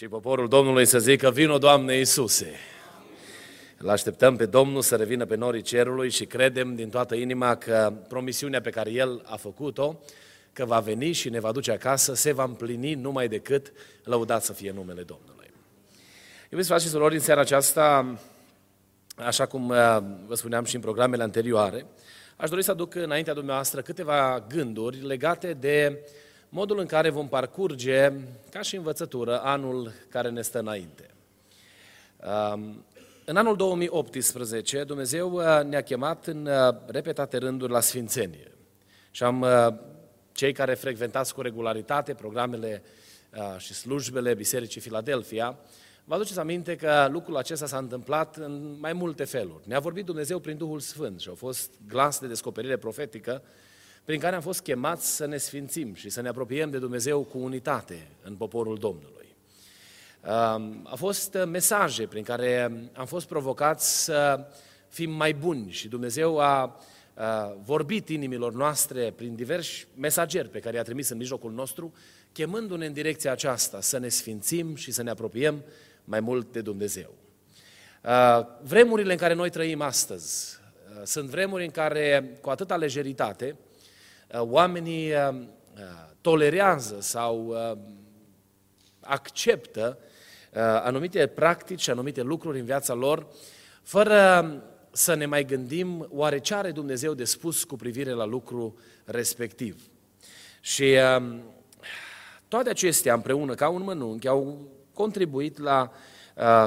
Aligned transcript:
Și 0.00 0.08
poporul 0.08 0.48
Domnului 0.48 0.84
să 0.86 0.98
zică, 0.98 1.30
vino 1.30 1.58
Doamne 1.58 1.96
Iisuse! 1.96 2.54
Îl 3.78 3.88
așteptăm 3.88 4.36
pe 4.36 4.46
Domnul 4.46 4.82
să 4.82 4.96
revină 4.96 5.24
pe 5.26 5.36
norii 5.36 5.62
cerului 5.62 6.10
și 6.10 6.24
credem 6.24 6.74
din 6.74 6.88
toată 6.88 7.14
inima 7.14 7.56
că 7.56 7.92
promisiunea 8.08 8.60
pe 8.60 8.70
care 8.70 8.90
El 8.90 9.22
a 9.24 9.36
făcut-o, 9.36 10.00
că 10.52 10.64
va 10.64 10.80
veni 10.80 11.12
și 11.12 11.28
ne 11.28 11.40
va 11.40 11.52
duce 11.52 11.72
acasă, 11.72 12.14
se 12.14 12.32
va 12.32 12.44
împlini 12.44 12.94
numai 12.94 13.28
decât 13.28 13.72
lăudat 14.04 14.42
să 14.44 14.52
fie 14.52 14.70
numele 14.70 15.02
Domnului. 15.02 15.50
Iubiți 16.50 16.68
frate 16.68 16.82
și 16.82 16.88
surori, 16.88 17.14
în 17.14 17.20
seara 17.20 17.40
aceasta, 17.40 18.18
așa 19.16 19.46
cum 19.46 19.68
uh, 19.68 19.76
vă 20.26 20.34
spuneam 20.34 20.64
și 20.64 20.74
în 20.74 20.80
programele 20.80 21.22
anterioare, 21.22 21.86
aș 22.36 22.48
dori 22.48 22.62
să 22.62 22.70
aduc 22.70 22.94
înaintea 22.94 23.34
dumneavoastră 23.34 23.80
câteva 23.80 24.44
gânduri 24.48 25.06
legate 25.06 25.52
de 25.52 25.98
modul 26.52 26.78
în 26.78 26.86
care 26.86 27.10
vom 27.10 27.28
parcurge, 27.28 28.12
ca 28.50 28.60
și 28.60 28.76
învățătură, 28.76 29.40
anul 29.40 29.92
care 30.08 30.30
ne 30.30 30.42
stă 30.42 30.58
înainte. 30.58 31.10
Um, 32.52 32.84
în 33.24 33.36
anul 33.36 33.56
2018, 33.56 34.84
Dumnezeu 34.84 35.32
uh, 35.32 35.64
ne-a 35.64 35.82
chemat 35.82 36.26
în 36.26 36.46
uh, 36.46 36.74
repetate 36.86 37.36
rânduri 37.36 37.72
la 37.72 37.80
Sfințenie. 37.80 38.52
Și 39.10 39.22
am, 39.22 39.40
uh, 39.40 39.66
cei 40.32 40.52
care 40.52 40.74
frecventați 40.74 41.34
cu 41.34 41.40
regularitate 41.40 42.14
programele 42.14 42.82
și 43.58 43.74
slujbele 43.74 44.34
Bisericii 44.34 44.80
Filadelfia, 44.80 45.58
vă 46.04 46.14
aduceți 46.14 46.38
aminte 46.38 46.76
că 46.76 47.08
lucrul 47.10 47.36
acesta 47.36 47.66
s-a 47.66 47.78
întâmplat 47.78 48.36
în 48.36 48.76
mai 48.80 48.92
multe 48.92 49.24
feluri. 49.24 49.68
Ne-a 49.68 49.80
vorbit 49.80 50.04
Dumnezeu 50.04 50.38
prin 50.38 50.56
Duhul 50.56 50.80
Sfânt 50.80 51.20
și 51.20 51.28
a 51.32 51.34
fost 51.34 51.70
glas 51.88 52.20
de 52.20 52.26
descoperire 52.26 52.76
profetică 52.76 53.42
prin 54.04 54.20
care 54.20 54.34
am 54.34 54.40
fost 54.40 54.60
chemați 54.60 55.16
să 55.16 55.26
ne 55.26 55.36
sfințim 55.36 55.94
și 55.94 56.08
să 56.08 56.20
ne 56.20 56.28
apropiem 56.28 56.70
de 56.70 56.78
Dumnezeu 56.78 57.22
cu 57.22 57.38
unitate 57.38 58.08
în 58.22 58.34
poporul 58.34 58.78
Domnului. 58.78 59.34
A 60.84 60.94
fost 60.94 61.38
mesaje 61.46 62.06
prin 62.06 62.22
care 62.22 62.72
am 62.92 63.06
fost 63.06 63.26
provocați 63.26 64.04
să 64.04 64.46
fim 64.88 65.10
mai 65.10 65.34
buni 65.34 65.70
și 65.70 65.88
Dumnezeu 65.88 66.38
a 66.38 66.80
vorbit 67.64 68.08
inimilor 68.08 68.52
noastre 68.52 69.12
prin 69.16 69.34
diversi 69.34 69.86
mesageri 69.96 70.48
pe 70.48 70.58
care 70.58 70.76
i-a 70.76 70.82
trimis 70.82 71.08
în 71.08 71.16
mijlocul 71.16 71.52
nostru, 71.52 71.92
chemându-ne 72.32 72.86
în 72.86 72.92
direcția 72.92 73.32
aceasta, 73.32 73.80
să 73.80 73.98
ne 73.98 74.08
sfințim 74.08 74.74
și 74.74 74.90
să 74.90 75.02
ne 75.02 75.10
apropiem 75.10 75.64
mai 76.04 76.20
mult 76.20 76.52
de 76.52 76.60
Dumnezeu. 76.60 77.14
Vremurile 78.62 79.12
în 79.12 79.18
care 79.18 79.34
noi 79.34 79.50
trăim 79.50 79.80
astăzi 79.80 80.58
sunt 81.04 81.28
vremuri 81.28 81.64
în 81.64 81.70
care, 81.70 82.38
cu 82.40 82.50
atâta 82.50 82.76
lejeritate, 82.76 83.56
Uh, 83.56 83.69
oamenii 84.32 85.12
uh, 85.12 85.28
uh, 85.32 85.42
tolerează 86.20 86.96
sau 87.00 87.54
acceptă 89.00 89.98
anumite 90.82 91.26
practici, 91.26 91.88
anumite 91.88 92.22
lucruri 92.22 92.58
în 92.58 92.64
viața 92.64 92.94
lor, 92.94 93.26
fără 93.82 94.54
să 94.90 95.14
ne 95.14 95.26
mai 95.26 95.44
gândim 95.44 96.08
oare 96.10 96.38
ce 96.38 96.54
are 96.54 96.70
Dumnezeu 96.70 97.14
de 97.14 97.24
spus 97.24 97.64
cu 97.64 97.76
privire 97.76 98.10
la 98.10 98.24
lucru 98.24 98.78
respectiv. 99.04 99.82
Și 100.60 100.96
toate 102.48 102.68
acestea 102.68 103.14
împreună, 103.14 103.54
ca 103.54 103.68
un 103.68 103.82
mănunchi, 103.82 104.28
au 104.28 104.68
contribuit 104.92 105.58
la 105.58 105.92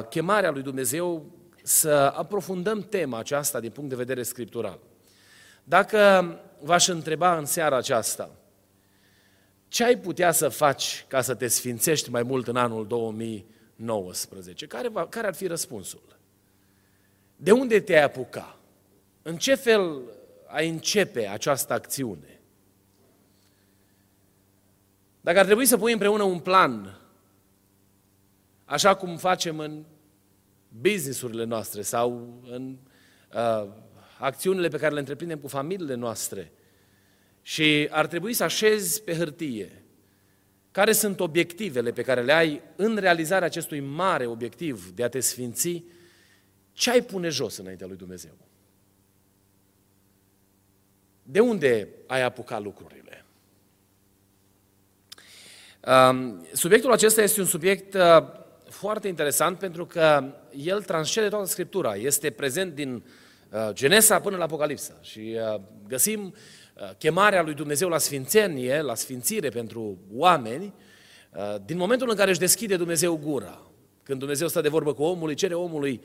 chemarea 0.09 0.51
lui 0.51 0.61
Dumnezeu 0.61 1.25
să 1.63 2.13
aprofundăm 2.15 2.81
tema 2.81 3.19
aceasta 3.19 3.59
din 3.59 3.71
punct 3.71 3.89
de 3.89 3.95
vedere 3.95 4.23
scriptural. 4.23 4.79
Dacă 5.63 5.99
v-aș 6.63 6.87
întreba 6.87 7.37
în 7.37 7.45
seara 7.45 7.77
aceasta, 7.77 8.29
ce 9.67 9.83
ai 9.83 9.97
putea 9.97 10.31
să 10.31 10.49
faci 10.49 11.05
ca 11.07 11.21
să 11.21 11.35
te 11.35 11.47
sfințești 11.47 12.09
mai 12.09 12.23
mult 12.23 12.47
în 12.47 12.55
anul 12.55 12.87
2019? 12.87 14.67
Care, 14.67 14.87
va, 14.87 15.07
care 15.07 15.27
ar 15.27 15.33
fi 15.33 15.47
răspunsul? 15.47 16.01
De 17.35 17.51
unde 17.51 17.79
te-ai 17.79 18.03
apuca? 18.03 18.57
În 19.21 19.37
ce 19.37 19.55
fel 19.55 20.01
ai 20.47 20.69
începe 20.69 21.27
această 21.27 21.73
acțiune? 21.73 22.39
Dacă 25.21 25.39
ar 25.39 25.45
trebui 25.45 25.65
să 25.65 25.77
pui 25.77 25.91
împreună 25.91 26.23
un 26.23 26.39
plan, 26.39 26.99
așa 28.65 28.95
cum 28.95 29.17
facem 29.17 29.59
în 29.59 29.83
businessurile 30.67 31.43
noastre 31.43 31.81
sau 31.81 32.39
în 32.49 32.77
uh, 33.33 33.67
acțiunile 34.23 34.67
pe 34.67 34.77
care 34.77 34.93
le 34.93 34.99
întreprindem 34.99 35.39
cu 35.39 35.47
familiile 35.47 35.93
noastre 35.93 36.51
și 37.41 37.87
ar 37.91 38.07
trebui 38.07 38.33
să 38.33 38.43
așezi 38.43 39.01
pe 39.01 39.15
hârtie 39.15 39.83
care 40.71 40.91
sunt 40.91 41.19
obiectivele 41.19 41.91
pe 41.91 42.01
care 42.01 42.21
le 42.21 42.33
ai 42.33 42.61
în 42.75 42.97
realizarea 42.97 43.47
acestui 43.47 43.79
mare 43.79 44.25
obiectiv 44.25 44.89
de 44.89 45.03
a 45.03 45.09
te 45.09 45.19
sfinți, 45.19 45.83
ce 46.71 46.89
ai 46.89 47.01
pune 47.01 47.29
jos 47.29 47.57
înaintea 47.57 47.87
lui 47.87 47.97
Dumnezeu? 47.97 48.37
De 51.23 51.39
unde 51.39 51.87
ai 52.07 52.21
apucat 52.21 52.61
lucrurile? 52.63 53.25
Um, 55.87 56.45
subiectul 56.53 56.91
acesta 56.91 57.21
este 57.21 57.39
un 57.39 57.47
subiect 57.47 57.93
uh, 57.93 58.23
foarte 58.69 59.07
interesant 59.07 59.59
pentru 59.59 59.85
că 59.85 60.33
el 60.55 60.83
transcede 60.83 61.27
toată 61.27 61.45
Scriptura. 61.45 61.95
Este 61.95 62.29
prezent 62.29 62.73
din 62.73 63.03
Uh, 63.03 63.22
Genesa 63.71 64.19
până 64.19 64.37
la 64.37 64.43
Apocalipsa 64.43 64.97
și 65.01 65.37
uh, 65.53 65.61
găsim 65.87 66.23
uh, 66.75 66.89
chemarea 66.97 67.41
lui 67.41 67.53
Dumnezeu 67.53 67.89
la 67.89 67.97
sfințenie, 67.97 68.81
la 68.81 68.95
sfințire 68.95 69.49
pentru 69.49 69.97
oameni, 70.11 70.73
din 71.65 71.77
momentul 71.77 72.09
în 72.09 72.15
care 72.15 72.29
își 72.29 72.39
deschide 72.39 72.75
Dumnezeu 72.75 73.15
gura. 73.15 73.61
Când 74.03 74.19
Dumnezeu 74.19 74.47
stă 74.47 74.61
de 74.61 74.69
vorbă 74.69 74.93
cu 74.93 75.03
omul, 75.03 75.29
îi 75.29 75.35
cere 75.35 75.53
omului 75.53 76.01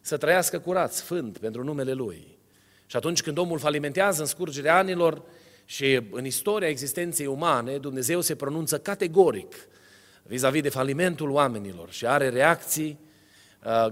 să 0.00 0.16
trăiască 0.16 0.58
curat, 0.58 0.92
sfânt, 0.92 1.38
pentru 1.38 1.64
numele 1.64 1.92
Lui. 1.92 2.38
Și 2.86 2.96
atunci 2.96 3.22
când 3.22 3.38
omul 3.38 3.58
falimentează 3.58 4.20
în 4.20 4.26
scurgerea 4.26 4.76
anilor 4.76 5.22
și 5.64 6.00
în 6.10 6.24
istoria 6.24 6.68
existenței 6.68 7.26
umane, 7.26 7.76
Dumnezeu 7.76 8.20
se 8.20 8.34
pronunță 8.34 8.78
categoric 8.78 9.54
vis-a-vis 10.22 10.62
de 10.62 10.68
falimentul 10.68 11.30
oamenilor 11.30 11.90
și 11.90 12.06
are 12.06 12.28
reacții. 12.28 12.98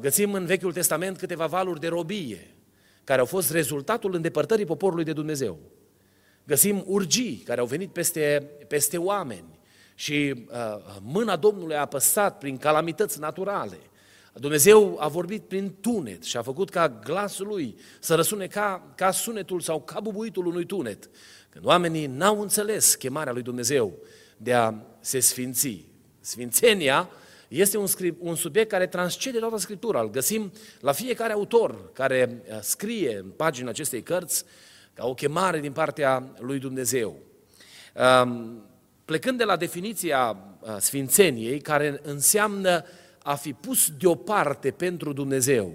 Găsim 0.00 0.32
în 0.32 0.46
Vechiul 0.46 0.72
Testament 0.72 1.18
câteva 1.18 1.46
valuri 1.46 1.80
de 1.80 1.88
robie, 1.88 2.55
care 3.06 3.20
au 3.20 3.26
fost 3.26 3.50
rezultatul 3.50 4.14
îndepărtării 4.14 4.64
poporului 4.64 5.04
de 5.04 5.12
Dumnezeu. 5.12 5.58
Găsim 6.44 6.82
urgii 6.86 7.42
care 7.44 7.60
au 7.60 7.66
venit 7.66 7.92
peste, 7.92 8.50
peste 8.68 8.98
oameni 8.98 9.58
și 9.94 10.46
uh, 10.50 10.96
mâna 11.02 11.36
Domnului 11.36 11.74
a 11.74 11.80
apăsat 11.80 12.38
prin 12.38 12.56
calamități 12.56 13.20
naturale. 13.20 13.78
Dumnezeu 14.32 14.96
a 15.00 15.08
vorbit 15.08 15.42
prin 15.42 15.74
tunet 15.80 16.22
și 16.22 16.36
a 16.36 16.42
făcut 16.42 16.70
ca 16.70 16.88
glasul 16.88 17.46
lui 17.46 17.76
să 18.00 18.14
răsune 18.14 18.46
ca, 18.46 18.92
ca 18.94 19.10
sunetul 19.10 19.60
sau 19.60 19.80
ca 19.80 20.00
bubuitul 20.00 20.46
unui 20.46 20.66
tunet. 20.66 21.10
Când 21.48 21.64
oamenii 21.64 22.06
n-au 22.06 22.40
înțeles 22.40 22.94
chemarea 22.94 23.32
lui 23.32 23.42
Dumnezeu 23.42 23.92
de 24.36 24.52
a 24.54 24.74
se 25.00 25.20
sfinți. 25.20 25.84
Sfințenia 26.20 27.08
este 27.48 27.76
un, 27.76 27.86
scrip, 27.86 28.16
un 28.20 28.34
subiect 28.34 28.70
care 28.70 28.86
transcede 28.86 29.38
toată 29.38 29.56
Scriptura. 29.56 30.00
Îl 30.00 30.10
găsim 30.10 30.52
la 30.80 30.92
fiecare 30.92 31.32
autor 31.32 31.92
care 31.92 32.42
uh, 32.48 32.58
scrie 32.60 33.16
în 33.16 33.30
pagina 33.30 33.68
acestei 33.68 34.02
cărți 34.02 34.44
ca 34.94 35.06
o 35.06 35.14
chemare 35.14 35.60
din 35.60 35.72
partea 35.72 36.34
lui 36.38 36.58
Dumnezeu. 36.58 37.16
Um, 38.22 38.62
plecând 39.04 39.38
de 39.38 39.44
la 39.44 39.56
definiția 39.56 40.36
uh, 40.60 40.76
sfințeniei, 40.78 41.60
care 41.60 42.00
înseamnă 42.02 42.84
a 43.22 43.34
fi 43.34 43.52
pus 43.52 43.90
deoparte 43.98 44.70
pentru 44.70 45.12
Dumnezeu. 45.12 45.74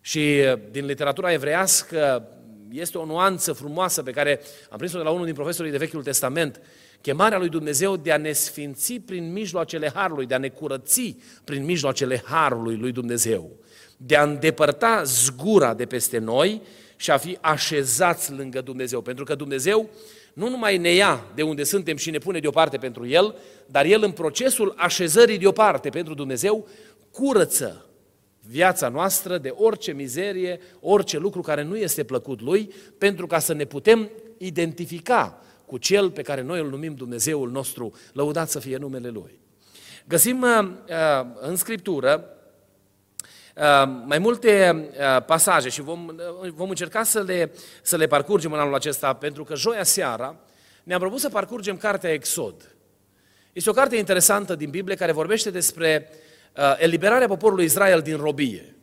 Și 0.00 0.18
uh, 0.18 0.60
din 0.70 0.86
literatura 0.86 1.32
evreiască 1.32 2.28
este 2.70 2.98
o 2.98 3.04
nuanță 3.04 3.52
frumoasă 3.52 4.02
pe 4.02 4.10
care 4.10 4.40
am 4.70 4.78
prins-o 4.78 4.98
de 4.98 5.04
la 5.04 5.10
unul 5.10 5.24
din 5.24 5.34
profesorii 5.34 5.70
de 5.70 5.78
Vechiul 5.78 6.02
Testament, 6.02 6.60
chemarea 7.04 7.38
lui 7.38 7.48
Dumnezeu 7.48 7.96
de 7.96 8.12
a 8.12 8.16
ne 8.16 8.32
sfinți 8.32 8.94
prin 8.94 9.32
mijloacele 9.32 9.90
Harului, 9.94 10.26
de 10.26 10.34
a 10.34 10.38
ne 10.38 10.48
curăți 10.48 11.16
prin 11.44 11.64
mijloacele 11.64 12.22
Harului 12.24 12.76
lui 12.76 12.92
Dumnezeu, 12.92 13.50
de 13.96 14.16
a 14.16 14.22
îndepărta 14.22 15.02
zgura 15.02 15.74
de 15.74 15.86
peste 15.86 16.18
noi 16.18 16.62
și 16.96 17.10
a 17.10 17.16
fi 17.16 17.38
așezați 17.40 18.32
lângă 18.32 18.60
Dumnezeu. 18.60 19.00
Pentru 19.00 19.24
că 19.24 19.34
Dumnezeu 19.34 19.88
nu 20.34 20.48
numai 20.48 20.78
ne 20.78 20.92
ia 20.94 21.26
de 21.34 21.42
unde 21.42 21.64
suntem 21.64 21.96
și 21.96 22.10
ne 22.10 22.18
pune 22.18 22.38
deoparte 22.38 22.76
pentru 22.76 23.06
El, 23.06 23.34
dar 23.66 23.84
El 23.84 24.02
în 24.02 24.10
procesul 24.10 24.74
așezării 24.76 25.38
deoparte 25.38 25.88
pentru 25.88 26.14
Dumnezeu 26.14 26.68
curăță 27.10 27.86
viața 28.48 28.88
noastră 28.88 29.38
de 29.38 29.54
orice 29.56 29.92
mizerie, 29.92 30.60
orice 30.80 31.18
lucru 31.18 31.40
care 31.40 31.62
nu 31.62 31.76
este 31.76 32.04
plăcut 32.04 32.40
Lui, 32.40 32.72
pentru 32.98 33.26
ca 33.26 33.38
să 33.38 33.52
ne 33.52 33.64
putem 33.64 34.10
identifica 34.38 35.44
cu 35.74 35.80
Cel 35.80 36.10
pe 36.10 36.22
care 36.22 36.42
noi 36.42 36.60
îl 36.60 36.68
numim 36.68 36.94
Dumnezeul 36.94 37.50
nostru, 37.50 37.94
lăudat 38.12 38.50
să 38.50 38.58
fie 38.58 38.76
numele 38.76 39.08
Lui. 39.08 39.38
Găsim 40.04 40.42
uh, 40.42 40.70
uh 40.88 41.26
în 41.40 41.56
Scriptură 41.56 42.28
uh, 43.56 43.62
mai 44.04 44.18
multe 44.18 44.70
uh, 44.90 45.24
pasaje 45.24 45.68
și 45.68 45.80
vom, 45.80 46.06
uh, 46.42 46.50
vom 46.50 46.68
încerca 46.68 47.02
să 47.02 47.22
le, 47.22 47.52
să 47.82 47.96
le 47.96 48.06
parcurgem 48.06 48.52
în 48.52 48.58
anul 48.58 48.74
acesta, 48.74 49.12
pentru 49.12 49.44
că 49.44 49.54
joia 49.54 49.82
seara 49.82 50.36
ne-am 50.82 51.00
propus 51.00 51.20
să 51.20 51.28
parcurgem 51.28 51.76
cartea 51.76 52.12
Exod. 52.12 52.76
Este 53.52 53.70
o 53.70 53.72
carte 53.72 53.96
interesantă 53.96 54.54
din 54.54 54.70
Biblie 54.70 54.96
care 54.96 55.12
vorbește 55.12 55.50
despre 55.50 56.08
uh, 56.56 56.74
eliberarea 56.78 57.26
poporului 57.26 57.64
Israel 57.64 58.00
din 58.00 58.16
robie. 58.16 58.76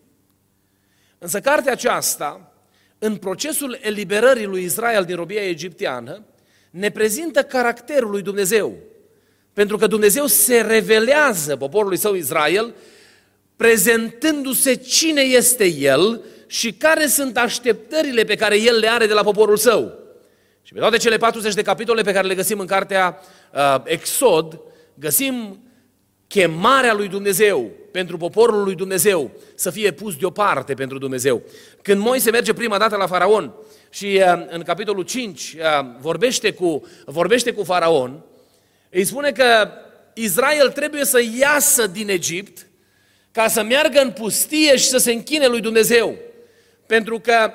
Însă 1.18 1.40
cartea 1.40 1.72
aceasta, 1.72 2.52
în 3.00 3.16
procesul 3.16 3.78
eliberării 3.82 4.46
lui 4.46 4.64
Israel 4.64 5.04
din 5.04 5.16
robia 5.16 5.42
egipteană, 5.42 6.26
ne 6.72 6.90
prezintă 6.90 7.44
caracterul 7.44 8.10
lui 8.10 8.22
Dumnezeu. 8.22 8.76
Pentru 9.54 9.78
că 9.78 9.88
Dumnezeu 9.88 10.26
se 10.26 10.62
revelează 10.62 11.56
poporului 11.56 11.98
său 11.98 12.14
Israel, 12.14 12.74
prezentându-se 13.56 14.74
cine 14.74 15.22
este 15.22 15.66
El 15.66 16.22
și 16.48 16.74
care 16.74 17.08
sunt 17.08 17.38
așteptările 17.38 18.24
pe 18.24 18.36
care 18.36 18.60
El 18.60 18.78
le 18.80 18.88
are 18.88 19.06
de 19.06 19.14
la 19.14 19.24
poporul 19.24 19.58
său. 19.58 20.00
Și 20.62 20.74
pe 20.74 20.80
toate 20.80 20.98
cele 20.98 21.18
40 21.18 21.54
de 21.54 21.62
capitole 21.62 22.02
pe 22.02 22.12
care 22.12 22.28
le 22.28 22.36
găsim 22.36 22.60
în 22.60 22.66
cartea 22.66 23.20
uh, 23.54 23.76
Exod, 23.84 24.60
găsim 24.94 25.64
chemarea 26.28 26.94
lui 26.94 27.08
Dumnezeu 27.08 27.72
pentru 27.92 28.18
poporul 28.18 28.64
lui 28.64 28.76
Dumnezeu 28.76 29.32
să 29.56 29.70
fie 29.70 29.92
pus 29.92 30.16
deoparte 30.16 30.74
pentru 30.74 30.98
Dumnezeu. 30.98 31.42
Când 31.82 32.02
Moise 32.02 32.32
merge 32.32 32.54
prima 32.54 32.78
dată 32.78 32.96
la 32.96 33.08
Faraon 33.08 33.54
și 33.90 34.22
uh, 34.26 34.46
în 34.50 34.62
capitolul 34.62 35.04
5 35.04 35.56
uh, 35.58 35.86
vorbește 36.00 36.54
cu, 36.54 36.88
vorbește 37.06 37.54
cu 37.54 37.64
Faraon, 37.64 38.24
îi 38.90 39.06
spune 39.06 39.32
că 39.32 39.70
Israel 40.14 40.70
trebuie 40.70 41.06
să 41.06 41.20
iasă 41.40 41.88
din 41.88 42.10
Egipt 42.10 42.68
ca 43.32 43.48
să 43.48 43.64
meargă 43.64 44.02
în 44.02 44.12
pustie 44.12 44.78
și 44.78 44.86
să 44.86 44.98
se 44.98 45.12
închine 45.12 45.48
lui 45.48 45.62
Dumnezeu. 45.62 46.16
Pentru 46.86 47.20
că 47.20 47.52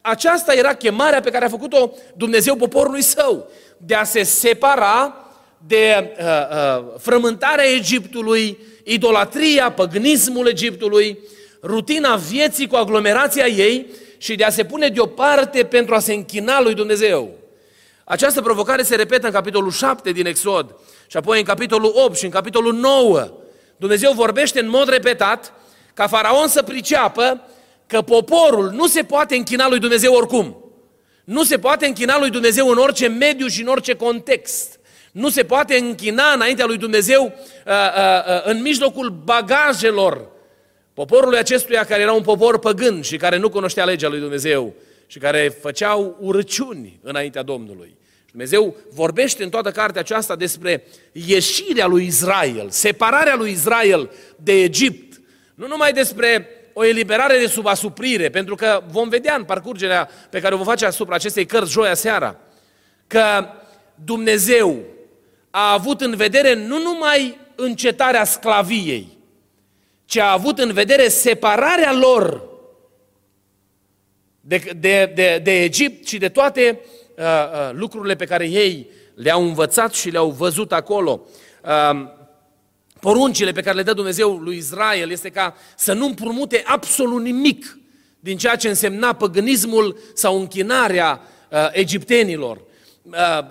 aceasta 0.00 0.54
era 0.54 0.74
chemarea 0.74 1.20
pe 1.20 1.30
care 1.30 1.44
a 1.44 1.48
făcut-o 1.48 1.92
Dumnezeu 2.16 2.56
poporului 2.56 3.02
său, 3.02 3.50
de 3.76 3.94
a 3.94 4.04
se 4.04 4.22
separa 4.22 5.27
de 5.66 6.14
uh, 6.18 6.24
uh, 6.26 6.84
frământarea 6.98 7.64
Egiptului, 7.64 8.58
idolatria, 8.84 9.72
păgnismul 9.72 10.48
Egiptului, 10.48 11.18
rutina 11.62 12.16
vieții 12.16 12.66
cu 12.66 12.76
aglomerația 12.76 13.46
ei 13.46 13.86
și 14.18 14.34
de 14.34 14.44
a 14.44 14.50
se 14.50 14.64
pune 14.64 14.88
deoparte 14.88 15.64
pentru 15.64 15.94
a 15.94 15.98
se 15.98 16.12
închina 16.12 16.60
lui 16.60 16.74
Dumnezeu. 16.74 17.30
Această 18.04 18.42
provocare 18.42 18.82
se 18.82 18.96
repetă 18.96 19.26
în 19.26 19.32
capitolul 19.32 19.70
7 19.70 20.12
din 20.12 20.26
Exod 20.26 20.74
și 21.06 21.16
apoi 21.16 21.38
în 21.38 21.44
capitolul 21.44 21.92
8 21.94 22.16
și 22.16 22.24
în 22.24 22.30
capitolul 22.30 22.74
9. 22.74 23.30
Dumnezeu 23.76 24.12
vorbește 24.12 24.60
în 24.60 24.68
mod 24.68 24.88
repetat 24.88 25.52
ca 25.94 26.06
faraon 26.06 26.48
să 26.48 26.62
priceapă 26.62 27.48
că 27.86 28.02
poporul 28.02 28.70
nu 28.70 28.86
se 28.86 29.02
poate 29.02 29.36
închina 29.36 29.68
lui 29.68 29.78
Dumnezeu 29.78 30.14
oricum. 30.14 30.72
Nu 31.24 31.44
se 31.44 31.58
poate 31.58 31.86
închina 31.86 32.18
lui 32.18 32.30
Dumnezeu 32.30 32.68
în 32.68 32.78
orice 32.78 33.08
mediu 33.08 33.46
și 33.46 33.60
în 33.60 33.66
orice 33.66 33.94
context. 33.94 34.77
Nu 35.18 35.28
se 35.28 35.44
poate 35.44 35.76
închina 35.76 36.32
înaintea 36.34 36.66
lui 36.66 36.76
Dumnezeu 36.76 37.24
uh, 37.24 37.72
uh, 37.72 38.34
uh, 38.34 38.44
în 38.44 38.62
mijlocul 38.62 39.20
bagajelor 39.24 40.28
poporului 40.94 41.38
acestuia 41.38 41.84
care 41.84 42.02
era 42.02 42.12
un 42.12 42.22
popor 42.22 42.58
păgân 42.58 43.02
și 43.02 43.16
care 43.16 43.36
nu 43.36 43.48
cunoștea 43.48 43.84
legea 43.84 44.08
lui 44.08 44.18
Dumnezeu 44.18 44.74
și 45.06 45.18
care 45.18 45.56
făceau 45.60 46.16
urăciuni 46.20 47.00
înaintea 47.02 47.42
Domnului. 47.42 47.96
Dumnezeu 48.30 48.76
vorbește 48.90 49.42
în 49.42 49.50
toată 49.50 49.70
cartea 49.70 50.00
aceasta 50.00 50.36
despre 50.36 50.84
ieșirea 51.12 51.86
lui 51.86 52.06
Israel, 52.06 52.66
separarea 52.70 53.34
lui 53.36 53.50
Israel 53.50 54.10
de 54.36 54.52
Egipt. 54.52 55.20
Nu 55.54 55.66
numai 55.66 55.92
despre 55.92 56.48
o 56.72 56.84
eliberare 56.84 57.38
de 57.38 57.46
sub 57.46 57.66
asuprire, 57.66 58.28
pentru 58.28 58.54
că 58.54 58.82
vom 58.90 59.08
vedea 59.08 59.34
în 59.34 59.44
parcurgerea 59.44 60.10
pe 60.30 60.40
care 60.40 60.54
o 60.54 60.56
vom 60.56 60.66
face 60.66 60.86
asupra 60.86 61.14
acestei 61.14 61.46
cărți 61.46 61.72
joia 61.72 61.94
seara, 61.94 62.36
că 63.06 63.46
Dumnezeu 64.04 64.96
a 65.58 65.72
avut 65.72 66.00
în 66.00 66.16
vedere 66.16 66.54
nu 66.54 66.82
numai 66.82 67.38
încetarea 67.54 68.24
sclaviei, 68.24 69.18
ci 70.04 70.16
a 70.16 70.32
avut 70.32 70.58
în 70.58 70.72
vedere 70.72 71.08
separarea 71.08 71.92
lor 71.92 72.48
de, 74.40 74.72
de, 74.76 75.12
de, 75.14 75.40
de 75.42 75.62
Egipt 75.62 76.06
și 76.06 76.18
de 76.18 76.28
toate 76.28 76.80
uh, 77.16 77.24
uh, 77.24 77.70
lucrurile 77.72 78.16
pe 78.16 78.24
care 78.24 78.48
ei 78.48 78.90
le-au 79.14 79.42
învățat 79.42 79.94
și 79.94 80.10
le-au 80.10 80.30
văzut 80.30 80.72
acolo. 80.72 81.20
Uh, 81.64 82.06
poruncile 83.00 83.52
pe 83.52 83.62
care 83.62 83.76
le 83.76 83.82
dă 83.82 83.92
Dumnezeu 83.92 84.36
lui 84.36 84.56
Israel 84.56 85.10
este 85.10 85.30
ca 85.30 85.56
să 85.76 85.92
nu 85.92 86.06
împrumute 86.06 86.62
absolut 86.66 87.22
nimic 87.22 87.78
din 88.20 88.36
ceea 88.36 88.56
ce 88.56 88.68
însemna 88.68 89.12
păgânismul 89.12 89.98
sau 90.14 90.38
închinarea 90.38 91.20
uh, 91.50 91.68
egiptenilor. 91.72 92.66
Uh, 93.12 93.14
uh, 93.14 93.46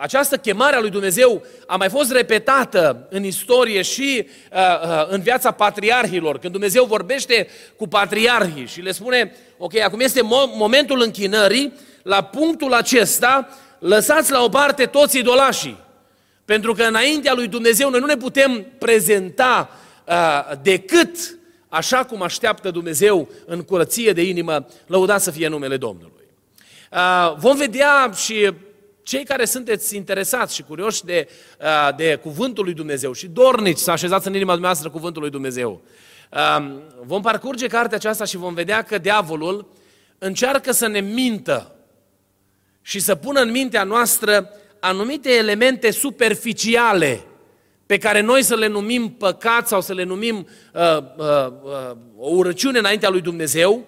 această 0.00 0.36
chemare 0.36 0.76
a 0.76 0.80
lui 0.80 0.90
Dumnezeu 0.90 1.42
a 1.66 1.76
mai 1.76 1.88
fost 1.88 2.12
repetată 2.12 3.06
în 3.10 3.24
istorie 3.24 3.82
și 3.82 4.26
uh, 4.52 5.06
în 5.08 5.20
viața 5.20 5.50
patriarhilor, 5.50 6.38
când 6.38 6.52
Dumnezeu 6.52 6.84
vorbește 6.84 7.48
cu 7.76 7.88
patriarhii 7.88 8.66
și 8.66 8.80
le 8.80 8.92
spune, 8.92 9.34
ok, 9.58 9.76
acum 9.78 10.00
este 10.00 10.20
momentul 10.56 11.00
închinării, 11.00 11.72
la 12.02 12.22
punctul 12.22 12.72
acesta 12.72 13.48
lăsați 13.78 14.30
la 14.30 14.42
o 14.42 14.48
parte 14.48 14.86
toți 14.86 15.18
idolașii. 15.18 15.78
Pentru 16.44 16.72
că 16.72 16.82
înaintea 16.82 17.34
lui 17.34 17.48
Dumnezeu 17.48 17.90
noi 17.90 18.00
nu 18.00 18.06
ne 18.06 18.16
putem 18.16 18.66
prezenta 18.78 19.70
decât 20.62 21.38
așa 21.68 22.04
cum 22.04 22.22
așteaptă 22.22 22.70
Dumnezeu 22.70 23.28
în 23.46 23.62
curăție 23.62 24.12
de 24.12 24.22
inimă, 24.22 24.66
lăudat 24.86 25.20
să 25.20 25.30
fie 25.30 25.48
numele 25.48 25.76
Domnului. 25.76 26.26
Vom 27.36 27.56
vedea 27.56 28.10
și 28.14 28.52
cei 29.02 29.24
care 29.24 29.44
sunteți 29.44 29.96
interesați 29.96 30.54
și 30.54 30.62
curioși 30.62 31.04
de, 31.04 31.28
uh, 31.60 31.96
de 31.96 32.14
cuvântul 32.22 32.64
lui 32.64 32.74
Dumnezeu 32.74 33.12
și 33.12 33.26
dornici 33.26 33.78
să 33.78 33.90
așezați 33.90 34.26
în 34.26 34.34
inima 34.34 34.52
dumneavoastră 34.52 34.90
cuvântul 34.90 35.22
lui 35.22 35.30
Dumnezeu, 35.30 35.82
um, 36.58 36.82
vom 37.04 37.22
parcurge 37.22 37.66
cartea 37.66 37.96
aceasta 37.96 38.24
și 38.24 38.36
vom 38.36 38.54
vedea 38.54 38.82
că 38.82 38.98
diavolul 38.98 39.68
încearcă 40.18 40.72
să 40.72 40.86
ne 40.86 41.00
mintă 41.00 41.74
și 42.82 43.00
să 43.00 43.14
pună 43.14 43.40
în 43.40 43.50
mintea 43.50 43.84
noastră 43.84 44.50
anumite 44.80 45.30
elemente 45.30 45.90
superficiale 45.90 47.24
pe 47.86 47.98
care 47.98 48.20
noi 48.20 48.42
să 48.42 48.54
le 48.54 48.66
numim 48.66 49.10
păcat 49.10 49.68
sau 49.68 49.80
să 49.80 49.92
le 49.92 50.04
numim 50.04 50.46
uh, 50.72 50.98
uh, 51.16 51.46
uh, 51.62 51.96
o 52.18 52.28
urăciune 52.28 52.78
înaintea 52.78 53.08
lui 53.08 53.20
Dumnezeu, 53.20 53.86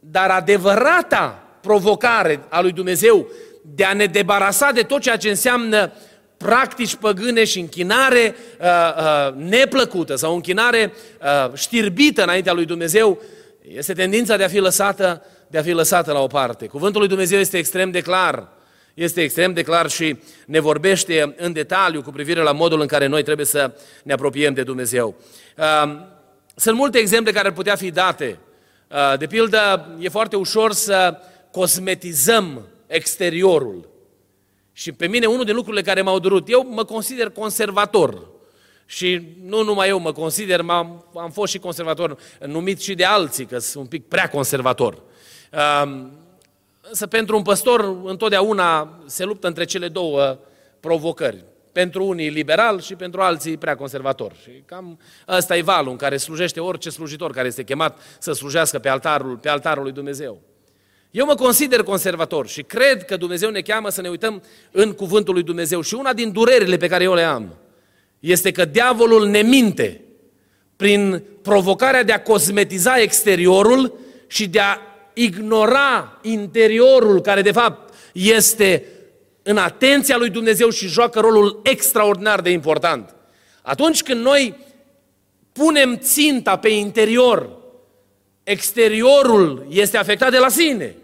dar 0.00 0.30
adevărata 0.30 1.46
provocare 1.60 2.44
a 2.48 2.60
lui 2.60 2.72
Dumnezeu 2.72 3.28
de 3.74 3.84
a 3.84 3.92
ne 3.92 4.06
debarasa 4.06 4.70
de 4.70 4.82
tot 4.82 5.00
ceea 5.00 5.16
ce 5.16 5.28
înseamnă 5.28 5.92
practici 6.36 6.94
păgâne 6.94 7.44
și 7.44 7.60
închinare 7.60 8.34
uh, 8.60 8.66
uh, 8.66 9.34
neplăcută 9.34 10.14
sau 10.14 10.34
închinare 10.34 10.92
uh, 11.22 11.54
știrbită 11.54 12.22
înaintea 12.22 12.52
lui 12.52 12.64
Dumnezeu, 12.64 13.22
este 13.68 13.92
tendința 13.92 14.36
de 14.36 14.44
a 14.44 14.48
fi 14.48 14.58
lăsată, 14.58 15.22
de 15.48 15.58
a 15.58 15.62
fi 15.62 15.70
lăsată 15.70 16.12
la 16.12 16.20
o 16.20 16.26
parte. 16.26 16.66
Cuvântul 16.66 17.00
lui 17.00 17.08
Dumnezeu 17.08 17.38
este 17.38 17.58
extrem 17.58 17.90
de 17.90 18.00
clar. 18.00 18.48
Este 18.94 19.22
extrem 19.22 19.52
de 19.52 19.62
clar 19.62 19.90
și 19.90 20.18
ne 20.46 20.60
vorbește 20.60 21.34
în 21.36 21.52
detaliu 21.52 22.02
cu 22.02 22.10
privire 22.10 22.40
la 22.40 22.52
modul 22.52 22.80
în 22.80 22.86
care 22.86 23.06
noi 23.06 23.22
trebuie 23.22 23.46
să 23.46 23.74
ne 24.02 24.12
apropiem 24.12 24.54
de 24.54 24.62
Dumnezeu. 24.62 25.14
Uh, 25.56 25.96
sunt 26.54 26.76
multe 26.76 26.98
exemple 26.98 27.32
care 27.32 27.46
ar 27.46 27.52
putea 27.52 27.74
fi 27.74 27.90
date. 27.90 28.38
Uh, 28.88 29.18
de 29.18 29.26
pildă, 29.26 29.88
e 29.98 30.08
foarte 30.08 30.36
ușor 30.36 30.72
să 30.72 31.18
cosmetizăm 31.50 32.66
exteriorul. 32.86 33.88
Și 34.72 34.92
pe 34.92 35.06
mine 35.06 35.26
unul 35.26 35.44
din 35.44 35.54
lucrurile 35.54 35.82
care 35.82 36.02
m-au 36.02 36.18
durut, 36.18 36.50
eu 36.50 36.66
mă 36.70 36.84
consider 36.84 37.30
conservator. 37.30 38.34
Și 38.86 39.22
nu 39.42 39.62
numai 39.62 39.88
eu 39.88 39.98
mă 39.98 40.12
consider, 40.12 40.60
am 40.60 41.04
am 41.14 41.30
fost 41.30 41.52
și 41.52 41.58
conservator, 41.58 42.18
numit 42.46 42.80
și 42.80 42.94
de 42.94 43.04
alții, 43.04 43.46
că 43.46 43.58
sunt 43.58 43.82
un 43.82 43.88
pic 43.88 44.08
prea 44.08 44.28
conservator. 44.28 45.02
Însă 46.80 47.06
pentru 47.06 47.36
un 47.36 47.42
păstor 47.42 47.96
întotdeauna 48.04 48.98
se 49.06 49.24
luptă 49.24 49.46
între 49.46 49.64
cele 49.64 49.88
două 49.88 50.38
provocări. 50.80 51.44
Pentru 51.72 52.04
unii 52.04 52.28
liberal 52.28 52.80
și 52.80 52.94
pentru 52.94 53.20
alții 53.20 53.56
prea 53.56 53.76
conservator. 53.76 54.32
Și 54.42 54.50
cam 54.66 54.98
ăsta 55.28 55.56
e 55.56 55.62
valul 55.62 55.90
în 55.90 55.96
care 55.96 56.16
slujește 56.16 56.60
orice 56.60 56.90
slujitor 56.90 57.32
care 57.32 57.46
este 57.46 57.64
chemat 57.64 58.00
să 58.18 58.32
slujească 58.32 58.78
pe 58.78 58.88
altarul, 58.88 59.36
pe 59.36 59.48
altarul 59.48 59.82
lui 59.82 59.92
Dumnezeu. 59.92 60.40
Eu 61.10 61.26
mă 61.26 61.34
consider 61.34 61.82
conservator 61.82 62.48
și 62.48 62.62
cred 62.62 63.04
că 63.04 63.16
Dumnezeu 63.16 63.50
ne 63.50 63.60
cheamă 63.60 63.90
să 63.90 64.00
ne 64.00 64.08
uităm 64.08 64.42
în 64.70 64.92
cuvântul 64.92 65.34
lui 65.34 65.42
Dumnezeu. 65.42 65.80
Și 65.80 65.94
una 65.94 66.12
din 66.12 66.32
durerile 66.32 66.76
pe 66.76 66.88
care 66.88 67.04
eu 67.04 67.14
le 67.14 67.22
am 67.22 67.56
este 68.20 68.50
că 68.50 68.64
diavolul 68.64 69.26
ne 69.26 69.42
minte 69.42 70.00
prin 70.76 71.22
provocarea 71.42 72.02
de 72.02 72.12
a 72.12 72.22
cosmetiza 72.22 73.00
exteriorul 73.00 73.98
și 74.26 74.48
de 74.48 74.60
a 74.60 74.78
ignora 75.14 76.18
interiorul, 76.22 77.20
care 77.20 77.42
de 77.42 77.52
fapt 77.52 77.94
este 78.12 78.84
în 79.42 79.56
atenția 79.56 80.16
lui 80.16 80.30
Dumnezeu 80.30 80.70
și 80.70 80.86
joacă 80.86 81.20
rolul 81.20 81.60
extraordinar 81.64 82.40
de 82.40 82.50
important. 82.50 83.14
Atunci 83.62 84.02
când 84.02 84.20
noi 84.20 84.54
punem 85.52 85.96
ținta 85.96 86.56
pe 86.56 86.68
interior, 86.68 87.50
exteriorul 88.46 89.66
este 89.68 89.96
afectat 89.96 90.30
de 90.30 90.38
la 90.38 90.48
sine. 90.48 90.94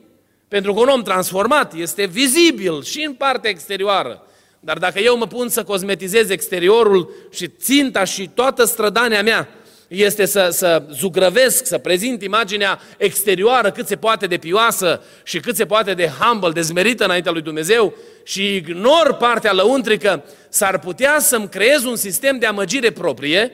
Pentru 0.49 0.75
că 0.75 0.81
un 0.81 0.89
om 0.89 1.03
transformat 1.03 1.75
este 1.75 2.05
vizibil 2.05 2.83
și 2.83 3.05
în 3.07 3.13
partea 3.13 3.51
exterioară. 3.51 4.27
Dar 4.61 4.79
dacă 4.79 4.99
eu 4.99 5.17
mă 5.17 5.27
pun 5.27 5.49
să 5.49 5.63
cosmetizez 5.63 6.31
exteriorul 6.31 7.15
și 7.33 7.49
ținta 7.49 8.05
și 8.05 8.31
toată 8.35 8.65
strădania 8.65 9.23
mea 9.23 9.49
este 9.89 10.25
să, 10.25 10.49
să 10.53 10.83
zugrăvesc, 10.93 11.67
să 11.67 11.79
prezint 11.79 12.23
imaginea 12.23 12.81
exterioară 12.97 13.71
cât 13.71 13.87
se 13.87 13.97
poate 13.97 14.27
de 14.27 14.37
pioasă 14.37 15.03
și 15.25 15.41
cât 15.41 15.57
se 15.57 15.67
poate 15.67 15.95
de 15.95 16.11
humble, 16.21 16.51
de 16.51 16.61
zmerită 16.61 17.05
înaintea 17.05 17.33
lui 17.33 17.43
Dumnezeu 17.43 17.95
și 18.25 18.55
ignor 18.55 19.17
partea 19.19 19.53
lăuntrică, 19.53 20.25
s-ar 20.49 20.79
putea 20.79 21.19
să-mi 21.19 21.49
creez 21.49 21.85
un 21.85 21.97
sistem 21.97 22.39
de 22.39 22.47
amăgire 22.47 22.91
proprie 22.91 23.53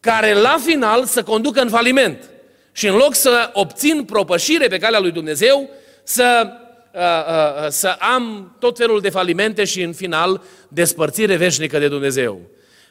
care 0.00 0.34
la 0.34 0.56
final 0.64 1.04
să 1.04 1.22
conducă 1.22 1.60
în 1.60 1.68
faliment. 1.68 2.30
Și 2.72 2.86
în 2.86 2.94
loc 2.94 3.14
să 3.14 3.50
obțin 3.52 4.04
propășire 4.04 4.66
pe 4.66 4.78
calea 4.78 5.00
lui 5.00 5.10
Dumnezeu, 5.10 5.70
să, 6.02 6.46
uh, 6.94 7.00
uh, 7.00 7.64
uh, 7.64 7.68
să 7.68 7.88
am 7.88 8.56
tot 8.58 8.76
felul 8.76 9.00
de 9.00 9.10
falimente 9.10 9.64
și 9.64 9.82
în 9.82 9.92
final 9.92 10.42
despărțire 10.68 11.36
veșnică 11.36 11.78
de 11.78 11.88
Dumnezeu. 11.88 12.40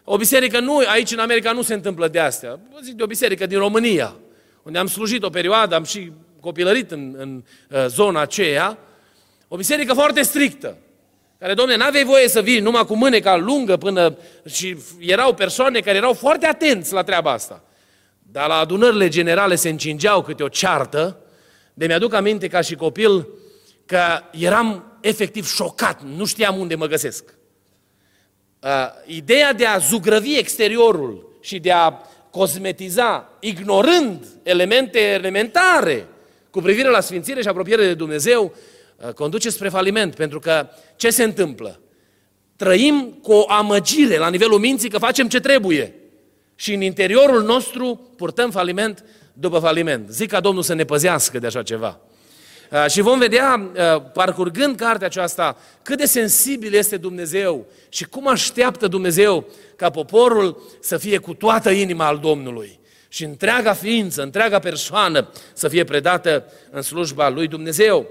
O 0.04 0.18
biserică 0.18 0.60
nu, 0.60 0.78
aici 0.78 1.12
în 1.12 1.20
America 1.20 1.52
nu 1.52 1.62
se 1.62 1.74
întâmplă 1.74 2.08
de 2.08 2.20
astea. 2.20 2.60
Zic 2.84 2.94
de 2.94 3.04
o 3.04 3.06
biserică 3.06 3.46
din 3.46 3.58
România, 3.58 4.16
unde 4.64 4.78
am 4.78 4.88
slujit 4.88 5.24
o 5.24 5.30
perioadă, 5.30 5.76
am 5.76 5.84
și 5.84 6.12
copilărit 6.40 6.92
în, 6.92 7.16
în 7.18 7.44
uh, 7.70 7.86
zona 7.88 8.22
aceea. 8.22 8.78
O 9.48 9.56
biserică 9.56 9.94
foarte 9.94 10.22
strictă, 10.22 10.78
care, 11.40 11.54
domne, 11.54 11.76
n-aveai 11.76 12.04
voie 12.04 12.28
să 12.28 12.42
vii 12.42 12.60
numai 12.60 12.86
cu 12.86 12.96
mâneca 12.96 13.38
lungă 13.38 13.78
până... 13.78 14.18
Și 14.50 14.78
erau 15.00 15.34
persoane 15.34 15.80
care 15.80 15.98
erau 15.98 16.14
foarte 16.14 16.46
atenți 16.46 16.94
la 16.94 17.04
treaba 17.04 17.32
asta. 17.32 17.64
Dar 18.32 18.48
la 18.48 18.56
adunările 18.56 19.08
generale 19.08 19.56
se 19.56 19.70
încingeau 19.70 20.22
câte 20.22 20.44
o 20.44 20.48
ceartă, 20.48 21.18
de 21.74 21.86
mi-aduc 21.86 22.14
aminte 22.14 22.48
ca 22.48 22.62
și 22.62 22.76
copil 22.76 23.28
că 23.86 24.02
eram 24.32 24.98
efectiv 25.02 25.48
șocat, 25.48 26.02
nu 26.04 26.26
știam 26.26 26.60
unde 26.60 26.76
mă 26.76 26.86
găsesc. 26.86 27.24
Uh, 28.60 28.70
ideea 29.06 29.54
de 29.54 29.66
a 29.66 29.78
zugrăvi 29.78 30.38
exteriorul 30.38 31.38
și 31.42 31.60
de 31.60 31.72
a 31.72 31.94
cosmetiza, 32.30 33.38
ignorând 33.40 34.26
elemente 34.44 35.00
elementare 35.00 36.08
cu 36.50 36.62
privire 36.62 36.90
la 36.90 37.00
sfințire 37.00 37.42
și 37.42 37.48
apropiere 37.48 37.86
de 37.86 37.94
Dumnezeu, 37.94 38.54
uh, 38.96 39.14
conduce 39.14 39.50
spre 39.50 39.70
faliment. 39.70 40.16
Pentru 40.16 40.40
că 40.40 40.70
ce 40.96 41.10
se 41.10 41.24
întâmplă? 41.24 41.82
Trăim 42.56 43.20
cu 43.22 43.32
o 43.32 43.46
amăgire 43.48 44.18
la 44.18 44.30
nivelul 44.30 44.60
minții 44.60 44.90
că 44.90 44.98
facem 44.98 45.28
ce 45.28 45.40
trebuie. 45.40 46.01
Și 46.62 46.74
în 46.74 46.82
interiorul 46.82 47.44
nostru 47.44 48.12
purtăm 48.18 48.52
faliment 48.52 49.06
după 49.34 49.60
faliment. 49.60 50.10
Zic 50.10 50.30
ca 50.30 50.40
Domnul 50.40 50.64
să 50.64 50.74
ne 50.74 50.84
păzească 50.84 51.40
de 51.40 51.48
așa 51.48 51.64
ceva. 51.64 52.00
Uh, 52.72 52.86
și 52.90 53.02
vom 53.02 53.20
vedea, 53.20 53.72
uh, 53.74 54.02
parcurgând 54.14 54.76
cartea 54.76 55.08
aceasta, 55.08 55.58
cât 55.82 55.98
de 55.98 56.06
sensibil 56.06 56.74
este 56.74 56.98
Dumnezeu 56.98 57.66
și 57.90 58.06
cum 58.06 58.28
așteaptă 58.28 58.88
Dumnezeu 58.88 59.48
ca 59.76 59.90
poporul 59.90 60.62
să 60.82 60.98
fie 60.98 61.18
cu 61.18 61.34
toată 61.34 61.70
inima 61.70 62.08
al 62.08 62.18
Domnului 62.18 62.80
și 63.08 63.24
întreaga 63.24 63.74
ființă, 63.74 64.22
întreaga 64.22 64.60
persoană 64.60 65.30
să 65.54 65.68
fie 65.68 65.84
predată 65.84 66.46
în 66.72 66.82
slujba 66.82 67.30
lui 67.30 67.48
Dumnezeu. 67.48 68.08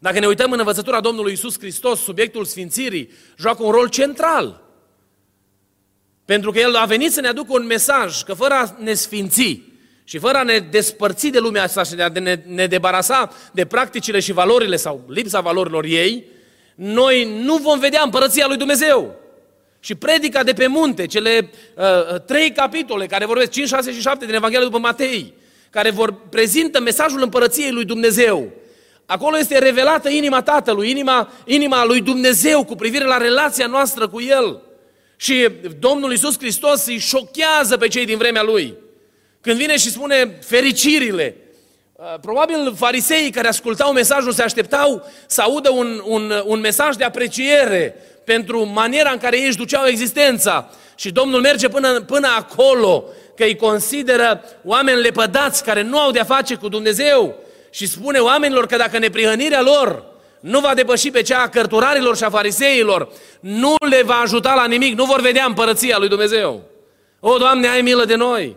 Dacă 0.00 0.18
ne 0.18 0.26
uităm 0.26 0.52
în 0.52 0.58
învățătura 0.58 1.00
Domnului 1.00 1.32
Isus 1.32 1.58
Hristos, 1.58 2.00
subiectul 2.00 2.44
sfințirii 2.44 3.10
joacă 3.38 3.62
un 3.62 3.70
rol 3.70 3.88
central. 3.88 4.63
Pentru 6.24 6.50
că 6.50 6.58
El 6.58 6.74
a 6.74 6.84
venit 6.84 7.12
să 7.12 7.20
ne 7.20 7.28
aducă 7.28 7.52
un 7.52 7.66
mesaj 7.66 8.22
că 8.22 8.34
fără 8.34 8.54
a 8.54 8.76
ne 8.78 8.94
sfinți, 8.94 9.60
și 10.04 10.18
fără 10.18 10.38
a 10.38 10.42
ne 10.42 10.58
despărți 10.58 11.28
de 11.28 11.38
lumea 11.38 11.62
asta 11.62 11.82
și 11.82 11.94
de 11.94 12.02
a 12.02 12.08
ne, 12.08 12.40
ne 12.46 12.66
debarasa 12.66 13.32
de 13.52 13.64
practicile 13.64 14.20
și 14.20 14.32
valorile 14.32 14.76
sau 14.76 15.04
lipsa 15.08 15.40
valorilor 15.40 15.84
ei, 15.84 16.24
noi 16.74 17.42
nu 17.42 17.56
vom 17.56 17.78
vedea 17.78 18.02
împărăția 18.04 18.46
lui 18.46 18.56
Dumnezeu. 18.56 19.14
Și 19.80 19.94
predica 19.94 20.42
de 20.42 20.52
pe 20.52 20.66
munte, 20.66 21.06
cele 21.06 21.50
uh, 21.74 21.84
uh 21.84 22.20
trei 22.26 22.52
capitole 22.52 23.06
care 23.06 23.26
vorbesc, 23.26 23.50
5, 23.50 23.68
6 23.68 23.92
și 23.92 24.00
7 24.00 24.24
din 24.24 24.34
Evanghelia 24.34 24.64
după 24.64 24.78
Matei, 24.78 25.34
care 25.70 25.90
vor 25.90 26.14
prezintă 26.30 26.80
mesajul 26.80 27.22
împărăției 27.22 27.70
lui 27.70 27.84
Dumnezeu. 27.84 28.52
Acolo 29.06 29.38
este 29.38 29.58
revelată 29.58 30.08
inima 30.08 30.42
Tatălui, 30.42 30.90
inima, 30.90 31.32
inima 31.44 31.84
lui 31.84 32.00
Dumnezeu 32.00 32.64
cu 32.64 32.74
privire 32.74 33.04
la 33.04 33.16
relația 33.16 33.66
noastră 33.66 34.08
cu 34.08 34.20
El. 34.20 34.62
Și 35.24 35.48
Domnul 35.78 36.10
Iisus 36.10 36.38
Hristos 36.38 36.86
îi 36.86 36.98
șochează 36.98 37.76
pe 37.76 37.88
cei 37.88 38.04
din 38.04 38.18
vremea 38.18 38.42
Lui. 38.42 38.74
Când 39.40 39.56
vine 39.56 39.76
și 39.76 39.90
spune 39.90 40.38
fericirile, 40.46 41.36
uh, 41.92 42.04
probabil 42.20 42.74
fariseii 42.76 43.30
care 43.30 43.48
ascultau 43.48 43.92
mesajul 43.92 44.32
se 44.32 44.42
așteptau 44.42 45.10
să 45.26 45.42
audă 45.42 45.70
un, 45.70 46.02
un, 46.04 46.32
un 46.44 46.60
mesaj 46.60 46.96
de 46.96 47.04
apreciere 47.04 47.96
pentru 48.24 48.64
maniera 48.64 49.10
în 49.10 49.18
care 49.18 49.38
ei 49.38 49.46
își 49.46 49.56
duceau 49.56 49.86
existența. 49.86 50.70
Și 50.94 51.10
Domnul 51.10 51.40
merge 51.40 51.68
până, 51.68 52.00
până 52.00 52.28
acolo, 52.36 53.04
că 53.36 53.44
îi 53.44 53.56
consideră 53.56 54.44
oameni 54.64 55.00
lepădați 55.00 55.64
care 55.64 55.82
nu 55.82 55.98
au 55.98 56.10
de-a 56.10 56.24
face 56.24 56.54
cu 56.54 56.68
Dumnezeu 56.68 57.34
și 57.70 57.86
spune 57.86 58.18
oamenilor 58.18 58.66
că 58.66 58.76
dacă 58.76 58.98
neprihănirea 58.98 59.62
lor 59.62 60.13
nu 60.44 60.60
va 60.60 60.74
depăși 60.74 61.10
pe 61.10 61.22
cea 61.22 61.42
a 61.42 61.48
cărturarilor 61.48 62.16
și 62.16 62.24
a 62.24 62.30
fariseilor, 62.30 63.08
nu 63.40 63.74
le 63.90 64.02
va 64.02 64.14
ajuta 64.14 64.54
la 64.54 64.66
nimic, 64.66 64.96
nu 64.96 65.04
vor 65.04 65.20
vedea 65.20 65.44
împărăția 65.44 65.98
lui 65.98 66.08
Dumnezeu. 66.08 66.62
O, 67.20 67.36
Doamne, 67.36 67.68
ai 67.68 67.80
milă 67.80 68.04
de 68.04 68.14
noi! 68.14 68.56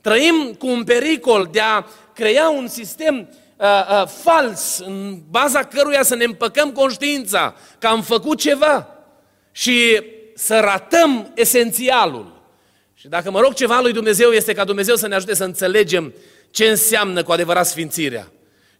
Trăim 0.00 0.54
cu 0.58 0.66
un 0.66 0.84
pericol 0.84 1.48
de 1.52 1.60
a 1.60 1.84
crea 2.14 2.48
un 2.48 2.68
sistem 2.68 3.28
uh, 3.56 3.66
uh, 3.66 4.06
fals 4.22 4.78
în 4.78 5.18
baza 5.30 5.62
căruia 5.62 6.02
să 6.02 6.14
ne 6.14 6.24
împăcăm 6.24 6.72
conștiința 6.72 7.54
că 7.78 7.86
am 7.86 8.02
făcut 8.02 8.38
ceva 8.38 8.88
și 9.52 10.02
să 10.34 10.58
ratăm 10.58 11.32
esențialul. 11.34 12.42
Și 12.94 13.08
dacă 13.08 13.30
mă 13.30 13.40
rog 13.40 13.54
ceva 13.54 13.80
lui 13.80 13.92
Dumnezeu 13.92 14.30
este 14.30 14.52
ca 14.52 14.64
Dumnezeu 14.64 14.96
să 14.96 15.08
ne 15.08 15.14
ajute 15.14 15.34
să 15.34 15.44
înțelegem 15.44 16.14
ce 16.50 16.64
înseamnă 16.68 17.22
cu 17.22 17.32
adevărat 17.32 17.66
sfințirea. 17.66 18.28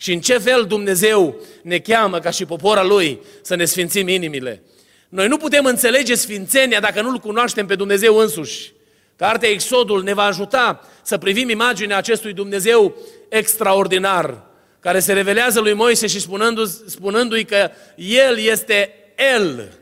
Și 0.01 0.13
în 0.13 0.21
ce 0.21 0.39
fel 0.39 0.65
Dumnezeu 0.65 1.41
ne 1.63 1.79
cheamă 1.79 2.19
ca 2.19 2.31
și 2.31 2.45
popora 2.45 2.85
Lui 2.85 3.21
să 3.43 3.55
ne 3.55 3.65
sfințim 3.65 4.09
inimile. 4.09 4.63
Noi 5.09 5.29
nu 5.29 5.37
putem 5.37 5.65
înțelege 5.65 6.15
sfințenia 6.15 6.81
dacă 6.81 7.03
nu-L 7.03 7.19
cunoaștem 7.19 7.67
pe 7.67 7.75
Dumnezeu 7.75 8.17
însuși. 8.17 8.73
Cartea 9.17 9.49
Exodul 9.49 10.03
ne 10.03 10.15
va 10.15 10.23
ajuta 10.23 10.89
să 11.03 11.19
privim 11.19 11.49
imaginea 11.49 11.97
acestui 11.97 12.33
Dumnezeu 12.33 12.97
extraordinar, 13.29 14.43
care 14.81 15.01
se 15.01 15.13
revelează 15.13 15.61
lui 15.61 15.73
Moise 15.73 16.07
și 16.07 16.21
spunându-i, 16.21 16.67
spunându-i 16.87 17.45
că 17.45 17.71
El 17.97 18.39
este 18.39 18.95
El, 19.35 19.79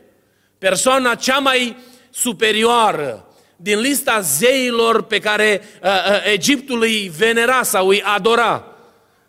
persoana 0.57 1.15
cea 1.15 1.37
mai 1.37 1.77
superioară 2.09 3.27
din 3.55 3.79
lista 3.79 4.19
zeilor 4.19 5.03
pe 5.03 5.19
care 5.19 5.61
uh, 5.83 5.89
uh, 5.89 6.31
Egiptul 6.33 6.81
îi 6.81 7.11
venera 7.17 7.63
sau 7.63 7.87
îi 7.87 8.01
adora. 8.01 8.76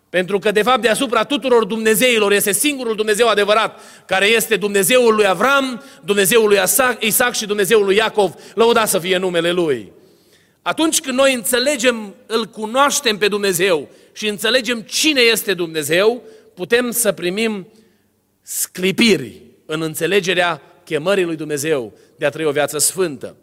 Pentru 0.09 0.39
că, 0.39 0.51
de 0.51 0.61
fapt, 0.61 0.81
deasupra 0.81 1.23
tuturor 1.23 1.65
Dumnezeilor 1.65 2.31
este 2.31 2.51
singurul 2.51 2.95
Dumnezeu 2.95 3.27
adevărat, 3.27 3.79
care 4.05 4.25
este 4.25 4.55
Dumnezeul 4.55 5.15
lui 5.15 5.27
Avram, 5.27 5.83
Dumnezeul 6.05 6.47
lui 6.47 6.59
Isaac 6.99 7.33
și 7.35 7.45
Dumnezeul 7.45 7.85
lui 7.85 7.95
Iacov, 7.95 8.33
lăuda 8.53 8.85
să 8.85 8.99
fie 8.99 9.17
numele 9.17 9.51
Lui. 9.51 9.91
Atunci 10.61 10.99
când 10.99 11.17
noi 11.17 11.33
înțelegem, 11.33 12.15
îl 12.25 12.45
cunoaștem 12.45 13.17
pe 13.17 13.27
Dumnezeu 13.27 13.89
și 14.13 14.27
înțelegem 14.27 14.81
cine 14.81 15.21
este 15.21 15.53
Dumnezeu, 15.53 16.23
putem 16.53 16.91
să 16.91 17.11
primim 17.11 17.67
sclipiri 18.41 19.41
în 19.65 19.81
înțelegerea 19.81 20.61
chemării 20.83 21.23
lui 21.23 21.35
Dumnezeu 21.35 21.93
de 22.15 22.25
a 22.25 22.29
trăi 22.29 22.45
o 22.45 22.51
viață 22.51 22.77
sfântă. 22.77 23.35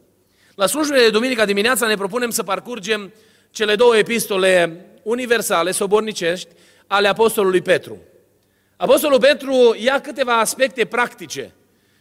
La 0.54 0.66
slujbele 0.66 1.02
de 1.02 1.10
duminica 1.10 1.44
dimineața 1.44 1.86
ne 1.86 1.94
propunem 1.94 2.30
să 2.30 2.42
parcurgem 2.42 3.12
cele 3.50 3.74
două 3.74 3.96
epistole 3.96 4.84
universale, 5.06 5.70
sobornicești, 5.70 6.48
ale 6.86 7.08
Apostolului 7.08 7.62
Petru. 7.62 7.98
Apostolul 8.76 9.20
Petru 9.20 9.76
ia 9.78 10.00
câteva 10.00 10.38
aspecte 10.38 10.84
practice 10.84 11.54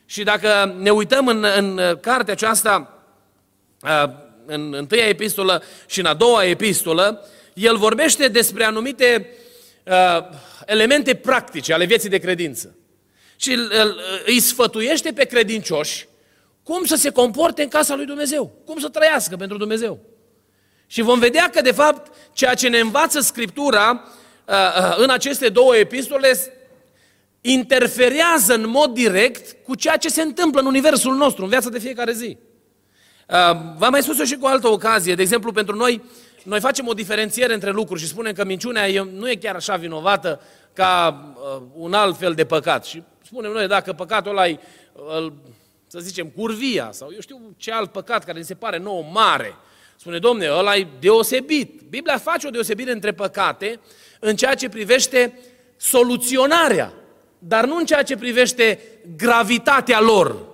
și 0.05 0.23
dacă 0.23 0.75
ne 0.79 0.89
uităm 0.89 1.27
în, 1.27 1.45
în 1.57 1.97
cartea 2.01 2.33
aceasta, 2.33 3.03
în 4.45 4.73
întâia 4.73 5.07
epistolă 5.07 5.63
și 5.87 5.99
în 5.99 6.05
a 6.05 6.13
doua 6.13 6.45
epistolă, 6.45 7.27
el 7.53 7.77
vorbește 7.77 8.27
despre 8.27 8.63
anumite 8.63 9.29
uh, 9.83 10.19
elemente 10.65 11.15
practice 11.15 11.73
ale 11.73 11.85
vieții 11.85 12.09
de 12.09 12.17
credință. 12.17 12.75
Și 13.35 13.51
îl, 13.51 13.71
îl, 13.81 13.99
îi 14.25 14.39
sfătuiește 14.39 15.11
pe 15.11 15.25
credincioși 15.25 16.07
cum 16.63 16.85
să 16.85 16.95
se 16.95 17.09
comporte 17.09 17.61
în 17.61 17.67
casa 17.69 17.95
lui 17.95 18.05
Dumnezeu, 18.05 18.61
cum 18.65 18.79
să 18.79 18.89
trăiască 18.89 19.35
pentru 19.35 19.57
Dumnezeu. 19.57 20.14
Și 20.87 21.01
vom 21.01 21.19
vedea 21.19 21.49
că, 21.49 21.61
de 21.61 21.71
fapt, 21.71 22.11
ceea 22.33 22.53
ce 22.53 22.67
ne 22.67 22.79
învață 22.79 23.19
Scriptura 23.19 24.03
uh, 24.45 24.53
uh, 24.53 24.97
în 24.97 25.09
aceste 25.09 25.49
două 25.49 25.75
epistole 25.75 26.37
interferează 27.41 28.53
în 28.53 28.69
mod 28.69 28.93
direct 28.93 29.63
cu 29.63 29.75
ceea 29.75 29.97
ce 29.97 30.09
se 30.09 30.21
întâmplă 30.21 30.59
în 30.59 30.65
universul 30.65 31.15
nostru, 31.15 31.43
în 31.43 31.49
viața 31.49 31.69
de 31.69 31.79
fiecare 31.79 32.11
zi. 32.11 32.37
Uh, 33.29 33.35
v-am 33.77 33.91
mai 33.91 34.03
spus-o 34.03 34.23
și 34.23 34.35
cu 34.35 34.45
o 34.45 34.47
altă 34.47 34.67
ocazie. 34.67 35.15
De 35.15 35.21
exemplu, 35.21 35.51
pentru 35.51 35.75
noi, 35.75 36.01
noi 36.43 36.59
facem 36.59 36.87
o 36.87 36.93
diferențiere 36.93 37.53
între 37.53 37.69
lucruri 37.71 38.01
și 38.01 38.07
spunem 38.07 38.33
că 38.33 38.45
minciunea 38.45 39.03
nu 39.03 39.29
e 39.29 39.35
chiar 39.35 39.55
așa 39.55 39.75
vinovată 39.75 40.41
ca 40.73 41.19
un 41.73 41.93
alt 41.93 42.17
fel 42.17 42.33
de 42.33 42.45
păcat. 42.45 42.85
Și 42.85 43.03
spunem 43.25 43.51
noi, 43.51 43.67
dacă 43.67 43.93
păcatul 43.93 44.31
ăla 44.31 44.47
e, 44.47 44.59
să 45.87 45.99
zicem, 45.99 46.27
curvia 46.27 46.89
sau 46.91 47.09
eu 47.13 47.19
știu 47.19 47.55
ce 47.57 47.71
alt 47.71 47.91
păcat 47.91 48.23
care 48.23 48.37
ne 48.37 48.43
se 48.43 48.53
pare 48.53 48.77
nou 48.77 49.09
mare, 49.11 49.55
Spune, 49.95 50.19
domne, 50.19 50.49
ăla 50.51 50.75
e 50.75 50.87
deosebit. 50.99 51.81
Biblia 51.89 52.17
face 52.17 52.47
o 52.47 52.49
deosebire 52.49 52.91
între 52.91 53.11
păcate 53.11 53.79
în 54.19 54.35
ceea 54.35 54.55
ce 54.55 54.69
privește 54.69 55.39
soluționarea, 55.77 56.93
dar 57.39 57.65
nu 57.65 57.77
în 57.77 57.85
ceea 57.85 58.03
ce 58.03 58.17
privește 58.17 58.79
gravitatea 59.17 59.99
lor. 59.99 60.45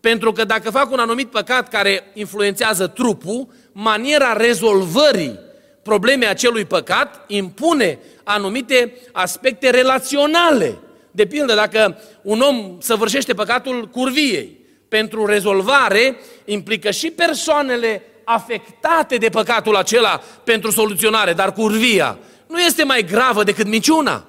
Pentru 0.00 0.32
că 0.32 0.44
dacă 0.44 0.70
fac 0.70 0.90
un 0.90 0.98
anumit 0.98 1.28
păcat 1.28 1.68
care 1.68 2.10
influențează 2.14 2.86
trupul, 2.86 3.48
maniera 3.72 4.32
rezolvării 4.32 5.38
problemei 5.82 6.28
acelui 6.28 6.64
păcat 6.64 7.24
impune 7.26 7.98
anumite 8.24 8.94
aspecte 9.12 9.70
relaționale. 9.70 10.78
De 11.10 11.26
pildă, 11.26 11.54
dacă 11.54 11.98
un 12.22 12.40
om 12.40 12.76
săvârșește 12.80 13.34
păcatul 13.34 13.88
curviei, 13.88 14.58
pentru 14.88 15.26
rezolvare 15.26 16.16
implică 16.44 16.90
și 16.90 17.10
persoanele 17.10 18.02
afectate 18.34 19.16
de 19.16 19.28
păcatul 19.28 19.76
acela 19.76 20.20
pentru 20.44 20.70
soluționare, 20.70 21.32
dar 21.32 21.52
curvia 21.52 22.18
nu 22.46 22.60
este 22.60 22.84
mai 22.84 23.04
gravă 23.04 23.42
decât 23.42 23.66
minciuna. 23.66 24.24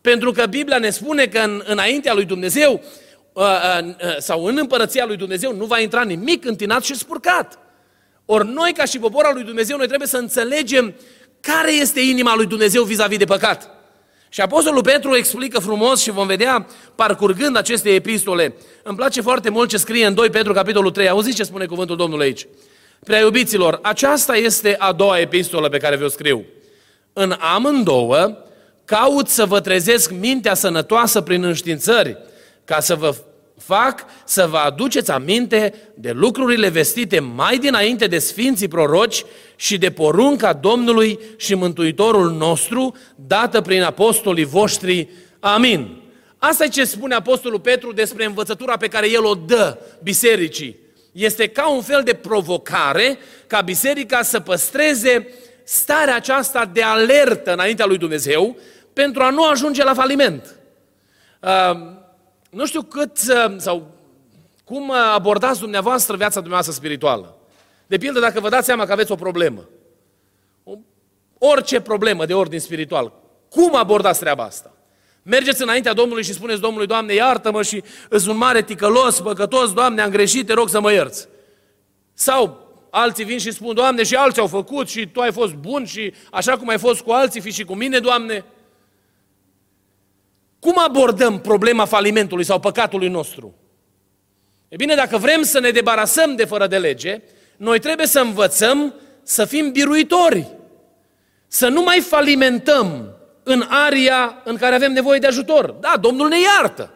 Pentru 0.00 0.32
că 0.32 0.46
Biblia 0.46 0.78
ne 0.78 0.90
spune 0.90 1.26
că 1.26 1.38
în, 1.38 1.62
înaintea 1.66 2.14
lui 2.14 2.24
Dumnezeu 2.24 2.82
uh, 3.32 3.42
uh, 3.42 3.84
uh, 3.84 4.16
sau 4.18 4.44
în 4.44 4.56
împărăția 4.56 5.06
lui 5.06 5.16
Dumnezeu 5.16 5.54
nu 5.54 5.64
va 5.64 5.78
intra 5.78 6.02
nimic 6.02 6.44
întinat 6.44 6.84
și 6.84 6.94
spurcat. 6.94 7.58
Ori 8.24 8.48
noi, 8.48 8.72
ca 8.72 8.84
și 8.84 8.98
popor 8.98 9.24
al 9.24 9.34
lui 9.34 9.44
Dumnezeu, 9.44 9.76
noi 9.76 9.86
trebuie 9.86 10.08
să 10.08 10.16
înțelegem 10.16 10.94
care 11.40 11.72
este 11.72 12.00
inima 12.00 12.34
lui 12.36 12.46
Dumnezeu 12.46 12.82
vis-a-vis 12.82 13.18
de 13.18 13.24
păcat. 13.24 13.70
Și 14.28 14.40
Apostolul 14.40 14.82
Petru 14.82 15.16
explică 15.16 15.58
frumos 15.58 16.02
și 16.02 16.10
vom 16.10 16.26
vedea 16.26 16.66
parcurgând 16.94 17.56
aceste 17.56 17.90
epistole. 17.90 18.54
Îmi 18.82 18.96
place 18.96 19.20
foarte 19.20 19.50
mult 19.50 19.68
ce 19.68 19.76
scrie 19.76 20.06
în 20.06 20.14
2 20.14 20.30
Petru, 20.30 20.52
capitolul 20.52 20.90
3. 20.90 21.08
Auziți 21.08 21.36
ce 21.36 21.42
spune 21.42 21.66
cuvântul 21.66 21.96
Domnului 21.96 22.26
aici? 22.26 22.46
Prea 23.04 23.20
iubiților, 23.20 23.78
aceasta 23.82 24.36
este 24.36 24.76
a 24.78 24.92
doua 24.92 25.18
epistolă 25.18 25.68
pe 25.68 25.78
care 25.78 25.96
vă 25.96 26.06
scriu. 26.06 26.44
În 27.12 27.34
amândouă, 27.38 28.36
caut 28.84 29.28
să 29.28 29.44
vă 29.44 29.60
trezesc 29.60 30.10
mintea 30.10 30.54
sănătoasă 30.54 31.20
prin 31.20 31.44
înștiințări, 31.44 32.16
ca 32.64 32.80
să 32.80 32.94
vă 32.94 33.14
fac 33.58 34.04
să 34.24 34.46
vă 34.46 34.56
aduceți 34.56 35.10
aminte 35.10 35.74
de 35.94 36.10
lucrurile 36.10 36.68
vestite 36.68 37.20
mai 37.20 37.58
dinainte 37.58 38.06
de 38.06 38.18
Sfinții 38.18 38.68
Proroci 38.68 39.24
și 39.56 39.78
de 39.78 39.90
porunca 39.90 40.52
Domnului 40.52 41.18
și 41.36 41.54
Mântuitorul 41.54 42.30
nostru, 42.30 42.96
dată 43.14 43.60
prin 43.60 43.82
apostolii 43.82 44.44
voștri. 44.44 45.08
Amin. 45.40 46.02
Asta 46.38 46.64
e 46.64 46.68
ce 46.68 46.84
spune 46.84 47.14
Apostolul 47.14 47.60
Petru 47.60 47.92
despre 47.92 48.24
învățătura 48.24 48.76
pe 48.76 48.88
care 48.88 49.10
el 49.10 49.24
o 49.24 49.34
dă 49.34 49.78
bisericii 50.02 50.86
este 51.24 51.48
ca 51.48 51.68
un 51.70 51.82
fel 51.82 52.02
de 52.02 52.14
provocare 52.14 53.18
ca 53.46 53.60
biserica 53.60 54.22
să 54.22 54.40
păstreze 54.40 55.28
starea 55.64 56.14
aceasta 56.14 56.64
de 56.64 56.82
alertă 56.82 57.52
înaintea 57.52 57.86
lui 57.86 57.98
Dumnezeu 57.98 58.56
pentru 58.92 59.22
a 59.22 59.30
nu 59.30 59.44
ajunge 59.44 59.84
la 59.84 59.94
faliment. 59.94 60.54
Uh, 61.40 61.80
nu 62.50 62.66
știu 62.66 62.82
cât 62.82 63.18
uh, 63.28 63.54
sau 63.56 63.94
cum 64.64 64.92
abordați 65.14 65.60
dumneavoastră 65.60 66.16
viața 66.16 66.40
dumneavoastră 66.40 66.74
spirituală. 66.74 67.36
De 67.86 67.98
pildă, 67.98 68.20
dacă 68.20 68.40
vă 68.40 68.48
dați 68.48 68.66
seama 68.66 68.86
că 68.86 68.92
aveți 68.92 69.12
o 69.12 69.14
problemă, 69.14 69.68
orice 71.38 71.80
problemă 71.80 72.26
de 72.26 72.34
ordin 72.34 72.60
spiritual, 72.60 73.12
cum 73.50 73.74
abordați 73.74 74.18
treaba 74.18 74.44
asta? 74.44 74.72
Mergeți 75.30 75.62
înaintea 75.62 75.92
Domnului 75.92 76.22
și 76.22 76.32
spuneți 76.32 76.60
Domnului, 76.60 76.86
Doamne, 76.86 77.14
iartă-mă 77.14 77.62
și 77.62 77.82
îți 78.08 78.28
un 78.28 78.36
mare 78.36 78.62
ticălos, 78.62 79.20
păcătos, 79.20 79.72
Doamne, 79.72 80.02
am 80.02 80.10
greșit, 80.10 80.46
te 80.46 80.52
rog 80.52 80.68
să 80.68 80.80
mă 80.80 80.92
ierți. 80.92 81.28
Sau 82.14 82.68
alții 82.90 83.24
vin 83.24 83.38
și 83.38 83.52
spun, 83.52 83.74
Doamne, 83.74 84.02
și 84.02 84.14
alții 84.14 84.40
au 84.40 84.46
făcut 84.46 84.88
și 84.88 85.08
Tu 85.08 85.20
ai 85.20 85.32
fost 85.32 85.54
bun 85.54 85.84
și 85.84 86.14
așa 86.30 86.56
cum 86.56 86.68
ai 86.68 86.78
fost 86.78 87.00
cu 87.00 87.10
alții, 87.10 87.40
fi 87.40 87.52
și 87.52 87.64
cu 87.64 87.74
mine, 87.74 87.98
Doamne. 87.98 88.44
Cum 90.60 90.78
abordăm 90.78 91.40
problema 91.40 91.84
falimentului 91.84 92.44
sau 92.44 92.60
păcatului 92.60 93.08
nostru? 93.08 93.54
E 94.68 94.76
bine, 94.76 94.94
dacă 94.94 95.16
vrem 95.16 95.42
să 95.42 95.60
ne 95.60 95.70
debarasăm 95.70 96.36
de 96.36 96.44
fără 96.44 96.66
de 96.66 96.78
lege, 96.78 97.22
noi 97.56 97.78
trebuie 97.78 98.06
să 98.06 98.20
învățăm 98.20 98.94
să 99.22 99.44
fim 99.44 99.70
biruitori. 99.70 100.46
Să 101.46 101.68
nu 101.68 101.82
mai 101.82 102.00
falimentăm 102.00 103.17
în 103.48 103.64
aria 103.68 104.40
în 104.44 104.56
care 104.56 104.74
avem 104.74 104.92
nevoie 104.92 105.18
de 105.18 105.26
ajutor. 105.26 105.70
Da, 105.70 105.94
Domnul 106.00 106.28
ne 106.28 106.40
iartă. 106.40 106.90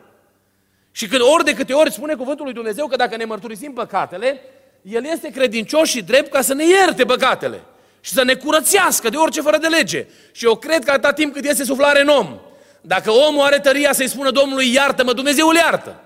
Și 0.91 1.07
când 1.07 1.21
ori 1.35 1.45
de 1.45 1.55
câte 1.55 1.73
ori 1.73 1.93
spune 1.93 2.15
cuvântul 2.15 2.45
lui 2.45 2.55
Dumnezeu 2.55 2.87
că 2.87 2.97
dacă 2.97 3.17
ne 3.17 3.25
mărturisim 3.25 3.73
păcatele, 3.73 4.41
El 4.83 5.05
este 5.05 5.29
credincios 5.29 5.89
și 5.89 6.03
drept 6.03 6.33
ca 6.33 6.41
să 6.41 6.55
ne 6.55 6.65
ierte 6.67 7.05
păcatele 7.05 7.63
și 8.01 8.13
să 8.13 8.23
ne 8.23 8.35
curățească 8.35 9.09
de 9.09 9.17
orice 9.17 9.41
fără 9.41 9.57
de 9.59 9.67
lege. 9.67 10.07
Și 10.33 10.45
eu 10.45 10.57
cred 10.57 10.85
că 10.85 10.91
atâta 10.91 11.13
timp 11.13 11.33
cât 11.33 11.45
este 11.45 11.65
suflare 11.65 12.01
în 12.01 12.09
om, 12.09 12.39
dacă 12.81 13.11
omul 13.11 13.45
are 13.45 13.59
tăria 13.59 13.93
să-i 13.93 14.09
spună 14.09 14.31
Domnului 14.31 14.73
iartă-mă, 14.73 15.13
Dumnezeu 15.13 15.49
îl 15.49 15.55
iartă. 15.55 16.01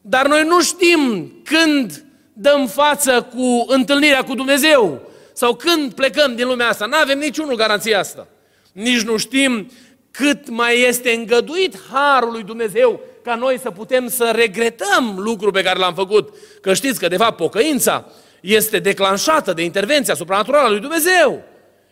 Dar 0.00 0.26
noi 0.26 0.44
nu 0.44 0.62
știm 0.62 1.32
când 1.44 2.04
dăm 2.32 2.66
față 2.66 3.28
cu 3.34 3.64
întâlnirea 3.66 4.24
cu 4.24 4.34
Dumnezeu 4.34 5.00
sau 5.32 5.54
când 5.54 5.92
plecăm 5.92 6.34
din 6.34 6.46
lumea 6.46 6.68
asta. 6.68 6.86
Nu 6.86 6.96
avem 6.96 7.18
niciunul 7.18 7.56
garanția 7.56 7.98
asta. 7.98 8.26
Nici 8.74 9.02
nu 9.02 9.16
știm 9.16 9.70
cât 10.10 10.48
mai 10.48 10.80
este 10.80 11.10
îngăduit 11.10 11.76
harul 11.92 12.32
lui 12.32 12.42
Dumnezeu 12.42 13.00
ca 13.22 13.34
noi 13.34 13.58
să 13.62 13.70
putem 13.70 14.08
să 14.08 14.30
regretăm 14.34 15.14
lucrul 15.18 15.50
pe 15.50 15.62
care 15.62 15.78
l-am 15.78 15.94
făcut. 15.94 16.34
Că 16.60 16.74
știți 16.74 16.98
că, 16.98 17.08
de 17.08 17.16
fapt, 17.16 17.36
pocăința 17.36 18.06
este 18.40 18.78
declanșată 18.78 19.52
de 19.52 19.62
intervenția 19.62 20.14
supranaturală 20.14 20.66
a 20.66 20.70
lui 20.70 20.80
Dumnezeu. 20.80 21.42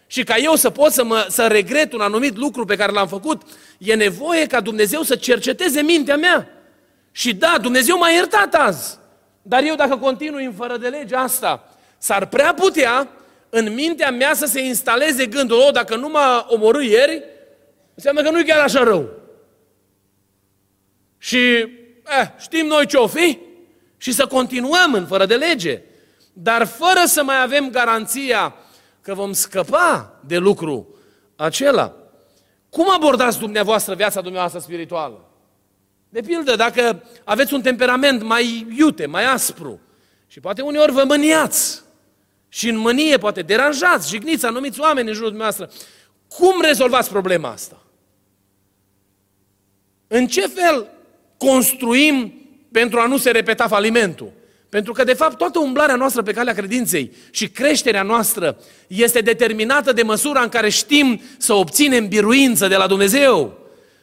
Și 0.06 0.22
ca 0.24 0.36
eu 0.36 0.54
să 0.54 0.70
pot 0.70 0.92
să, 0.92 1.04
mă, 1.04 1.26
să 1.28 1.46
regret 1.46 1.92
un 1.92 2.00
anumit 2.00 2.36
lucru 2.36 2.64
pe 2.64 2.76
care 2.76 2.92
l-am 2.92 3.08
făcut, 3.08 3.42
e 3.78 3.94
nevoie 3.94 4.46
ca 4.46 4.60
Dumnezeu 4.60 5.02
să 5.02 5.14
cerceteze 5.14 5.82
mintea 5.82 6.16
mea. 6.16 6.48
Și 7.12 7.34
da, 7.34 7.56
Dumnezeu 7.60 7.98
m-a 7.98 8.08
iertat 8.08 8.54
azi. 8.54 8.98
Dar 9.42 9.62
eu 9.62 9.74
dacă 9.74 9.96
continui 9.96 10.44
în 10.44 10.52
fără 10.52 10.76
de 10.76 10.88
lege 10.88 11.14
asta, 11.14 11.76
s-ar 11.98 12.26
prea 12.26 12.54
putea 12.54 13.08
în 13.54 13.74
mintea 13.74 14.10
mea 14.10 14.34
să 14.34 14.46
se 14.46 14.60
instaleze 14.60 15.26
gândul, 15.26 15.64
o, 15.68 15.70
dacă 15.70 15.96
nu 15.96 16.08
m-a 16.08 16.46
omorât 16.48 16.82
ieri, 16.82 17.22
înseamnă 17.94 18.22
că 18.22 18.30
nu 18.30 18.38
e 18.38 18.44
chiar 18.44 18.60
așa 18.60 18.82
rău. 18.82 19.10
Și 21.18 21.36
eh, 21.38 22.28
știm 22.38 22.66
noi 22.66 22.86
ce 22.86 22.96
o 22.96 23.06
fi 23.06 23.38
și 23.96 24.12
să 24.12 24.26
continuăm 24.26 24.94
în 24.94 25.06
fără 25.06 25.26
de 25.26 25.34
lege, 25.34 25.82
dar 26.32 26.66
fără 26.66 27.02
să 27.04 27.22
mai 27.22 27.42
avem 27.42 27.70
garanția 27.70 28.54
că 29.00 29.14
vom 29.14 29.32
scăpa 29.32 30.20
de 30.26 30.36
lucru 30.36 30.96
acela. 31.36 31.96
Cum 32.70 32.90
abordați 32.90 33.38
dumneavoastră 33.38 33.94
viața 33.94 34.20
dumneavoastră 34.20 34.60
spirituală? 34.60 35.28
De 36.08 36.20
pildă, 36.20 36.56
dacă 36.56 37.02
aveți 37.24 37.54
un 37.54 37.62
temperament 37.62 38.22
mai 38.22 38.66
iute, 38.76 39.06
mai 39.06 39.24
aspru 39.24 39.80
și 40.26 40.40
poate 40.40 40.62
uneori 40.62 40.92
vă 40.92 41.04
mâniați, 41.04 41.81
și 42.62 42.68
în 42.68 42.76
mânie 42.76 43.18
poate 43.18 43.42
deranjați, 43.42 44.08
jigniți 44.08 44.46
anumiți 44.46 44.80
oameni 44.80 45.08
în 45.08 45.14
jurul 45.14 45.28
dumneavoastră. 45.28 45.70
Cum 46.28 46.60
rezolvați 46.60 47.10
problema 47.10 47.50
asta? 47.50 47.82
În 50.06 50.26
ce 50.26 50.46
fel 50.46 50.86
construim 51.36 52.32
pentru 52.72 52.98
a 52.98 53.06
nu 53.06 53.16
se 53.16 53.30
repeta 53.30 53.68
falimentul? 53.68 54.32
Pentru 54.68 54.92
că, 54.92 55.04
de 55.04 55.12
fapt, 55.12 55.36
toată 55.36 55.58
umblarea 55.58 55.94
noastră 55.96 56.22
pe 56.22 56.32
calea 56.32 56.54
credinței 56.54 57.12
și 57.30 57.48
creșterea 57.48 58.02
noastră 58.02 58.58
este 58.86 59.20
determinată 59.20 59.92
de 59.92 60.02
măsura 60.02 60.42
în 60.42 60.48
care 60.48 60.68
știm 60.68 61.20
să 61.38 61.52
obținem 61.52 62.08
biruință 62.08 62.68
de 62.68 62.76
la 62.76 62.86
Dumnezeu. 62.86 63.58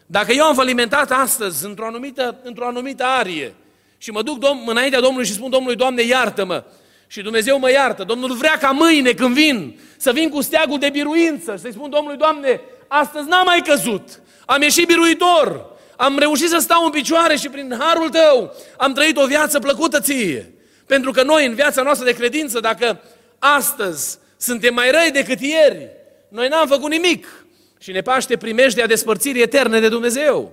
Dacă 0.06 0.32
eu 0.32 0.44
am 0.46 0.56
falimentat 0.56 1.12
astăzi 1.12 1.66
într-o 1.66 1.86
anumită, 1.86 2.40
într-o 2.44 2.68
anumită 2.68 3.04
arie 3.04 3.54
și 3.98 4.12
mă 4.12 4.22
duc 4.22 4.38
dom- 4.38 4.66
înaintea 4.66 5.00
Domnului 5.00 5.26
și 5.28 5.34
spun 5.34 5.50
Domnului, 5.50 5.76
Doamne, 5.76 6.02
iartă-mă, 6.02 6.64
și 7.10 7.22
Dumnezeu 7.22 7.60
mă 7.60 7.72
iartă. 7.72 8.04
Domnul 8.04 8.34
vrea 8.34 8.58
ca 8.58 8.72
mâine 8.72 9.12
când 9.12 9.34
vin 9.34 9.80
să 9.98 10.12
vin 10.12 10.30
cu 10.30 10.42
steagul 10.42 10.80
de 10.80 10.90
biruință 10.90 11.56
și 11.56 11.62
să-i 11.62 11.74
spun 11.74 11.90
Domnului, 11.90 12.18
Doamne, 12.18 12.62
astăzi 12.88 13.28
n-am 13.28 13.46
mai 13.46 13.62
căzut. 13.62 14.22
Am 14.46 14.62
ieșit 14.62 14.88
biruitor. 14.88 15.66
Am 15.98 16.20
reușit 16.20 16.50
să 16.50 16.58
stau 16.58 16.86
în 16.86 16.92
picioare 16.92 17.36
și 17.36 17.50
prin 17.50 17.76
harul 17.80 18.10
tău 18.10 18.56
am 18.78 18.94
trăit 18.94 19.18
o 19.18 19.26
viață 19.26 19.60
plăcută 19.60 20.00
ție. 20.00 20.54
Pentru 20.86 21.12
că 21.12 21.24
noi 21.24 21.46
în 21.46 21.54
viața 21.54 21.82
noastră 21.82 22.06
de 22.06 22.14
credință, 22.14 22.60
dacă 22.60 23.02
astăzi 23.40 24.20
Suntem 24.42 24.74
mai 24.74 24.92
răi 24.92 25.12
decât 25.14 25.40
ieri. 25.40 25.90
Noi 26.28 26.48
n-am 26.48 26.68
făcut 26.68 26.90
nimic. 26.92 27.46
Și 27.80 27.92
ne 27.92 28.02
paște 28.02 28.38
primejdea 28.38 28.88
despărțirii 28.88 29.42
eterne 29.42 29.80
de 29.80 29.90
Dumnezeu. 29.90 30.52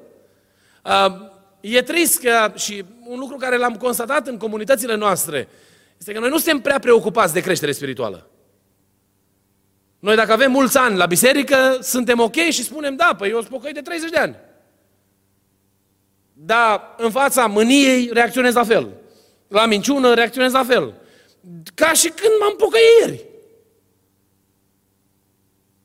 E 1.60 1.82
trist 1.82 2.20
că, 2.20 2.52
și 2.56 2.84
un 3.04 3.18
lucru 3.18 3.36
care 3.36 3.56
l-am 3.56 3.76
constatat 3.76 4.26
în 4.26 4.36
comunitățile 4.36 4.94
noastre, 4.94 5.48
este 5.98 6.12
că 6.12 6.18
noi 6.18 6.28
nu 6.28 6.36
suntem 6.36 6.60
prea 6.60 6.78
preocupați 6.78 7.32
de 7.32 7.40
creștere 7.40 7.72
spirituală. 7.72 8.30
Noi 9.98 10.16
dacă 10.16 10.32
avem 10.32 10.50
mulți 10.50 10.78
ani 10.78 10.96
la 10.96 11.06
biserică, 11.06 11.78
suntem 11.80 12.20
ok 12.20 12.34
și 12.34 12.62
spunem, 12.62 12.96
da, 12.96 13.14
păi 13.18 13.30
eu 13.30 13.42
sunt 13.42 13.72
de 13.72 13.80
30 13.80 14.10
de 14.10 14.16
ani. 14.16 14.36
Dar 16.32 16.94
în 16.96 17.10
fața 17.10 17.46
mâniei 17.46 18.10
reacționez 18.12 18.54
la 18.54 18.64
fel. 18.64 18.88
La 19.48 19.66
minciună 19.66 20.14
reacționez 20.14 20.52
la 20.52 20.64
fel. 20.64 20.94
Ca 21.74 21.92
și 21.92 22.08
când 22.08 22.32
m-am 22.40 22.54
pocăit 22.56 22.82
ieri. 23.00 23.24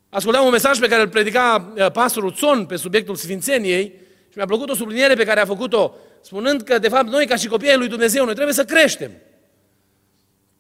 Ascultam 0.10 0.46
un 0.46 0.52
mesaj 0.52 0.80
pe 0.80 0.88
care 0.88 1.02
îl 1.02 1.10
predica 1.10 1.74
uh, 1.76 1.92
pastorul 1.92 2.34
Țon 2.34 2.66
pe 2.66 2.76
subiectul 2.76 3.16
Sfințeniei 3.16 3.94
și 4.30 4.38
mi-a 4.38 4.46
plăcut 4.46 4.70
o 4.70 4.76
subliniere 4.76 5.14
pe 5.14 5.24
care 5.24 5.40
a 5.40 5.46
făcut-o, 5.46 5.96
spunând 6.22 6.62
că, 6.62 6.78
de 6.80 6.88
fapt, 6.88 7.08
noi, 7.08 7.26
ca 7.26 7.36
și 7.36 7.48
copiii 7.48 7.76
lui 7.76 7.88
Dumnezeu, 7.88 8.26
noi 8.26 8.34
trebuie 8.34 8.56
să 8.56 8.66
creștem. 8.66 9.12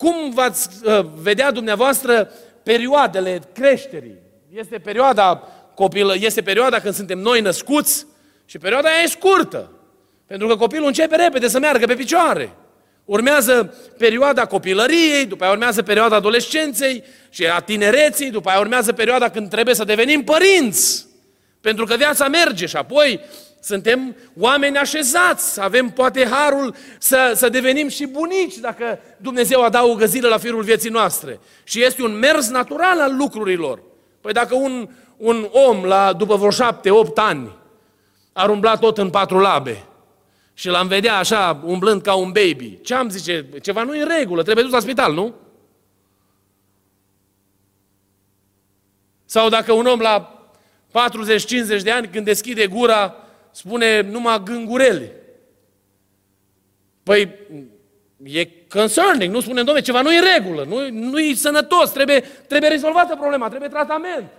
Cum 0.02 0.32
v-ați 0.34 0.70
uh, 0.84 1.06
vedea 1.16 1.52
dumneavoastră 1.52 2.32
perioadele 2.64 3.42
creșterii? 3.54 4.18
Este 4.50 4.78
perioada 4.78 5.48
copilă, 5.76 6.16
este 6.20 6.42
perioada 6.42 6.80
când 6.80 6.94
suntem 6.94 7.20
noi 7.20 7.42
născuți 7.42 8.06
și 8.46 8.58
perioada 8.58 8.90
aia 8.90 9.02
e 9.04 9.08
scurtă. 9.08 9.72
Pentru 10.28 10.48
că 10.48 10.56
copilul 10.56 10.88
începe 10.88 11.16
repede 11.16 11.48
să 11.48 11.60
meargă 11.60 11.86
pe 11.86 11.94
picioare. 11.94 12.54
Urmează 13.06 13.74
perioada 13.98 14.46
copilăriei, 14.46 15.26
după 15.26 15.44
aia 15.44 15.52
urmează 15.52 15.82
perioada 15.82 16.16
adolescenței 16.16 17.04
și 17.30 17.46
a 17.46 17.60
tinereții, 17.60 18.32
după 18.32 18.50
aia 18.50 18.60
urmează 18.60 18.94
perioada 18.94 19.30
când 19.30 19.50
trebuie 19.50 19.76
să 19.76 19.84
devenim 19.84 20.24
părinți. 20.24 21.06
Pentru 21.62 21.86
că 21.86 21.96
viața 21.96 22.28
merge 22.28 22.66
și 22.66 22.76
apoi 22.76 23.20
suntem 23.62 24.16
oameni 24.40 24.78
așezați, 24.78 25.62
avem 25.62 25.90
poate 25.90 26.26
harul 26.26 26.76
să, 27.00 27.32
să 27.36 27.50
devenim 27.50 27.88
și 27.88 28.06
bunici 28.06 28.58
dacă 28.58 29.00
Dumnezeu 29.18 29.64
adaugă 29.64 30.06
zile 30.06 30.28
la 30.28 30.38
firul 30.38 30.64
vieții 30.64 30.90
noastre. 30.90 31.40
Și 31.64 31.84
este 31.84 32.04
un 32.04 32.20
mers 32.20 32.50
natural 32.50 33.00
al 33.00 33.16
lucrurilor. 33.16 33.82
Păi 34.22 34.34
dacă 34.34 34.56
un, 34.56 34.90
un 35.18 35.48
om 35.52 35.84
la, 35.84 36.14
după 36.14 36.36
vreo 36.36 36.50
șapte, 36.50 36.90
opt 36.92 37.18
ani 37.18 37.52
ar 38.34 38.50
umbla 38.50 38.76
tot 38.76 38.98
în 38.98 39.10
patru 39.10 39.40
labe, 39.40 39.86
și 40.54 40.68
l-am 40.68 40.88
vedea 40.88 41.18
așa, 41.18 41.62
umblând 41.64 42.02
ca 42.02 42.14
un 42.14 42.32
baby. 42.32 42.80
Ce 42.82 42.94
am 42.94 43.10
zice? 43.10 43.46
Ceva 43.62 43.84
nu 43.84 43.96
e 43.96 44.02
în 44.02 44.12
regulă, 44.18 44.44
trebuie 44.44 44.64
dus 44.64 44.74
la 44.74 44.80
spital, 44.80 45.14
nu? 45.14 45.36
Sau 49.26 49.50
dacă 49.50 49.72
un 49.74 49.86
om 49.86 50.00
la 50.00 50.46
40-50 51.80 51.82
de 51.82 51.92
ani, 51.92 52.08
când 52.08 52.26
deschide 52.26 52.68
gura, 52.68 53.16
spune 53.52 54.02
numai 54.02 54.42
gângurele. 54.44 55.12
Păi, 57.04 57.30
e 58.24 58.48
concerning, 58.70 59.34
nu 59.34 59.40
spune, 59.40 59.64
domne, 59.64 59.82
ceva 59.82 60.02
nu 60.02 60.14
e 60.14 60.18
în 60.18 60.26
regulă, 60.36 60.64
nu, 60.64 60.90
nu 60.90 61.20
e 61.20 61.34
sănătos, 61.34 61.92
trebuie, 61.92 62.20
trebuie 62.48 62.70
rezolvată 62.70 63.16
problema, 63.16 63.50
trebuie 63.50 63.70
tratament. 63.70 64.30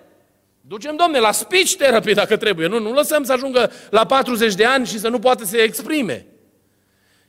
Ducem, 0.60 0.96
domne, 0.96 1.18
la 1.18 1.32
speech 1.32 1.72
therapy 1.72 2.14
dacă 2.14 2.36
trebuie. 2.36 2.66
Nu, 2.66 2.78
nu 2.78 2.92
lăsăm 2.92 3.24
să 3.24 3.32
ajungă 3.32 3.72
la 3.90 4.06
40 4.06 4.54
de 4.54 4.64
ani 4.64 4.86
și 4.86 4.98
să 4.98 5.08
nu 5.08 5.18
poată 5.18 5.44
să 5.44 5.50
se 5.50 5.58
exprime. 5.58 6.26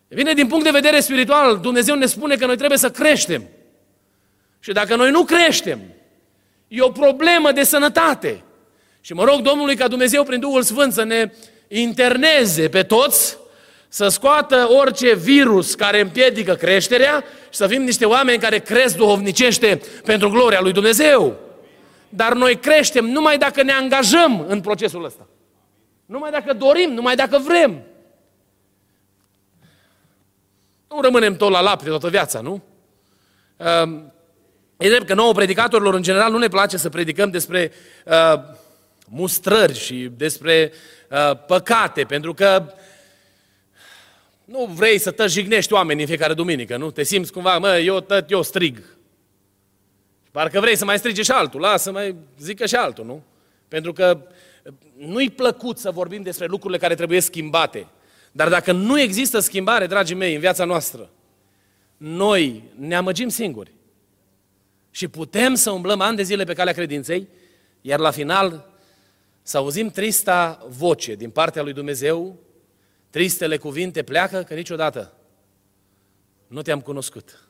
E 0.08 0.16
bine, 0.16 0.34
din 0.34 0.48
punct 0.48 0.64
de 0.64 0.70
vedere 0.72 1.00
spiritual, 1.00 1.58
Dumnezeu 1.58 1.96
ne 1.96 2.06
spune 2.06 2.36
că 2.36 2.46
noi 2.46 2.58
trebuie 2.58 2.78
să 2.78 2.92
creștem. 2.92 3.44
Și 4.60 4.72
dacă 4.72 4.96
noi 4.96 5.12
nu 5.12 5.24
creștem, 5.24 5.80
e 6.68 6.82
o 6.82 6.90
problemă 6.90 7.52
de 7.52 7.64
sănătate. 7.64 8.44
Și 9.02 9.14
mă 9.14 9.24
rog 9.24 9.42
Domnului 9.42 9.76
ca 9.76 9.88
Dumnezeu 9.88 10.24
prin 10.24 10.40
Duhul 10.40 10.62
Sfânt 10.62 10.94
să 10.94 11.04
ne 11.04 11.32
interneze 11.80 12.70
pe 12.70 12.84
toți, 12.84 13.38
să 13.88 14.08
scoată 14.08 14.68
orice 14.70 15.16
virus 15.16 15.76
care 15.76 16.00
împiedică 16.00 16.54
creșterea 16.54 17.24
și 17.44 17.58
să 17.58 17.68
fim 17.68 17.82
niște 17.82 18.06
oameni 18.06 18.40
care 18.40 18.60
cresc 18.60 18.96
duhovnicește 18.96 19.82
pentru 20.06 20.30
gloria 20.30 20.62
lui 20.62 20.72
Dumnezeu. 20.72 21.36
Dar 22.10 22.34
noi 22.34 22.56
creștem 22.56 23.06
numai 23.06 23.38
dacă 23.38 23.64
ne 23.64 23.72
angajăm 23.72 24.46
în 24.48 24.62
procesul 24.62 25.06
ăsta. 25.06 25.28
Numai 26.06 26.32
dacă 26.32 26.54
dorim, 26.54 26.92
numai 26.94 27.16
dacă 27.16 27.38
vrem. 27.38 27.82
Nu 30.90 31.02
rămânem 31.02 31.36
tot 31.36 31.52
la 31.52 31.62
lapte 31.62 31.90
toată 31.90 32.10
viața, 32.10 32.42
nu? 32.42 32.64
Ehm, 33.58 34.14
e 34.78 34.88
drept 34.88 35.08
că 35.08 35.14
nouă 35.14 35.34
predicatorilor, 35.34 35.94
în 35.94 36.02
general, 36.02 36.32
nu 36.32 36.38
ne 36.38 36.48
place 36.48 36.78
să 36.78 36.90
predicăm 36.90 37.30
despre 37.30 37.72
uh, 38.06 38.34
mustrări 39.10 39.80
și 39.80 40.12
despre 40.18 40.72
uh, 41.10 41.46
păcate, 41.48 42.04
pentru 42.04 42.34
că 42.34 42.74
nu 44.46 44.66
vrei 44.66 44.98
să 44.98 45.12
te 45.12 45.28
jignești 45.28 45.74
oamenii 45.74 46.02
în 46.02 46.08
fiecare 46.08 46.34
duminică, 46.34 46.78
nu? 46.78 46.92
Te 46.92 47.04
simți 47.04 47.32
cumva, 47.32 47.58
mă, 47.58 47.78
eu 47.78 48.00
tăt, 48.00 48.32
eu 48.32 48.42
strig. 48.42 48.84
Parcă 50.32 50.60
vrei 50.60 50.76
să 50.76 50.86
mai 50.86 50.98
strige 50.98 51.22
și 51.22 51.32
altul, 51.32 51.60
lasă 51.60 51.92
mai 51.92 52.16
zică 52.40 52.66
și 52.66 52.76
altul, 52.76 53.06
nu? 53.06 53.24
Pentru 53.68 53.94
că 53.94 54.28
nu-i 54.98 55.30
plăcut 55.30 55.78
să 55.78 55.92
vorbim 55.92 56.22
despre 56.22 56.46
lucrurile 56.46 56.80
care 56.80 56.96
trebuie 56.96 57.20
schimbate. 57.20 57.88
Dar 58.32 58.50
dacă 58.50 58.72
nu 58.72 59.00
există 59.00 59.40
schimbare, 59.40 59.88
dragii 59.88 60.16
mei, 60.16 60.34
în 60.34 60.40
viața 60.40 60.66
noastră, 60.66 61.10
noi 61.98 62.64
ne 62.76 62.96
amăgim 62.96 63.30
singuri. 63.30 63.72
Și 64.92 65.08
putem 65.08 65.56
să 65.56 65.72
umblăm 65.72 66.02
ani 66.02 66.16
de 66.16 66.24
zile 66.24 66.44
pe 66.44 66.54
calea 66.54 66.74
credinței, 66.74 67.28
iar 67.82 68.00
la 68.00 68.12
final 68.12 68.73
să 69.44 69.58
auzim 69.58 69.90
trista 69.90 70.66
voce 70.70 71.16
din 71.16 71.30
partea 71.30 71.62
lui 71.62 71.74
Dumnezeu, 71.74 72.40
tristele 73.10 73.58
cuvinte 73.58 74.04
pleacă, 74.04 74.44
că 74.44 74.54
niciodată 74.54 75.14
nu 76.48 76.62
te-am 76.62 76.82
cunoscut. 76.82 77.48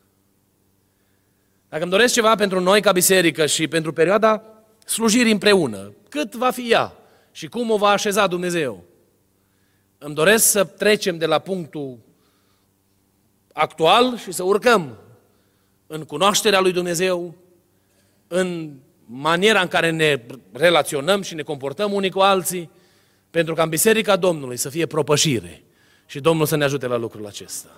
Dacă 1.69 1.84
îmi 1.84 1.91
doresc 1.91 2.13
ceva 2.13 2.36
pentru 2.36 2.60
noi 2.60 2.82
ca 2.82 2.91
biserică 2.91 3.45
și 3.45 3.67
pentru 3.67 3.93
perioada 3.93 4.43
slujirii 4.86 5.32
împreună, 5.32 5.93
cât 6.10 6.36
va 6.36 6.51
fi 6.51 6.71
ea 6.71 6.95
și 7.32 7.47
cum 7.47 7.69
o 7.69 7.77
va 7.77 7.89
așeza 7.89 8.27
Dumnezeu, 8.27 8.84
îmi 9.97 10.15
doresc 10.15 10.45
să 10.45 10.63
trecem 10.63 11.17
de 11.17 11.25
la 11.25 11.39
punctul 11.39 11.97
actual 13.53 14.17
și 14.17 14.32
să 14.32 14.43
urcăm 14.43 14.97
în 15.88 16.03
cunoașterea 16.03 16.60
lui 16.60 16.71
Dumnezeu, 16.71 17.36
în 18.27 18.77
maniera 19.05 19.61
în 19.61 19.67
care 19.67 19.89
ne 19.89 20.21
relaționăm 20.51 21.21
și 21.21 21.35
ne 21.35 21.41
comportăm 21.41 21.93
unii 21.93 22.09
cu 22.09 22.19
alții, 22.19 22.69
pentru 23.29 23.53
ca 23.53 23.63
în 23.63 23.69
Biserica 23.69 24.15
Domnului 24.15 24.57
să 24.57 24.69
fie 24.69 24.85
propășire 24.85 25.63
și 26.05 26.19
Domnul 26.19 26.45
să 26.45 26.55
ne 26.55 26.63
ajute 26.63 26.87
la 26.87 26.97
lucrul 26.97 27.25
acesta. 27.25 27.69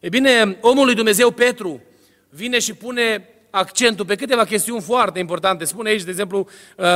E 0.00 0.08
bine, 0.08 0.58
omul 0.60 0.84
lui 0.84 0.94
Dumnezeu 0.94 1.30
Petru 1.30 1.80
vine 2.28 2.58
și 2.58 2.74
pune 2.74 3.28
accentul 3.50 4.04
pe 4.04 4.14
câteva 4.14 4.44
chestiuni 4.44 4.80
foarte 4.80 5.18
importante. 5.18 5.64
Spune 5.64 5.88
aici, 5.88 6.02
de 6.02 6.10
exemplu, 6.10 6.48
uh, 6.76 6.86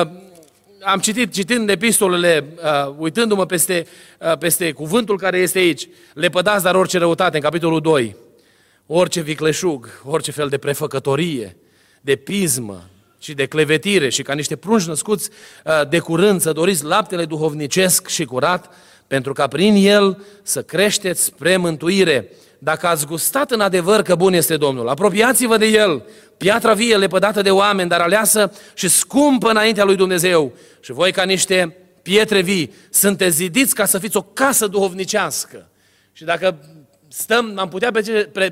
am 0.83 0.99
citit, 1.01 1.33
citind 1.33 1.69
epistolele, 1.69 2.45
uh, 2.57 2.95
uitându-mă 2.99 3.47
peste, 3.47 3.87
uh, 4.21 4.39
peste 4.39 4.73
cuvântul 4.73 5.19
care 5.19 5.39
este 5.39 5.59
aici, 5.59 5.89
le 6.15 6.29
pădați 6.29 6.65
dar 6.65 6.75
orice 6.75 6.99
răutate, 6.99 7.37
în 7.37 7.43
capitolul 7.43 7.81
2, 7.81 8.17
orice 8.87 9.21
vicleșug, 9.21 10.03
orice 10.05 10.31
fel 10.31 10.49
de 10.49 10.59
prefăcătorie, 10.59 11.57
de 12.01 12.17
pismă 12.17 12.89
și 13.25 13.35
de 13.35 13.47
clevetire 13.47 14.09
și 14.09 14.23
ca 14.23 14.35
niște 14.35 14.57
prunci 14.57 14.83
născuți 14.83 15.31
uh, 15.65 15.89
de 15.89 15.99
curând 15.99 16.41
să 16.41 16.53
doriți 16.53 16.85
laptele 16.85 17.25
duhovnicesc 17.25 18.09
și 18.09 18.25
curat, 18.25 18.75
pentru 19.07 19.33
ca 19.33 19.47
prin 19.47 19.75
el 19.77 20.25
să 20.43 20.63
creșteți 20.63 21.23
spre 21.23 21.57
mântuire, 21.57 22.29
dacă 22.59 22.87
ați 22.87 23.07
gustat 23.07 23.51
în 23.51 23.61
adevăr 23.61 24.03
că 24.03 24.15
bun 24.15 24.33
este 24.33 24.57
Domnul, 24.57 24.89
apropiați-vă 24.89 25.57
de 25.57 25.67
El, 25.67 26.05
piatra 26.37 26.73
vie 26.73 26.97
lepădată 26.97 27.43
de 27.43 27.51
oameni, 27.51 27.89
dar 27.89 28.01
aleasă 28.01 28.53
și 28.75 28.89
scumpă 28.89 29.51
înaintea 29.51 29.85
lui 29.85 29.97
Dumnezeu. 29.97 30.53
Și 30.81 30.93
voi 30.93 31.13
ca 31.13 31.23
niște 31.23 31.77
pietre 32.03 32.41
vii, 32.41 32.73
sunteți 32.91 33.37
zidiți 33.37 33.75
ca 33.75 33.85
să 33.85 33.99
fiți 33.99 34.17
o 34.17 34.23
casă 34.23 34.67
duhovnicească. 34.67 35.69
Și 36.13 36.25
dacă 36.25 36.59
stăm, 37.09 37.53
am 37.57 37.69
putea 37.69 37.91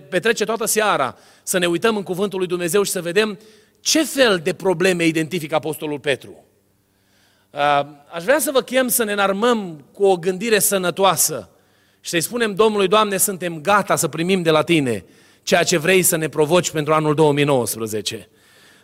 petrece 0.08 0.44
toată 0.44 0.66
seara 0.66 1.16
să 1.42 1.58
ne 1.58 1.66
uităm 1.66 1.96
în 1.96 2.02
cuvântul 2.02 2.38
lui 2.38 2.48
Dumnezeu 2.48 2.82
și 2.82 2.90
să 2.90 3.00
vedem 3.00 3.38
ce 3.82 4.04
fel 4.04 4.38
de 4.38 4.52
probleme 4.52 5.04
identifică 5.04 5.54
Apostolul 5.54 5.98
Petru. 5.98 6.44
Aș 8.12 8.22
vrea 8.22 8.38
să 8.38 8.50
vă 8.52 8.60
chem 8.60 8.88
să 8.88 9.04
ne 9.04 9.12
înarmăm 9.12 9.84
cu 9.92 10.04
o 10.04 10.16
gândire 10.16 10.58
sănătoasă 10.58 11.50
și 12.00 12.10
să-i 12.10 12.20
spunem 12.20 12.54
Domnului, 12.54 12.88
Doamne, 12.88 13.16
suntem 13.16 13.60
gata 13.60 13.96
să 13.96 14.08
primim 14.08 14.42
de 14.42 14.50
la 14.50 14.62
Tine 14.62 15.04
ceea 15.42 15.62
ce 15.62 15.78
vrei 15.78 16.02
să 16.02 16.16
ne 16.16 16.28
provoci 16.28 16.70
pentru 16.70 16.92
anul 16.92 17.14
2019. 17.14 18.28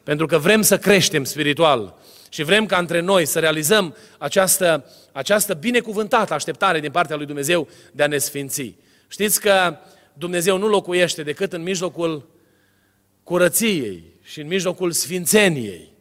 Pentru 0.02 0.26
că 0.26 0.38
vrem 0.38 0.62
să 0.62 0.78
creștem 0.78 1.24
spiritual 1.24 1.98
și 2.28 2.42
vrem 2.42 2.66
ca 2.66 2.78
între 2.78 3.00
noi 3.00 3.26
să 3.26 3.38
realizăm 3.38 3.96
această, 4.18 4.84
această 5.12 5.54
binecuvântată 5.54 6.34
așteptare 6.34 6.80
din 6.80 6.90
partea 6.90 7.16
lui 7.16 7.26
Dumnezeu 7.26 7.68
de 7.92 8.02
a 8.02 8.06
ne 8.06 8.18
sfinți. 8.18 8.74
Știți 9.08 9.40
că 9.40 9.76
Dumnezeu 10.12 10.58
nu 10.58 10.68
locuiește 10.68 11.22
decât 11.22 11.52
în 11.52 11.62
mijlocul 11.62 12.28
curăției 13.22 14.04
și 14.28 14.40
în 14.40 14.46
mijlocul 14.46 14.92
sfințeniei. 14.92 15.92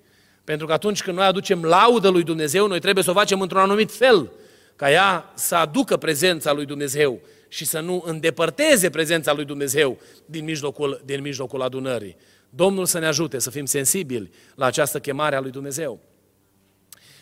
Pentru 0.43 0.65
că 0.65 0.73
atunci 0.73 1.03
când 1.03 1.17
noi 1.17 1.25
aducem 1.25 1.63
laudă 1.63 2.09
lui 2.09 2.23
Dumnezeu, 2.23 2.67
noi 2.67 2.79
trebuie 2.79 3.03
să 3.03 3.09
o 3.09 3.13
facem 3.13 3.41
într-un 3.41 3.61
anumit 3.61 3.91
fel, 3.91 4.31
ca 4.75 4.91
ea 4.91 5.31
să 5.35 5.55
aducă 5.55 5.97
prezența 5.97 6.51
lui 6.53 6.65
Dumnezeu 6.65 7.19
și 7.47 7.65
să 7.65 7.79
nu 7.79 8.03
îndepărteze 8.05 8.89
prezența 8.89 9.33
lui 9.33 9.45
Dumnezeu 9.45 9.99
din 10.25 10.43
mijlocul, 10.43 11.01
din 11.05 11.21
mijlocul 11.21 11.61
adunării. 11.61 12.15
Domnul 12.49 12.85
să 12.85 12.99
ne 12.99 13.05
ajute 13.05 13.39
să 13.39 13.49
fim 13.49 13.65
sensibili 13.65 14.31
la 14.55 14.65
această 14.65 14.99
chemare 14.99 15.35
a 15.35 15.39
lui 15.39 15.51
Dumnezeu. 15.51 15.99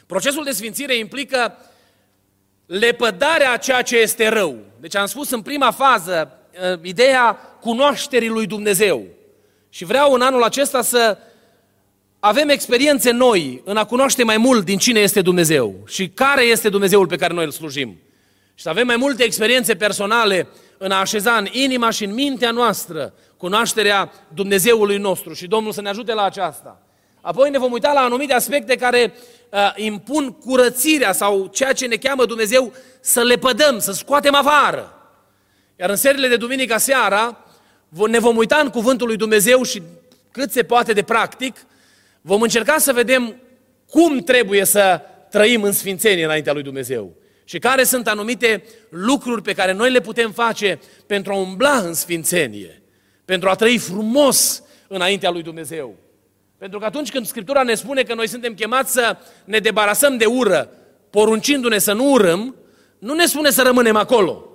Procesul 0.05 0.43
de 0.43 0.51
sfințire 0.51 0.97
implică 0.97 1.57
lepădarea 2.65 3.51
a 3.51 3.57
ceea 3.57 3.81
ce 3.81 3.97
este 3.97 4.27
rău. 4.27 4.57
Deci 4.79 4.95
am 4.95 5.05
spus 5.05 5.29
în 5.29 5.41
prima 5.41 5.71
fază 5.71 6.39
uh, 6.71 6.79
ideea 6.81 7.33
cunoașterii 7.61 8.29
lui 8.29 8.45
Dumnezeu. 8.45 9.05
Și 9.75 9.85
vreau 9.85 10.13
în 10.13 10.21
anul 10.21 10.43
acesta 10.43 10.81
să 10.81 11.17
avem 12.19 12.49
experiențe 12.49 13.11
noi 13.11 13.61
în 13.65 13.77
a 13.77 13.85
cunoaște 13.85 14.23
mai 14.23 14.37
mult 14.37 14.65
din 14.65 14.77
cine 14.77 14.99
este 14.99 15.21
Dumnezeu 15.21 15.75
și 15.87 16.09
care 16.09 16.41
este 16.41 16.69
Dumnezeul 16.69 17.07
pe 17.07 17.15
care 17.15 17.33
noi 17.33 17.45
îl 17.45 17.51
slujim. 17.51 17.97
Și 18.53 18.63
să 18.63 18.69
avem 18.69 18.85
mai 18.85 18.95
multe 18.95 19.23
experiențe 19.23 19.75
personale 19.75 20.47
în 20.77 20.91
a 20.91 20.99
așeza 20.99 21.31
în 21.31 21.47
inima 21.51 21.89
și 21.89 22.03
în 22.03 22.13
mintea 22.13 22.51
noastră 22.51 23.13
cunoașterea 23.37 24.11
Dumnezeului 24.33 24.97
nostru 24.97 25.33
și 25.33 25.47
Domnul 25.47 25.71
să 25.71 25.81
ne 25.81 25.89
ajute 25.89 26.13
la 26.13 26.23
aceasta. 26.23 26.81
Apoi 27.21 27.49
ne 27.49 27.57
vom 27.57 27.71
uita 27.71 27.93
la 27.93 28.01
anumite 28.01 28.33
aspecte 28.33 28.75
care 28.75 29.13
uh, 29.49 29.59
impun 29.75 30.31
curățirea 30.31 31.11
sau 31.11 31.49
ceea 31.53 31.73
ce 31.73 31.85
ne 31.85 31.95
cheamă 31.95 32.25
Dumnezeu 32.25 32.73
să 32.99 33.23
le 33.23 33.35
pădăm, 33.35 33.79
să 33.79 33.91
scoatem 33.91 34.35
afară. 34.35 35.09
Iar 35.79 35.89
în 35.89 35.95
serile 35.95 36.27
de 36.27 36.35
duminica 36.35 36.77
seara 36.77 37.44
ne 38.07 38.19
vom 38.19 38.37
uita 38.37 38.57
în 38.63 38.69
cuvântul 38.69 39.07
lui 39.07 39.15
Dumnezeu 39.15 39.63
și 39.63 39.81
cât 40.31 40.51
se 40.51 40.63
poate 40.63 40.93
de 40.93 41.03
practic, 41.03 41.55
vom 42.21 42.41
încerca 42.41 42.77
să 42.77 42.93
vedem 42.93 43.35
cum 43.89 44.17
trebuie 44.17 44.65
să 44.65 45.01
trăim 45.29 45.63
în 45.63 45.71
sfințenie 45.71 46.23
înaintea 46.23 46.53
lui 46.53 46.63
Dumnezeu. 46.63 47.13
Și 47.43 47.59
care 47.59 47.83
sunt 47.83 48.07
anumite 48.07 48.63
lucruri 48.89 49.41
pe 49.41 49.53
care 49.53 49.71
noi 49.71 49.91
le 49.91 49.99
putem 49.99 50.31
face 50.31 50.79
pentru 51.05 51.33
a 51.33 51.37
umbla 51.37 51.77
în 51.77 51.93
sfințenie, 51.93 52.81
pentru 53.25 53.49
a 53.49 53.55
trăi 53.55 53.77
frumos 53.77 54.63
înaintea 54.87 55.29
lui 55.29 55.41
Dumnezeu. 55.41 55.95
Pentru 56.57 56.79
că 56.79 56.85
atunci 56.85 57.11
când 57.11 57.25
Scriptura 57.25 57.63
ne 57.63 57.75
spune 57.75 58.03
că 58.03 58.13
noi 58.13 58.27
suntem 58.27 58.53
chemați 58.53 58.91
să 58.91 59.17
ne 59.45 59.59
debarasăm 59.59 60.17
de 60.17 60.25
ură, 60.25 60.69
poruncindu-ne 61.09 61.77
să 61.77 61.93
nu 61.93 62.11
urâm, 62.11 62.55
nu 62.99 63.13
ne 63.13 63.25
spune 63.25 63.49
să 63.49 63.61
rămânem 63.61 63.95
acolo, 63.95 64.49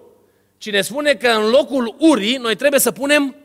ci 0.61 0.71
ne 0.71 0.81
spune 0.81 1.15
că 1.15 1.29
în 1.29 1.51
locul 1.51 1.97
urii 1.99 2.37
noi 2.37 2.57
trebuie 2.57 2.81
să 2.81 2.91
punem 2.91 3.37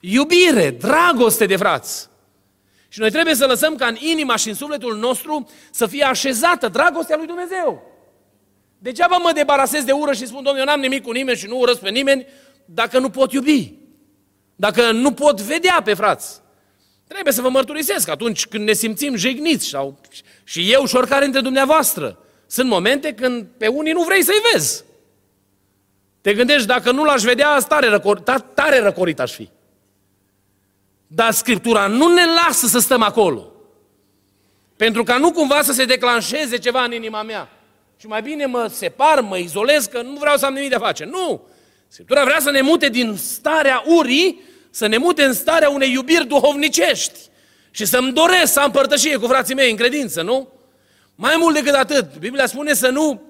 iubire, 0.00 0.70
dragoste 0.70 1.46
de 1.46 1.56
frați. 1.56 2.08
Și 2.88 3.00
noi 3.00 3.10
trebuie 3.10 3.34
să 3.34 3.46
lăsăm 3.46 3.74
ca 3.74 3.86
în 3.86 3.96
inima 4.00 4.36
și 4.36 4.48
în 4.48 4.54
sufletul 4.54 4.96
nostru 4.96 5.50
să 5.70 5.86
fie 5.86 6.04
așezată 6.04 6.68
dragostea 6.68 7.16
lui 7.16 7.26
Dumnezeu. 7.26 7.82
Degeaba 8.78 9.16
mă 9.16 9.32
debarasez 9.34 9.84
de 9.84 9.92
ură 9.92 10.12
și 10.12 10.26
spun, 10.26 10.42
domnule, 10.42 10.58
eu 10.58 10.64
n-am 10.64 10.80
nimic 10.80 11.02
cu 11.02 11.10
nimeni 11.10 11.38
și 11.38 11.46
nu 11.46 11.58
urăsc 11.58 11.80
pe 11.80 11.90
nimeni, 11.90 12.26
dacă 12.64 12.98
nu 12.98 13.10
pot 13.10 13.32
iubi. 13.32 13.72
Dacă 14.56 14.90
nu 14.90 15.12
pot 15.12 15.40
vedea 15.40 15.82
pe 15.84 15.94
frați. 15.94 16.40
Trebuie 17.06 17.32
să 17.32 17.42
vă 17.42 17.48
mărturisesc 17.48 18.08
atunci 18.08 18.46
când 18.46 18.66
ne 18.66 18.72
simțim 18.72 19.14
jigniți 19.14 19.66
sau 19.66 20.00
și 20.44 20.72
eu 20.72 20.86
și 20.86 20.96
oricare 20.96 21.24
dintre 21.24 21.40
dumneavoastră. 21.40 22.18
Sunt 22.46 22.68
momente 22.68 23.14
când 23.14 23.46
pe 23.56 23.66
unii 23.66 23.92
nu 23.92 24.02
vrei 24.02 24.22
să-i 24.22 24.42
vezi. 24.52 24.84
Te 26.22 26.34
gândești, 26.34 26.66
dacă 26.66 26.90
nu 26.90 27.04
l-aș 27.04 27.22
vedea, 27.22 27.58
tare, 27.58 27.88
răcor, 27.88 28.20
tare 28.54 28.78
răcorit 28.78 29.20
aș 29.20 29.32
fi. 29.32 29.48
Dar 31.06 31.32
Scriptura 31.32 31.86
nu 31.86 32.14
ne 32.14 32.22
lasă 32.24 32.66
să 32.66 32.78
stăm 32.78 33.02
acolo. 33.02 33.52
Pentru 34.76 35.02
ca 35.02 35.16
nu 35.16 35.32
cumva 35.32 35.62
să 35.62 35.72
se 35.72 35.84
declanșeze 35.84 36.58
ceva 36.58 36.84
în 36.84 36.92
inima 36.92 37.22
mea. 37.22 37.48
Și 37.96 38.06
mai 38.06 38.22
bine 38.22 38.46
mă 38.46 38.66
separ, 38.72 39.20
mă 39.20 39.36
izolez, 39.36 39.84
că 39.84 40.02
nu 40.02 40.16
vreau 40.18 40.36
să 40.36 40.46
am 40.46 40.54
nimic 40.54 40.68
de 40.68 40.74
a 40.74 40.78
face. 40.78 41.04
Nu! 41.04 41.46
Scriptura 41.88 42.24
vrea 42.24 42.40
să 42.40 42.50
ne 42.50 42.60
mute 42.60 42.88
din 42.88 43.16
starea 43.16 43.82
urii, 43.86 44.40
să 44.70 44.86
ne 44.86 44.96
mute 44.96 45.24
în 45.24 45.32
starea 45.32 45.70
unei 45.70 45.92
iubiri 45.92 46.26
duhovnicești. 46.26 47.18
Și 47.70 47.84
să-mi 47.84 48.12
doresc 48.12 48.52
să 48.52 48.60
am 48.60 48.70
părtășie 48.70 49.16
cu 49.16 49.26
frații 49.26 49.54
mei 49.54 49.70
în 49.70 49.76
credință, 49.76 50.22
nu? 50.22 50.48
Mai 51.14 51.36
mult 51.38 51.54
decât 51.54 51.74
atât, 51.74 52.18
Biblia 52.18 52.46
spune 52.46 52.74
să 52.74 52.88
nu 52.88 53.22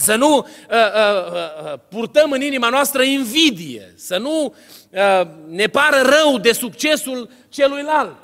să 0.00 0.14
nu 0.14 0.36
uh, 0.36 0.44
uh, 0.70 1.32
uh, 1.72 1.78
purtăm 1.88 2.30
în 2.30 2.42
inima 2.42 2.68
noastră 2.68 3.02
invidie, 3.02 3.94
să 3.96 4.18
nu 4.18 4.54
uh, 4.90 5.26
ne 5.48 5.66
pară 5.66 6.00
rău 6.02 6.38
de 6.38 6.52
succesul 6.52 7.30
celuilalt. 7.48 8.16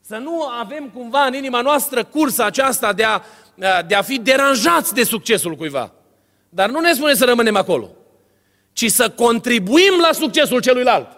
Să 0.00 0.16
nu 0.16 0.42
avem 0.42 0.90
cumva 0.94 1.24
în 1.24 1.34
inima 1.34 1.60
noastră 1.60 2.04
cursa 2.04 2.44
aceasta 2.44 2.92
de 2.92 3.04
a, 3.04 3.20
uh, 3.54 3.78
de 3.86 3.94
a 3.94 4.02
fi 4.02 4.18
deranjați 4.18 4.94
de 4.94 5.04
succesul 5.04 5.54
cuiva. 5.54 5.92
Dar 6.48 6.70
nu 6.70 6.80
ne 6.80 6.92
spune 6.92 7.14
să 7.14 7.24
rămânem 7.24 7.56
acolo, 7.56 7.90
ci 8.72 8.90
să 8.90 9.10
contribuim 9.10 9.98
la 10.00 10.12
succesul 10.12 10.60
celuilalt. 10.60 11.08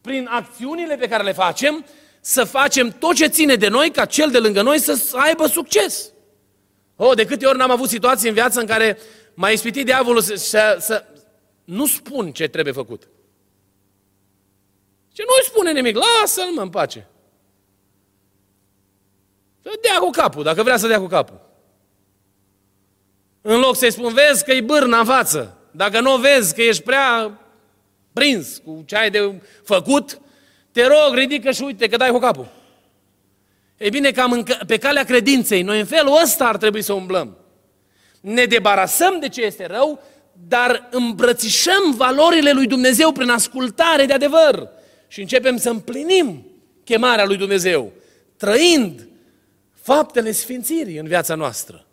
Prin 0.00 0.28
acțiunile 0.30 0.96
pe 0.96 1.08
care 1.08 1.22
le 1.22 1.32
facem, 1.32 1.84
să 2.20 2.44
facem 2.44 2.90
tot 2.98 3.14
ce 3.14 3.26
ține 3.26 3.54
de 3.54 3.68
noi 3.68 3.90
ca 3.90 4.04
cel 4.04 4.30
de 4.30 4.38
lângă 4.38 4.62
noi 4.62 4.78
să 4.78 5.16
aibă 5.16 5.46
succes. 5.46 6.09
Oh, 7.02 7.16
de 7.16 7.24
câte 7.24 7.46
ori 7.46 7.58
n-am 7.58 7.70
avut 7.70 7.88
situații 7.88 8.28
în 8.28 8.34
viață 8.34 8.60
în 8.60 8.66
care 8.66 8.98
m-a 9.34 9.50
ispitit 9.50 9.84
diavolul 9.84 10.20
să, 10.20 10.34
să, 10.34 10.76
să... 10.80 11.04
Nu 11.64 11.86
spun 11.86 12.32
ce 12.32 12.48
trebuie 12.48 12.72
făcut. 12.72 13.08
Ce 15.12 15.22
nu-i 15.26 15.44
spune 15.44 15.72
nimic, 15.72 15.96
lasă-l 15.96 16.52
mă 16.54 16.60
în 16.60 16.68
pace. 16.68 17.08
Să 19.62 19.70
dea 19.82 19.98
cu 19.98 20.10
capul, 20.10 20.42
dacă 20.42 20.62
vrea 20.62 20.76
să 20.76 20.86
dea 20.86 20.98
cu 20.98 21.06
capul. 21.06 21.40
În 23.40 23.58
loc 23.58 23.76
să-i 23.76 23.92
spun, 23.92 24.12
vezi 24.12 24.44
că 24.44 24.52
e 24.52 24.60
bârna 24.60 24.98
în 24.98 25.04
față. 25.04 25.58
Dacă 25.70 26.00
nu 26.00 26.16
vezi 26.16 26.54
că 26.54 26.62
ești 26.62 26.82
prea 26.82 27.40
prins 28.12 28.58
cu 28.64 28.82
ce 28.86 28.96
ai 28.96 29.10
de 29.10 29.40
făcut, 29.64 30.20
te 30.72 30.86
rog, 30.86 31.14
ridică 31.14 31.50
și 31.50 31.62
uite 31.62 31.88
că 31.88 31.96
dai 31.96 32.10
cu 32.10 32.18
capul. 32.18 32.59
E 33.82 33.88
bine, 33.88 34.10
cam 34.10 34.46
pe 34.66 34.78
calea 34.78 35.04
credinței, 35.04 35.62
noi 35.62 35.78
în 35.78 35.86
felul 35.86 36.20
ăsta 36.22 36.48
ar 36.48 36.56
trebui 36.56 36.82
să 36.82 36.92
umblăm. 36.92 37.36
Ne 38.20 38.44
debarasăm 38.44 39.20
de 39.20 39.28
ce 39.28 39.42
este 39.42 39.66
rău, 39.66 40.02
dar 40.48 40.88
îmbrățișăm 40.90 41.94
valorile 41.96 42.52
lui 42.52 42.66
Dumnezeu 42.66 43.12
prin 43.12 43.28
ascultare 43.28 44.04
de 44.04 44.12
adevăr 44.12 44.68
și 45.08 45.20
începem 45.20 45.56
să 45.56 45.70
împlinim 45.70 46.46
chemarea 46.84 47.24
lui 47.24 47.36
Dumnezeu, 47.36 47.92
trăind 48.36 49.08
faptele 49.72 50.32
sfințirii 50.32 50.98
în 50.98 51.06
viața 51.06 51.34
noastră. 51.34 51.86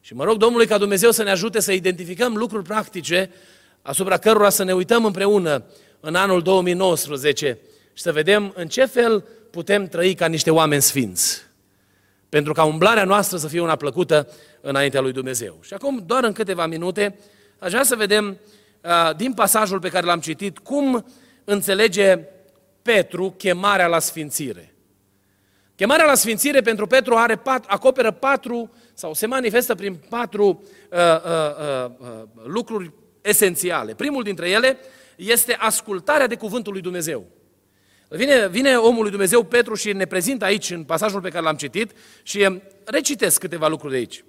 Și 0.00 0.14
mă 0.14 0.24
rog 0.24 0.36
Domnului 0.36 0.66
ca 0.66 0.78
Dumnezeu 0.78 1.10
să 1.10 1.22
ne 1.22 1.30
ajute 1.30 1.60
să 1.60 1.72
identificăm 1.72 2.36
lucruri 2.36 2.64
practice 2.64 3.30
asupra 3.82 4.16
cărora 4.16 4.50
să 4.50 4.64
ne 4.64 4.74
uităm 4.74 5.04
împreună 5.04 5.64
în 6.00 6.14
anul 6.14 6.42
2019 6.42 7.58
și 7.92 8.02
să 8.02 8.12
vedem 8.12 8.52
în 8.56 8.68
ce 8.68 8.84
fel 8.84 9.24
putem 9.56 9.86
trăi 9.86 10.14
ca 10.14 10.26
niște 10.26 10.50
oameni 10.50 10.82
sfinți. 10.82 11.42
Pentru 12.28 12.52
ca 12.52 12.64
umblarea 12.64 13.04
noastră 13.04 13.36
să 13.36 13.48
fie 13.48 13.60
una 13.60 13.76
plăcută 13.76 14.28
înaintea 14.60 15.00
lui 15.00 15.12
Dumnezeu. 15.12 15.58
Și 15.62 15.74
acum, 15.74 16.02
doar 16.06 16.24
în 16.24 16.32
câteva 16.32 16.66
minute, 16.66 17.18
aș 17.58 17.70
vrea 17.70 17.82
să 17.82 17.96
vedem 17.96 18.38
uh, 18.80 19.16
din 19.16 19.32
pasajul 19.32 19.80
pe 19.80 19.88
care 19.88 20.06
l-am 20.06 20.20
citit 20.20 20.58
cum 20.58 21.06
înțelege 21.44 22.18
Petru 22.82 23.30
chemarea 23.30 23.86
la 23.86 23.98
sfințire. 23.98 24.74
Chemarea 25.74 26.06
la 26.06 26.14
sfințire 26.14 26.60
pentru 26.60 26.86
Petru 26.86 27.14
are 27.14 27.36
pat, 27.36 27.64
acoperă 27.66 28.10
patru, 28.10 28.70
sau 28.94 29.14
se 29.14 29.26
manifestă 29.26 29.74
prin 29.74 29.96
patru 30.08 30.46
uh, 30.46 30.98
uh, 30.98 31.84
uh, 31.84 31.90
uh, 31.98 32.22
lucruri 32.44 32.92
esențiale. 33.20 33.94
Primul 33.94 34.22
dintre 34.22 34.48
ele 34.50 34.78
este 35.16 35.54
ascultarea 35.54 36.26
de 36.26 36.36
cuvântul 36.36 36.72
lui 36.72 36.82
Dumnezeu. 36.82 37.26
Vine, 38.08 38.48
vine 38.48 38.76
omul 38.76 39.02
lui 39.02 39.10
Dumnezeu 39.10 39.42
Petru 39.42 39.74
și 39.74 39.92
ne 39.92 40.04
prezintă 40.04 40.44
aici, 40.44 40.70
în 40.70 40.84
pasajul 40.84 41.20
pe 41.20 41.28
care 41.28 41.44
l-am 41.44 41.56
citit, 41.56 41.90
și 42.22 42.46
um, 42.48 42.62
recitesc 42.84 43.40
câteva 43.40 43.68
lucruri 43.68 43.92
de 43.92 43.98
aici. 43.98 44.24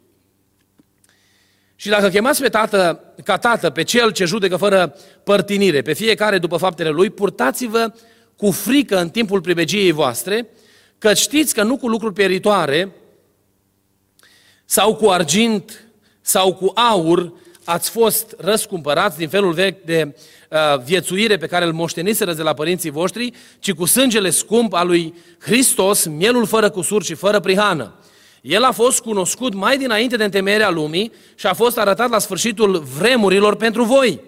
Și 1.76 1.90
dacă 1.90 2.10
chemați 2.10 2.42
pe 2.42 2.50
tată, 2.50 3.14
ca 3.24 3.38
tată 3.38 3.70
pe 3.70 3.84
cel 3.84 4.12
ce 4.12 4.26
judecă 4.26 4.58
fără 4.58 4.96
părtinire, 5.24 5.82
pe 5.82 5.94
fiecare 5.94 6.38
după 6.38 6.58
faptele 6.58 6.90
lui, 6.90 7.10
purtați-vă 7.10 7.94
cu 8.36 8.52
frică 8.52 9.00
în 9.00 9.10
timpul 9.10 9.42
pribegiei 9.42 9.92
voastre, 9.92 10.50
că 10.98 11.14
știți 11.14 11.54
că 11.54 11.64
nu 11.64 11.78
cu 11.78 11.88
lucruri 11.88 12.14
pieritoare 12.14 12.92
sau 14.66 14.96
cu 14.96 15.08
argint 15.08 15.88
sau 16.22 16.54
cu 16.54 16.72
aur 16.76 17.34
ați 17.68 17.90
fost 17.90 18.36
răscumpărați 18.38 19.18
din 19.18 19.30
felul 19.30 19.54
vechi 19.54 19.84
de 19.86 20.16
uh, 20.50 20.58
viețuire 20.84 21.38
pe 21.38 21.48
care 21.48 21.66
îl 21.66 21.74
moșteniseră 21.74 22.34
de 22.34 22.42
la 22.42 22.54
părinții 22.54 22.90
voștri, 22.90 23.34
ci 23.60 23.72
cu 23.72 23.86
sângele 23.86 24.30
scump 24.30 24.74
al 24.74 24.88
lui 24.88 25.14
Hristos, 25.40 26.06
mielul 26.06 26.46
fără 26.46 26.70
cusur 26.70 27.04
și 27.04 27.14
fără 27.14 27.40
prihană. 27.40 27.94
El 28.42 28.64
a 28.64 28.72
fost 28.72 29.00
cunoscut 29.00 29.54
mai 29.54 29.78
dinainte 29.78 30.16
de 30.16 30.24
întemeierea 30.24 30.70
lumii 30.70 31.12
și 31.36 31.48
a 31.48 31.54
fost 31.54 31.78
arătat 31.78 32.10
la 32.10 32.20
sfârșitul 32.20 32.84
vremurilor 32.98 33.56
pentru 33.56 33.84
voi, 33.84 34.22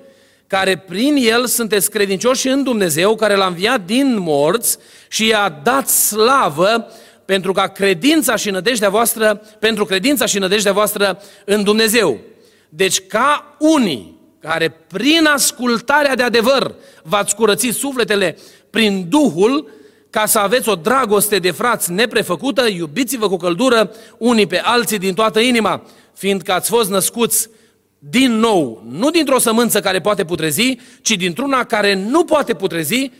care 0.47 0.77
prin 0.77 1.15
el 1.15 1.45
sunteți 1.45 1.89
credincioși 1.89 2.47
în 2.47 2.63
Dumnezeu, 2.63 3.15
care 3.15 3.35
l-a 3.35 3.45
înviat 3.45 3.85
din 3.85 4.17
morți 4.17 4.77
și 5.09 5.27
i-a 5.27 5.59
dat 5.63 5.87
slavă 5.87 6.91
pentru 7.25 7.51
ca 7.51 7.67
credința 7.67 8.35
și 8.35 8.49
nădejdea 8.49 8.89
voastră, 8.89 9.41
pentru 9.59 9.85
credința 9.85 10.25
și 10.25 10.39
nădejdea 10.39 10.71
voastră 10.71 11.21
în 11.45 11.63
Dumnezeu. 11.63 12.19
Deci 12.69 13.07
ca 13.07 13.55
unii 13.59 14.17
care 14.39 14.69
prin 14.69 15.25
ascultarea 15.25 16.15
de 16.15 16.23
adevăr 16.23 16.75
v-ați 17.03 17.35
curățit 17.35 17.73
sufletele 17.73 18.37
prin 18.69 19.05
Duhul, 19.09 19.69
ca 20.09 20.25
să 20.25 20.39
aveți 20.39 20.69
o 20.69 20.75
dragoste 20.75 21.39
de 21.39 21.51
frați 21.51 21.91
neprefăcută, 21.91 22.67
iubiți-vă 22.67 23.29
cu 23.29 23.37
căldură 23.37 23.91
unii 24.17 24.47
pe 24.47 24.59
alții 24.59 24.97
din 24.97 25.13
toată 25.13 25.39
inima, 25.39 25.83
fiindcă 26.13 26.51
ați 26.51 26.69
fost 26.69 26.89
născuți 26.89 27.49
din 27.99 28.31
nou, 28.31 28.83
nu 28.89 29.09
dintr-o 29.09 29.39
sămânță 29.39 29.79
care 29.79 30.01
poate 30.01 30.25
putrezi, 30.25 30.77
ci 31.01 31.11
dintr-una 31.11 31.63
care 31.63 31.93
nu 31.93 32.23
poate 32.23 32.53
putrezi, 32.53 33.11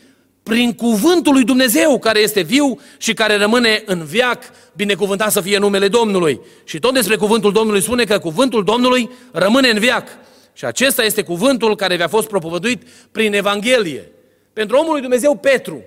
prin 0.44 0.74
cuvântul 0.74 1.34
lui 1.34 1.44
Dumnezeu 1.44 2.00
care 2.00 2.20
este 2.20 2.42
viu 2.42 2.80
și 2.98 3.14
care 3.14 3.38
rămâne 3.38 3.84
în 3.86 4.04
viac, 4.04 4.44
binecuvântat 4.76 5.32
să 5.32 5.42
fie 5.42 5.58
numele 5.58 5.88
Domnului. 5.88 6.40
Și 6.64 6.80
tot 6.80 6.94
despre 6.94 7.16
cuvântul 7.16 7.52
Domnului 7.52 7.82
spune 7.82 8.04
că 8.04 8.20
cuvântul 8.20 8.64
Domnului 8.64 9.10
rămâne 9.32 9.70
în 9.70 9.80
viac. 9.80 10.08
Și 10.54 10.66
acesta 10.66 11.04
este 11.04 11.24
cuvântul 11.24 11.76
care 11.76 11.96
vi-a 11.96 12.08
fost 12.08 12.28
propovăduit 12.28 12.84
prin 13.12 13.34
Evanghelie. 13.34 14.12
Pentru 14.54 14.78
omul 14.78 14.92
lui 14.92 15.02
Dumnezeu 15.02 15.36
Petru, 15.36 15.84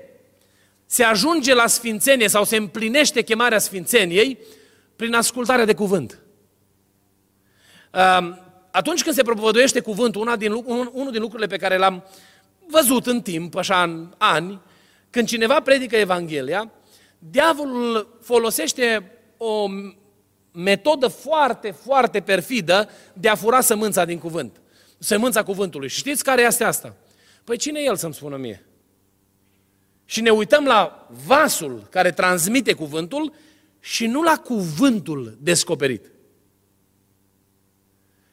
se 0.86 1.02
ajunge 1.02 1.54
la 1.54 1.66
sfințenie 1.66 2.28
sau 2.28 2.44
se 2.44 2.56
împlinește 2.56 3.22
chemarea 3.22 3.58
sfințeniei 3.58 4.38
prin 4.96 5.14
ascultarea 5.14 5.64
de 5.64 5.74
cuvânt. 5.74 6.18
Atunci 8.70 9.02
când 9.02 9.14
se 9.14 9.22
propovăduiește 9.22 9.80
cuvântul, 9.80 10.20
una 10.20 10.36
din, 10.36 10.52
unul 10.92 11.08
din 11.10 11.20
lucrurile 11.20 11.46
pe 11.46 11.56
care 11.56 11.76
l-am 11.76 12.04
văzut 12.66 13.06
în 13.06 13.20
timp, 13.20 13.56
așa 13.56 13.82
în 13.82 14.14
ani, 14.18 14.60
când 15.10 15.28
cineva 15.28 15.60
predică 15.60 15.96
Evanghelia, 15.96 16.70
diavolul 17.18 18.18
folosește 18.20 19.12
o 19.36 19.66
metodă 20.52 21.08
foarte, 21.08 21.70
foarte 21.70 22.20
perfidă 22.20 22.88
de 23.12 23.28
a 23.28 23.34
fura 23.34 23.60
sămânța 23.60 24.04
din 24.04 24.18
cuvânt. 24.18 24.60
Sămânța 24.98 25.42
cuvântului. 25.42 25.88
Și 25.88 25.98
știți 25.98 26.24
care 26.24 26.42
este 26.42 26.64
asta? 26.64 26.96
Păi 27.44 27.56
cine 27.56 27.80
e 27.80 27.84
el 27.84 27.96
să-mi 27.96 28.14
spună 28.14 28.36
mie? 28.36 28.66
Și 30.04 30.20
ne 30.20 30.30
uităm 30.30 30.64
la 30.64 31.08
vasul 31.26 31.86
care 31.90 32.12
transmite 32.12 32.72
cuvântul 32.72 33.32
și 33.80 34.06
nu 34.06 34.22
la 34.22 34.36
cuvântul 34.36 35.36
descoperit. 35.40 36.10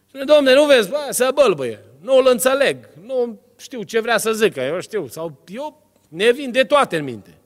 Spune, 0.07 0.23
domne, 0.23 0.53
nu 0.53 0.65
vezi, 0.65 0.89
bă, 0.89 1.07
să 1.09 1.31
bălbăie, 1.33 1.79
nu 2.01 2.15
îl 2.15 2.27
înțeleg, 2.27 2.89
nu 3.05 3.39
știu 3.59 3.83
ce 3.83 3.99
vrea 3.99 4.17
să 4.17 4.33
zică, 4.33 4.61
eu 4.61 4.79
știu, 4.79 5.07
sau 5.07 5.43
eu 5.47 5.91
ne 6.09 6.31
vin 6.31 6.51
de 6.51 6.63
toate 6.63 6.97
în 6.97 7.03
minte. 7.03 7.37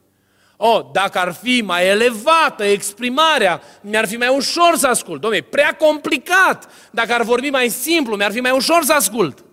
O, 0.56 0.90
dacă 0.92 1.18
ar 1.18 1.32
fi 1.32 1.62
mai 1.64 1.86
elevată 1.86 2.64
exprimarea, 2.64 3.62
mi-ar 3.80 4.06
fi 4.06 4.16
mai 4.16 4.28
ușor 4.28 4.76
să 4.76 4.86
ascult. 4.86 5.26
Dom'le, 5.26 5.48
prea 5.50 5.76
complicat. 5.76 6.70
Dacă 6.90 7.12
ar 7.12 7.22
vorbi 7.22 7.50
mai 7.50 7.68
simplu, 7.68 8.16
mi-ar 8.16 8.32
fi 8.32 8.40
mai 8.40 8.50
ușor 8.50 8.82
să 8.82 8.92
ascult. 8.92 9.44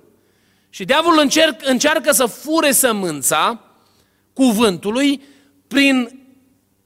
Și 0.69 0.86
diavolul 0.86 1.19
încerc, 1.19 1.56
încearcă 1.63 2.12
să 2.12 2.26
fure 2.26 2.71
sămânța 2.71 3.65
cuvântului 4.34 5.21
prin 5.67 6.19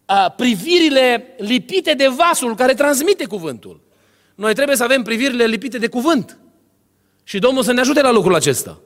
a, 0.05 0.29
privirile 0.29 1.35
lipite 1.38 1.93
de 1.93 2.07
vasul 2.07 2.55
care 2.55 2.73
transmite 2.73 3.25
cuvântul. 3.25 3.81
Noi 4.35 4.53
trebuie 4.53 4.75
să 4.75 4.83
avem 4.83 5.03
privirile 5.03 5.45
lipite 5.45 5.77
de 5.77 5.88
cuvânt. 5.88 6.38
Și 7.23 7.39
Domnul 7.39 7.63
să 7.63 7.71
ne 7.71 7.79
ajute 7.79 8.01
la 8.01 8.11
lucrul 8.11 8.35
acesta. 8.35 8.79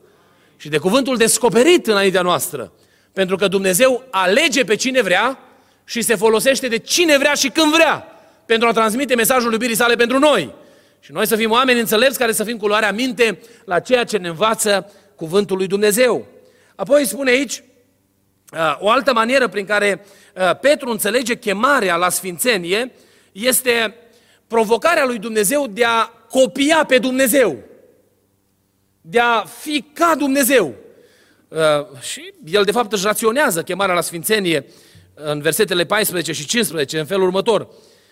Și 0.60 0.70
de 0.70 0.78
cuvântul 0.78 1.18
descoperit 1.18 1.88
înaintea 1.88 2.22
noastră. 2.22 2.74
Pentru 3.14 3.36
că 3.36 3.48
Dumnezeu 3.48 4.04
alege 4.10 4.64
pe 4.64 4.76
cine 4.76 5.02
vrea 5.02 5.40
și 5.86 6.02
se 6.02 6.16
folosește 6.16 6.68
de 6.68 6.78
cine 6.78 7.18
vrea 7.18 7.34
și 7.34 7.50
când 7.50 7.74
vrea 7.74 8.06
pentru 8.46 8.68
a 8.68 8.72
transmite 8.72 9.16
mesajul 9.16 9.52
iubirii 9.52 9.76
sale 9.76 9.96
pentru 9.96 10.20
noi. 10.20 10.54
Și 11.00 11.12
noi 11.12 11.28
să 11.28 11.36
fim 11.36 11.52
oameni 11.52 11.80
înțelepți 11.80 12.18
care 12.18 12.32
să 12.32 12.44
fim 12.44 12.58
cu 12.58 12.68
luarea 12.68 12.92
minte 12.92 13.40
la 13.66 13.80
ceea 13.80 14.04
ce 14.04 14.18
ne 14.18 14.28
învață 14.28 14.92
cuvântul 15.16 15.58
lui 15.58 15.68
Dumnezeu. 15.68 16.26
Apoi 16.76 17.06
spune 17.06 17.32
aici 17.32 17.64
uh, 18.54 18.78
o 18.80 18.90
altă 18.90 19.14
manieră 19.14 19.48
prin 19.48 19.66
care 19.66 20.06
uh, 20.36 20.60
Petru 20.60 20.90
înțelege 20.90 21.36
chemarea 21.36 21.96
la 21.96 22.10
sfințenie 22.10 22.92
este 23.32 23.96
provocarea 24.48 25.06
lui 25.06 25.18
Dumnezeu 25.18 25.68
de 25.68 25.86
a 25.86 26.06
copia 26.30 26.86
pe 26.88 26.98
Dumnezeu, 26.98 27.58
de 29.02 29.20
a 29.20 29.44
fi 29.44 29.86
ca 29.94 30.16
Dumnezeu. 30.18 30.76
Uh, 31.48 31.58
și 32.02 32.34
el, 32.46 32.64
de 32.64 32.72
fapt, 32.72 32.92
își 32.92 33.06
raționează 33.06 33.62
chemarea 33.62 33.96
la 33.96 34.02
sfințenie 34.02 34.66
în 35.14 35.42
versetele 35.42 35.86
14 35.86 36.32
și 36.32 36.46
15 36.46 37.00
în 37.00 37.06
felul 37.06 37.24
următor. 37.24 37.68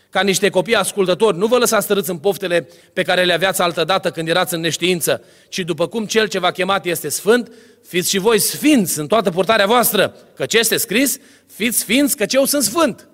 Ca 0.10 0.22
niște 0.22 0.50
copii 0.50 0.76
ascultători, 0.76 1.38
nu 1.38 1.46
vă 1.46 1.58
lăsați 1.58 1.84
stărâți 1.84 2.10
în 2.10 2.18
poftele 2.18 2.70
pe 2.94 3.02
care 3.02 3.24
le 3.24 3.34
aveați 3.34 3.62
altădată 3.62 4.12
când 4.12 4.30
erați 4.30 4.54
în 4.54 4.60
neștiință, 4.60 5.24
ci 5.50 5.60
după 5.60 5.88
cum 5.88 6.06
cel 6.06 6.28
ce 6.28 6.40
v-a 6.40 6.52
chemat 6.52 6.86
este 6.86 7.10
sfânt, 7.10 7.52
fiți 7.88 8.10
și 8.10 8.18
voi 8.18 8.40
sfinți 8.40 9.00
în 9.00 9.08
toată 9.08 9.30
purtarea 9.30 9.66
voastră, 9.66 10.16
că 10.36 10.46
ce 10.46 10.58
este 10.58 10.78
scris, 10.78 11.18
fiți 11.54 11.80
sfinți, 11.80 12.18
că 12.18 12.26
eu 12.30 12.46
sunt 12.46 12.64
sfânt. 12.64 13.08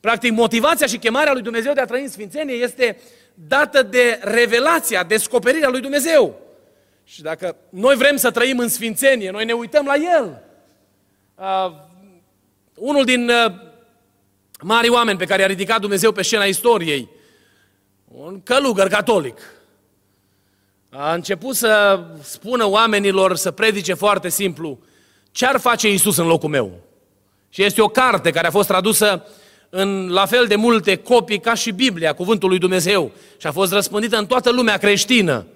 Practic, 0.00 0.32
motivația 0.32 0.86
și 0.86 0.98
chemarea 0.98 1.32
lui 1.32 1.42
Dumnezeu 1.42 1.72
de 1.72 1.80
a 1.80 1.84
trăi 1.84 2.02
în 2.02 2.08
sfințenie 2.08 2.54
este 2.54 2.98
dată 3.34 3.82
de 3.82 4.18
revelația, 4.22 5.02
descoperirea 5.02 5.68
lui 5.68 5.80
Dumnezeu. 5.80 6.43
Și 7.04 7.22
dacă 7.22 7.56
noi 7.68 7.96
vrem 7.96 8.16
să 8.16 8.30
trăim 8.30 8.58
în 8.58 8.68
sfințenie, 8.68 9.30
noi 9.30 9.44
ne 9.44 9.52
uităm 9.52 9.86
la 9.86 9.94
El. 10.16 10.42
Uh, 11.34 11.72
unul 12.74 13.04
din 13.04 13.28
uh, 13.28 13.52
mari 14.60 14.88
oameni 14.88 15.18
pe 15.18 15.24
care 15.24 15.40
i-a 15.40 15.46
ridicat 15.46 15.80
Dumnezeu 15.80 16.12
pe 16.12 16.22
scena 16.22 16.44
istoriei, 16.44 17.08
un 18.04 18.42
călugăr 18.42 18.88
catolic, 18.88 19.38
a 20.90 21.14
început 21.14 21.54
să 21.54 22.04
spună 22.22 22.64
oamenilor, 22.68 23.36
să 23.36 23.50
predice 23.50 23.94
foarte 23.94 24.28
simplu, 24.28 24.78
ce 25.30 25.46
ar 25.46 25.60
face 25.60 25.92
Isus 25.92 26.16
în 26.16 26.26
locul 26.26 26.48
meu? 26.48 26.80
Și 27.48 27.62
este 27.62 27.82
o 27.82 27.88
carte 27.88 28.30
care 28.30 28.46
a 28.46 28.50
fost 28.50 28.68
tradusă 28.68 29.26
în 29.70 30.08
la 30.10 30.26
fel 30.26 30.46
de 30.46 30.54
multe 30.54 30.96
copii 30.96 31.40
ca 31.40 31.54
și 31.54 31.70
Biblia, 31.70 32.12
cuvântul 32.12 32.48
lui 32.48 32.58
Dumnezeu, 32.58 33.10
și 33.36 33.46
a 33.46 33.52
fost 33.52 33.72
răspândită 33.72 34.16
în 34.16 34.26
toată 34.26 34.50
lumea 34.50 34.76
creștină. 34.76 35.46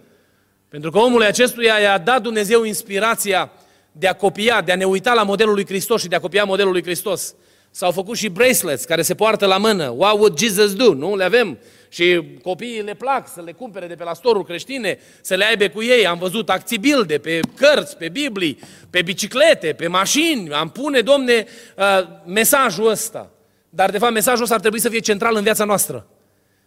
Pentru 0.68 0.90
că 0.90 0.98
omului 0.98 1.26
acestuia 1.26 1.78
i-a 1.78 1.98
dat 1.98 2.22
Dumnezeu 2.22 2.64
inspirația 2.64 3.50
de 3.92 4.06
a 4.06 4.12
copia, 4.12 4.60
de 4.60 4.72
a 4.72 4.76
ne 4.76 4.84
uita 4.84 5.12
la 5.12 5.22
modelul 5.22 5.54
lui 5.54 5.66
Hristos 5.66 6.00
și 6.00 6.08
de 6.08 6.16
a 6.16 6.20
copia 6.20 6.44
modelul 6.44 6.72
lui 6.72 6.82
Hristos. 6.82 7.34
S-au 7.70 7.90
făcut 7.90 8.16
și 8.16 8.28
bracelets 8.28 8.84
care 8.84 9.02
se 9.02 9.14
poartă 9.14 9.46
la 9.46 9.56
mână. 9.56 9.94
What 9.96 10.14
would 10.14 10.38
Jesus 10.38 10.74
do? 10.74 10.94
Nu? 10.94 11.16
Le 11.16 11.24
avem. 11.24 11.58
Și 11.88 12.22
copiii 12.42 12.82
le 12.82 12.94
plac 12.94 13.28
să 13.28 13.42
le 13.44 13.52
cumpere 13.52 13.86
de 13.86 13.94
pe 13.94 14.04
la 14.04 14.14
storuri 14.14 14.44
creștine, 14.44 14.98
să 15.20 15.34
le 15.34 15.44
aibă 15.44 15.68
cu 15.68 15.82
ei. 15.82 16.06
Am 16.06 16.18
văzut 16.18 16.50
acții 16.50 16.78
bilde 16.78 17.18
pe 17.18 17.40
cărți, 17.56 17.96
pe 17.96 18.08
Biblii, 18.08 18.58
pe 18.90 19.02
biciclete, 19.02 19.72
pe 19.72 19.86
mașini. 19.86 20.52
Am 20.52 20.70
pune, 20.70 21.00
domne, 21.00 21.46
uh, 21.76 21.84
mesajul 22.26 22.88
ăsta. 22.88 23.30
Dar, 23.70 23.90
de 23.90 23.98
fapt, 23.98 24.12
mesajul 24.12 24.42
ăsta 24.42 24.54
ar 24.54 24.60
trebui 24.60 24.80
să 24.80 24.88
fie 24.88 24.98
central 24.98 25.36
în 25.36 25.42
viața 25.42 25.64
noastră. 25.64 26.06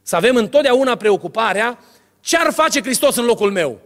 Să 0.01 0.15
avem 0.15 0.35
întotdeauna 0.35 0.95
preocuparea 0.95 1.79
ce 2.19 2.37
ar 2.37 2.53
face 2.53 2.81
Hristos 2.81 3.15
în 3.15 3.25
locul 3.25 3.51
meu. 3.51 3.79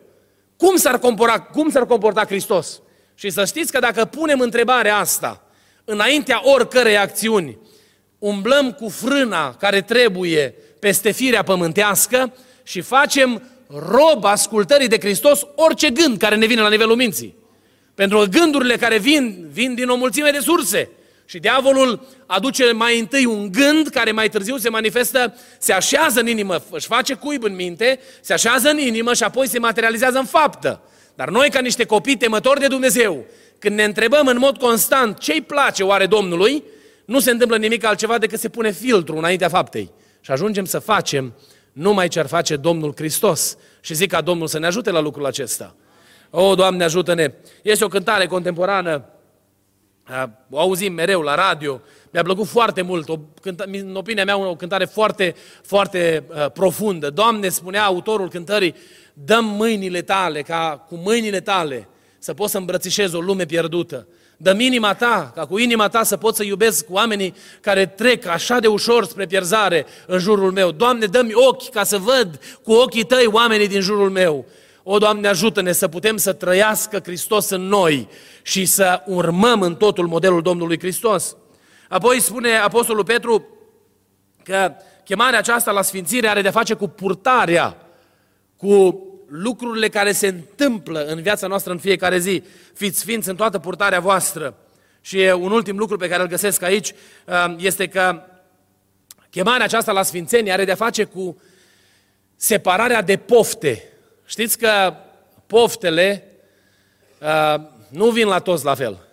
Cum 0.57 0.75
s-ar 0.75 0.99
comporta, 0.99 1.39
cum 1.39 1.69
s-ar 1.69 1.85
comporta 1.85 2.25
Hristos? 2.25 2.81
Și 3.15 3.29
să 3.29 3.45
știți 3.45 3.71
că 3.71 3.79
dacă 3.79 4.05
punem 4.05 4.39
întrebarea 4.39 4.97
asta 4.97 5.43
înaintea 5.85 6.41
oricărei 6.43 6.97
acțiuni, 6.97 7.57
umblăm 8.19 8.71
cu 8.71 8.89
frâna 8.89 9.55
care 9.55 9.81
trebuie 9.81 10.55
peste 10.79 11.11
firea 11.11 11.43
pământească 11.43 12.33
și 12.63 12.81
facem 12.81 13.43
rob 13.67 14.25
ascultării 14.25 14.87
de 14.87 14.99
Hristos 14.99 15.41
orice 15.55 15.89
gând 15.89 16.17
care 16.17 16.35
ne 16.35 16.45
vine 16.45 16.61
la 16.61 16.69
nivelul 16.69 16.95
minții. 16.95 17.35
Pentru 17.95 18.17
că 18.17 18.25
gândurile 18.25 18.75
care 18.75 18.97
vin, 18.97 19.47
vin 19.51 19.75
din 19.75 19.89
o 19.89 19.95
mulțime 19.95 20.29
de 20.29 20.39
surse. 20.39 20.89
Și 21.25 21.39
diavolul 21.39 22.07
aduce 22.25 22.71
mai 22.71 22.99
întâi 22.99 23.25
un 23.25 23.51
gând 23.51 23.87
care 23.87 24.11
mai 24.11 24.29
târziu 24.29 24.57
se 24.57 24.69
manifestă, 24.69 25.35
se 25.59 25.73
așează 25.73 26.19
în 26.19 26.27
inimă, 26.27 26.63
își 26.69 26.87
face 26.87 27.13
cuib 27.13 27.43
în 27.43 27.55
minte, 27.55 27.99
se 28.21 28.33
așează 28.33 28.69
în 28.69 28.77
inimă 28.77 29.13
și 29.13 29.23
apoi 29.23 29.47
se 29.47 29.59
materializează 29.59 30.17
în 30.17 30.25
faptă. 30.25 30.81
Dar 31.15 31.29
noi, 31.29 31.49
ca 31.49 31.59
niște 31.59 31.85
copii 31.85 32.17
temători 32.17 32.59
de 32.59 32.67
Dumnezeu, 32.67 33.25
când 33.59 33.75
ne 33.75 33.83
întrebăm 33.83 34.27
în 34.27 34.37
mod 34.37 34.57
constant 34.57 35.17
ce-i 35.17 35.41
place 35.41 35.83
oare 35.83 36.05
Domnului, 36.05 36.63
nu 37.05 37.19
se 37.19 37.31
întâmplă 37.31 37.57
nimic 37.57 37.83
altceva 37.83 38.17
decât 38.17 38.39
se 38.39 38.49
pune 38.49 38.71
filtru 38.71 39.17
înaintea 39.17 39.49
faptei. 39.49 39.91
Și 40.21 40.31
ajungem 40.31 40.65
să 40.65 40.79
facem 40.79 41.33
numai 41.71 42.07
ce 42.07 42.19
ar 42.19 42.27
face 42.27 42.55
Domnul 42.55 42.93
Hristos. 42.95 43.57
Și 43.81 43.93
zic 43.93 44.11
ca 44.11 44.21
Domnul 44.21 44.47
să 44.47 44.59
ne 44.59 44.65
ajute 44.65 44.91
la 44.91 44.99
lucrul 44.99 45.25
acesta. 45.25 45.75
O, 46.29 46.55
Doamne, 46.55 46.83
ajută-ne! 46.83 47.33
Este 47.61 47.83
o 47.83 47.87
cântare 47.87 48.25
contemporană 48.25 49.09
o 50.49 50.59
auzim 50.59 50.93
mereu 50.93 51.21
la 51.21 51.35
radio, 51.35 51.81
mi-a 52.11 52.23
plăcut 52.23 52.47
foarte 52.47 52.81
mult, 52.81 53.09
o, 53.09 53.19
în 53.65 53.95
opinia 53.95 54.23
mea 54.23 54.37
o 54.37 54.55
cântare 54.55 54.85
foarte, 54.85 55.35
foarte 55.63 56.23
uh, 56.27 56.51
profundă. 56.51 57.09
Doamne, 57.09 57.49
spunea 57.49 57.85
autorul 57.85 58.29
cântării, 58.29 58.75
dăm 59.13 59.45
mâinile 59.45 60.01
tale, 60.01 60.41
ca 60.41 60.85
cu 60.87 60.95
mâinile 60.95 61.41
tale 61.41 61.87
să 62.19 62.33
poți 62.33 62.51
să 62.51 62.57
îmbrățișezi 62.57 63.15
o 63.15 63.19
lume 63.19 63.45
pierdută. 63.45 64.07
Dă 64.37 64.55
inima 64.59 64.93
ta, 64.93 65.31
ca 65.35 65.45
cu 65.45 65.57
inima 65.57 65.87
ta 65.87 66.03
să 66.03 66.17
poți 66.17 66.37
să 66.37 66.43
iubesc 66.43 66.85
oamenii 66.89 67.35
care 67.61 67.85
trec 67.85 68.25
așa 68.25 68.59
de 68.59 68.67
ușor 68.67 69.05
spre 69.05 69.25
pierzare 69.25 69.85
în 70.07 70.19
jurul 70.19 70.51
meu. 70.51 70.71
Doamne, 70.71 71.05
dă-mi 71.05 71.33
ochi 71.33 71.69
ca 71.69 71.83
să 71.83 71.97
văd 71.97 72.39
cu 72.63 72.71
ochii 72.71 73.03
tăi 73.03 73.25
oamenii 73.25 73.67
din 73.67 73.81
jurul 73.81 74.09
meu. 74.09 74.45
O, 74.87 74.97
Doamne, 74.97 75.27
ajută-ne 75.27 75.71
să 75.71 75.87
putem 75.87 76.17
să 76.17 76.33
trăiască 76.33 76.99
Hristos 77.03 77.49
în 77.49 77.61
noi 77.61 78.09
și 78.41 78.65
să 78.65 79.01
urmăm 79.05 79.61
în 79.61 79.75
totul 79.75 80.07
modelul 80.07 80.41
Domnului 80.41 80.79
Hristos. 80.79 81.35
Apoi 81.89 82.19
spune 82.19 82.55
Apostolul 82.55 83.03
Petru 83.03 83.47
că 84.43 84.73
chemarea 85.03 85.39
aceasta 85.39 85.71
la 85.71 85.81
sfințire 85.81 86.27
are 86.27 86.41
de 86.41 86.49
face 86.49 86.73
cu 86.73 86.87
purtarea, 86.87 87.77
cu 88.57 89.03
lucrurile 89.27 89.89
care 89.89 90.11
se 90.11 90.27
întâmplă 90.27 91.05
în 91.05 91.21
viața 91.21 91.47
noastră 91.47 91.71
în 91.71 91.79
fiecare 91.79 92.17
zi. 92.17 92.43
Fiți 92.73 92.99
sfinți 92.99 93.29
în 93.29 93.35
toată 93.35 93.59
purtarea 93.59 93.99
voastră. 93.99 94.57
Și 95.01 95.17
un 95.17 95.51
ultim 95.51 95.77
lucru 95.77 95.97
pe 95.97 96.07
care 96.07 96.21
îl 96.21 96.27
găsesc 96.27 96.61
aici 96.61 96.93
um, 97.47 97.55
este 97.59 97.87
că 97.87 98.21
chemarea 99.29 99.65
aceasta 99.65 99.91
la 99.91 100.03
sfințenie 100.03 100.51
are 100.51 100.65
de 100.65 100.73
face 100.73 101.03
cu 101.03 101.41
separarea 102.35 103.01
de 103.01 103.17
pofte. 103.17 103.89
Știți 104.25 104.57
că 104.57 104.93
poftele 105.47 106.27
uh, 107.21 107.61
nu 107.89 108.09
vin 108.09 108.27
la 108.27 108.39
toți 108.39 108.65
la 108.65 108.75
fel. 108.75 109.05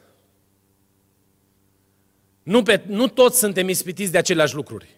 Nu, 2.43 2.63
pe, 2.63 2.83
nu 2.87 3.07
toți 3.07 3.39
suntem 3.39 3.69
ispitiți 3.69 4.13
de 4.13 4.19
aceleași 4.19 4.55
lucruri, 4.55 4.89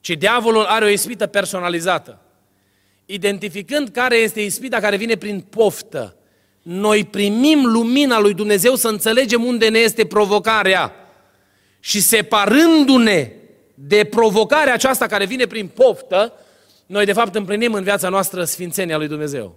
ci 0.00 0.08
diavolul 0.08 0.64
are 0.64 0.84
o 0.84 0.88
ispită 0.88 1.26
personalizată. 1.26 2.20
Identificând 3.06 3.88
care 3.88 4.16
este 4.16 4.40
ispita 4.40 4.80
care 4.80 4.96
vine 4.96 5.16
prin 5.16 5.40
poftă, 5.40 6.16
noi 6.62 7.04
primim 7.04 7.64
lumina 7.64 8.18
lui 8.18 8.34
Dumnezeu 8.34 8.74
să 8.74 8.88
înțelegem 8.88 9.44
unde 9.44 9.68
ne 9.68 9.78
este 9.78 10.06
provocarea. 10.06 10.92
Și 11.80 12.00
separându-ne 12.00 13.32
de 13.74 14.04
provocarea 14.04 14.72
aceasta 14.72 15.06
care 15.06 15.24
vine 15.24 15.46
prin 15.46 15.66
poftă, 15.66 16.32
noi 16.90 17.04
de 17.04 17.12
fapt 17.12 17.34
împlinim 17.34 17.74
în 17.74 17.82
viața 17.82 18.08
noastră 18.08 18.44
sfințenia 18.44 18.96
lui 18.96 19.08
Dumnezeu. 19.08 19.56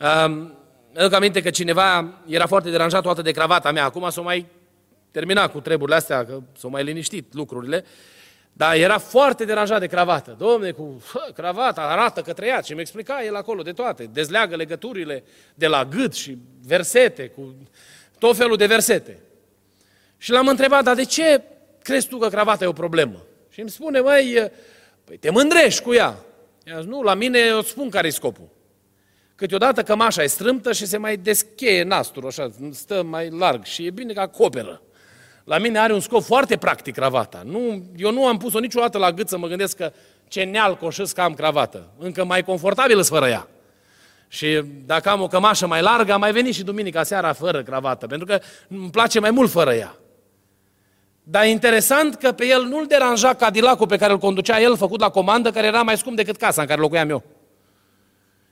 Um, 0.00 0.58
aduc 0.96 1.12
aminte 1.12 1.42
că 1.42 1.50
cineva 1.50 2.14
era 2.26 2.46
foarte 2.46 2.70
deranjat 2.70 3.02
toată 3.02 3.22
de 3.22 3.30
cravata 3.30 3.72
mea. 3.72 3.84
Acum 3.84 4.10
s-o 4.10 4.22
mai 4.22 4.46
terminat 5.10 5.52
cu 5.52 5.60
treburile 5.60 5.96
astea, 5.96 6.26
că 6.26 6.40
s-au 6.56 6.70
mai 6.70 6.84
liniștit 6.84 7.34
lucrurile. 7.34 7.84
Dar 8.52 8.74
era 8.74 8.98
foarte 8.98 9.44
deranjat 9.44 9.80
de 9.80 9.86
cravată. 9.86 10.36
Domne, 10.38 10.70
cu 10.70 11.02
hă, 11.12 11.32
cravata 11.32 11.80
arată 11.80 12.20
că 12.20 12.32
trăiat 12.32 12.64
și 12.64 12.72
mi 12.72 12.80
explica 12.80 13.24
el 13.24 13.36
acolo 13.36 13.62
de 13.62 13.72
toate. 13.72 14.10
Dezleagă 14.12 14.56
legăturile 14.56 15.24
de 15.54 15.66
la 15.66 15.84
gât 15.84 16.14
și 16.14 16.38
versete, 16.66 17.28
cu 17.28 17.54
tot 18.18 18.36
felul 18.36 18.56
de 18.56 18.66
versete. 18.66 19.18
Și 20.16 20.30
l-am 20.30 20.48
întrebat, 20.48 20.84
dar 20.84 20.94
de 20.94 21.04
ce 21.04 21.42
crezi 21.82 22.08
tu 22.08 22.18
că 22.18 22.28
cravata 22.28 22.64
e 22.64 22.68
o 22.68 22.72
problemă? 22.72 23.24
Și 23.50 23.60
îmi 23.60 23.70
spune, 23.70 24.00
măi, 24.00 24.50
păi 25.08 25.16
te 25.16 25.30
mândrești 25.30 25.82
cu 25.82 25.94
ea. 25.94 26.16
I-am 26.66 26.80
zis, 26.80 26.90
nu, 26.90 27.02
la 27.02 27.14
mine 27.14 27.38
eu 27.38 27.62
spun 27.62 27.90
care 27.90 28.06
e 28.06 28.10
scopul. 28.10 28.48
Câteodată 29.34 29.82
cămașa 29.82 30.22
e 30.22 30.26
strâmtă 30.26 30.72
și 30.72 30.86
se 30.86 30.96
mai 30.96 31.16
descheie 31.16 31.82
nastul, 31.82 32.26
așa, 32.26 32.50
stă 32.72 33.02
mai 33.02 33.30
larg 33.30 33.64
și 33.64 33.86
e 33.86 33.90
bine 33.90 34.12
că 34.12 34.20
acoperă. 34.20 34.82
La 35.44 35.58
mine 35.58 35.78
are 35.78 35.92
un 35.92 36.00
scop 36.00 36.22
foarte 36.22 36.56
practic 36.56 36.94
cravata. 36.94 37.42
Nu, 37.44 37.82
eu 37.96 38.12
nu 38.12 38.26
am 38.26 38.36
pus-o 38.36 38.58
niciodată 38.58 38.98
la 38.98 39.12
gât 39.12 39.28
să 39.28 39.38
mă 39.38 39.46
gândesc 39.46 39.76
că 39.76 39.92
ce 40.28 40.42
neal 40.42 40.76
coșesc 40.76 41.14
că 41.14 41.20
am 41.20 41.34
cravată. 41.34 41.92
Încă 41.98 42.24
mai 42.24 42.42
confortabilă 42.42 43.02
fără 43.02 43.28
ea. 43.28 43.48
Și 44.28 44.62
dacă 44.86 45.08
am 45.08 45.20
o 45.20 45.26
cămașă 45.26 45.66
mai 45.66 45.82
largă, 45.82 46.12
am 46.12 46.20
mai 46.20 46.32
venit 46.32 46.54
și 46.54 46.62
duminica 46.62 47.02
seara 47.02 47.32
fără 47.32 47.62
cravată, 47.62 48.06
pentru 48.06 48.26
că 48.26 48.40
îmi 48.68 48.90
place 48.90 49.20
mai 49.20 49.30
mult 49.30 49.50
fără 49.50 49.74
ea. 49.74 49.96
Dar 51.30 51.44
e 51.44 51.48
interesant 51.48 52.14
că 52.14 52.32
pe 52.32 52.46
el 52.46 52.64
nu-l 52.64 52.86
deranja 52.86 53.34
Cadillacul 53.34 53.86
pe 53.86 53.96
care 53.96 54.12
îl 54.12 54.18
conducea 54.18 54.60
el, 54.60 54.76
făcut 54.76 55.00
la 55.00 55.08
comandă, 55.08 55.50
care 55.50 55.66
era 55.66 55.82
mai 55.82 55.96
scump 55.96 56.16
decât 56.16 56.36
casa 56.36 56.60
în 56.60 56.66
care 56.66 56.80
locuiam 56.80 57.10
eu. 57.10 57.22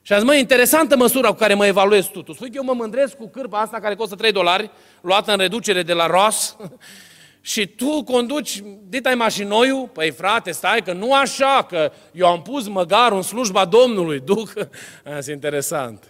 Și 0.03 0.13
a 0.13 0.17
zis, 0.17 0.27
mă, 0.27 0.35
interesantă 0.35 0.97
măsura 0.97 1.29
cu 1.29 1.35
care 1.35 1.55
mă 1.55 1.67
evaluezi 1.67 2.11
tu. 2.11 2.23
Tu 2.23 2.33
spui 2.33 2.49
că 2.49 2.57
eu 2.57 2.65
mă 2.65 2.73
mândresc 2.73 3.17
cu 3.17 3.29
cârpa 3.29 3.61
asta 3.61 3.81
care 3.81 3.95
costă 3.95 4.15
3 4.15 4.33
dolari, 4.33 4.71
luată 5.01 5.33
în 5.33 5.39
reducere 5.39 5.83
de 5.83 5.93
la 5.93 6.07
Ross, 6.07 6.57
și 7.41 7.67
tu 7.67 8.03
conduci, 8.05 8.63
ditai 8.83 9.15
mașinoiul? 9.15 9.89
Păi 9.89 10.11
frate, 10.11 10.51
stai 10.51 10.83
că 10.83 10.93
nu 10.93 11.15
așa, 11.15 11.67
că 11.69 11.93
eu 12.13 12.27
am 12.27 12.43
pus 12.43 12.69
măgarul 12.69 13.17
în 13.17 13.23
slujba 13.23 13.65
Domnului. 13.65 14.21
Duc? 14.21 14.53
Asta 15.17 15.31
e 15.31 15.35
interesant. 15.35 16.05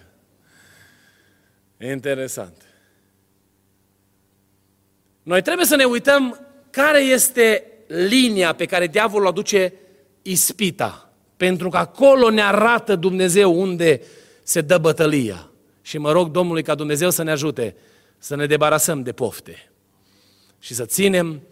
Interesant. 1.81 2.63
Noi 5.23 5.43
trebuie 5.43 5.67
să 5.67 5.77
ne 5.77 5.85
uităm 5.85 6.46
care 6.77 7.01
este 7.01 7.65
linia 7.87 8.55
pe 8.55 8.65
care 8.65 8.87
diavolul 8.87 9.27
aduce 9.27 9.73
ispita. 10.23 11.13
Pentru 11.37 11.69
că 11.69 11.77
acolo 11.77 12.31
ne 12.31 12.43
arată 12.43 12.97
Dumnezeu 12.97 13.61
unde 13.61 14.01
se 14.43 14.61
dă 14.61 14.79
bătălia. 14.79 15.51
Și 15.83 15.99
mă 15.99 16.13
rog 16.13 16.31
Domnului 16.31 16.63
ca 16.63 16.75
Dumnezeu 16.75 17.11
să 17.11 17.23
ne 17.23 17.31
ajute 17.31 17.77
să 18.19 18.37
ne 18.37 18.47
debarasăm 18.47 19.03
de 19.03 19.13
pofte 19.13 19.71
și 20.59 20.75
să 20.75 20.85
ținem 20.85 21.43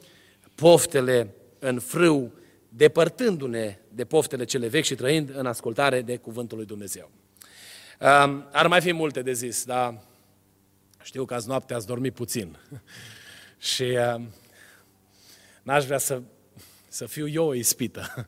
poftele 0.54 1.34
în 1.58 1.78
frâu, 1.78 2.32
depărtându-ne 2.68 3.78
de 3.88 4.04
poftele 4.04 4.44
cele 4.44 4.66
vechi 4.66 4.84
și 4.84 4.94
trăind 4.94 5.30
în 5.34 5.46
ascultare 5.46 6.02
de 6.02 6.16
Cuvântul 6.16 6.56
lui 6.56 6.66
Dumnezeu. 6.66 7.10
Ar 8.52 8.66
mai 8.66 8.80
fi 8.80 8.92
multe 8.92 9.22
de 9.22 9.32
zis, 9.32 9.64
dar 9.64 10.02
știu 11.02 11.24
că 11.24 11.34
azi 11.34 11.48
noapte 11.48 11.74
ați 11.74 11.86
dormit 11.86 12.14
puțin. 12.14 12.56
și 13.72 13.96
n-aș 15.64 15.84
vrea 15.84 15.98
să, 15.98 16.22
să 16.88 17.06
fiu 17.06 17.28
eu 17.28 17.46
o 17.46 17.54
ispită. 17.54 18.02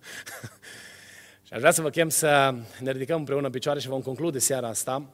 Și 1.47 1.53
aș 1.53 1.59
vrea 1.59 1.71
să 1.71 1.83
vă 1.83 1.91
chem 1.91 2.09
să 2.09 2.55
ne 2.81 2.93
ridicăm 2.93 3.19
împreună 3.19 3.47
în 3.47 3.53
picioare 3.53 3.81
și 3.81 3.89
vom 3.89 4.01
conclude 4.01 4.39
seara 4.39 4.69
asta. 4.69 5.11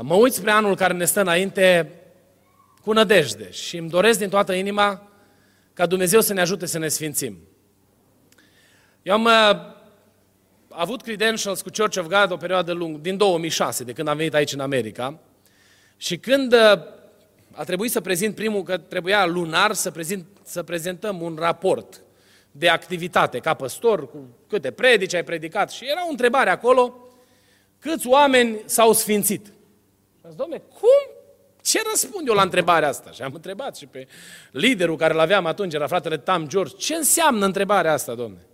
Mă 0.00 0.14
uit 0.14 0.32
spre 0.32 0.50
anul 0.50 0.76
care 0.76 0.92
ne 0.92 1.04
stă 1.04 1.20
înainte 1.20 1.92
cu 2.82 2.92
nădejde 2.92 3.50
și 3.50 3.76
îmi 3.76 3.90
doresc 3.90 4.18
din 4.18 4.28
toată 4.28 4.52
inima 4.52 5.10
ca 5.72 5.86
Dumnezeu 5.86 6.20
să 6.20 6.32
ne 6.32 6.40
ajute 6.40 6.66
să 6.66 6.78
ne 6.78 6.88
sfințim. 6.88 7.38
Eu 9.02 9.14
am 9.14 9.24
uh, 9.24 9.74
avut 10.68 11.02
credentials 11.02 11.62
cu 11.62 11.70
Church 11.76 11.98
of 11.98 12.06
God 12.06 12.30
o 12.30 12.36
perioadă 12.36 12.72
lungă, 12.72 12.98
din 12.98 13.16
2006, 13.16 13.84
de 13.84 13.92
când 13.92 14.08
am 14.08 14.16
venit 14.16 14.34
aici 14.34 14.52
în 14.52 14.60
America. 14.60 15.18
Și 15.96 16.18
când 16.18 16.52
uh, 16.52 16.82
a 17.54 17.64
trebuit 17.64 17.90
să 17.90 18.00
prezint 18.00 18.34
primul, 18.34 18.62
că 18.62 18.78
trebuia 18.78 19.26
lunar 19.26 19.72
să, 19.72 19.90
prezint, 19.90 20.26
să 20.42 20.62
prezentăm 20.62 21.20
un 21.20 21.36
raport 21.38 22.02
de 22.50 22.68
activitate 22.68 23.38
ca 23.38 23.54
păstor, 23.54 24.10
cu 24.10 24.28
câte 24.48 24.70
predici 24.70 25.14
ai 25.14 25.24
predicat. 25.24 25.70
Și 25.70 25.84
era 25.90 26.06
o 26.06 26.10
întrebare 26.10 26.50
acolo, 26.50 27.08
câți 27.78 28.06
oameni 28.06 28.60
s-au 28.64 28.92
sfințit? 28.92 29.46
Și 29.46 30.26
zis, 30.26 30.34
domne, 30.34 30.62
cum? 30.78 31.12
Ce 31.62 31.80
răspund 31.90 32.28
eu 32.28 32.34
la 32.34 32.42
întrebarea 32.42 32.88
asta? 32.88 33.10
Și 33.10 33.22
am 33.22 33.32
întrebat 33.34 33.76
și 33.76 33.86
pe 33.86 34.06
liderul 34.50 34.96
care 34.96 35.14
l-aveam 35.14 35.46
atunci, 35.46 35.74
era 35.74 35.86
fratele 35.86 36.16
Tam 36.18 36.48
George, 36.48 36.76
ce 36.76 36.94
înseamnă 36.94 37.44
întrebarea 37.44 37.92
asta, 37.92 38.14
domne? 38.14 38.46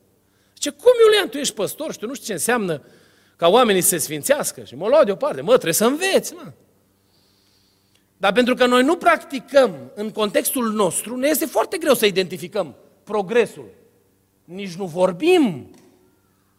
Ce 0.54 0.70
cum, 0.70 0.92
Iulian, 1.04 1.28
tu 1.28 1.38
ești 1.38 1.54
păstor 1.54 1.92
și 1.92 1.98
tu 1.98 2.06
nu 2.06 2.14
știi 2.14 2.26
ce 2.26 2.32
înseamnă 2.32 2.82
ca 3.36 3.48
oamenii 3.48 3.80
să 3.80 3.88
se 3.88 3.98
sfințească? 3.98 4.64
Și 4.64 4.74
mă 4.74 4.88
lua 4.88 5.04
deoparte, 5.04 5.40
mă, 5.40 5.52
trebuie 5.52 5.72
să 5.72 5.84
înveți, 5.84 6.34
mă. 6.34 6.52
Dar 8.20 8.32
pentru 8.32 8.54
că 8.54 8.66
noi 8.66 8.82
nu 8.82 8.96
practicăm 8.96 9.74
în 9.94 10.10
contextul 10.10 10.72
nostru, 10.72 11.16
ne 11.16 11.28
este 11.28 11.46
foarte 11.46 11.78
greu 11.78 11.94
să 11.94 12.06
identificăm 12.06 12.74
progresul 13.04 13.78
nici 14.54 14.74
nu 14.74 14.84
vorbim, 14.84 15.70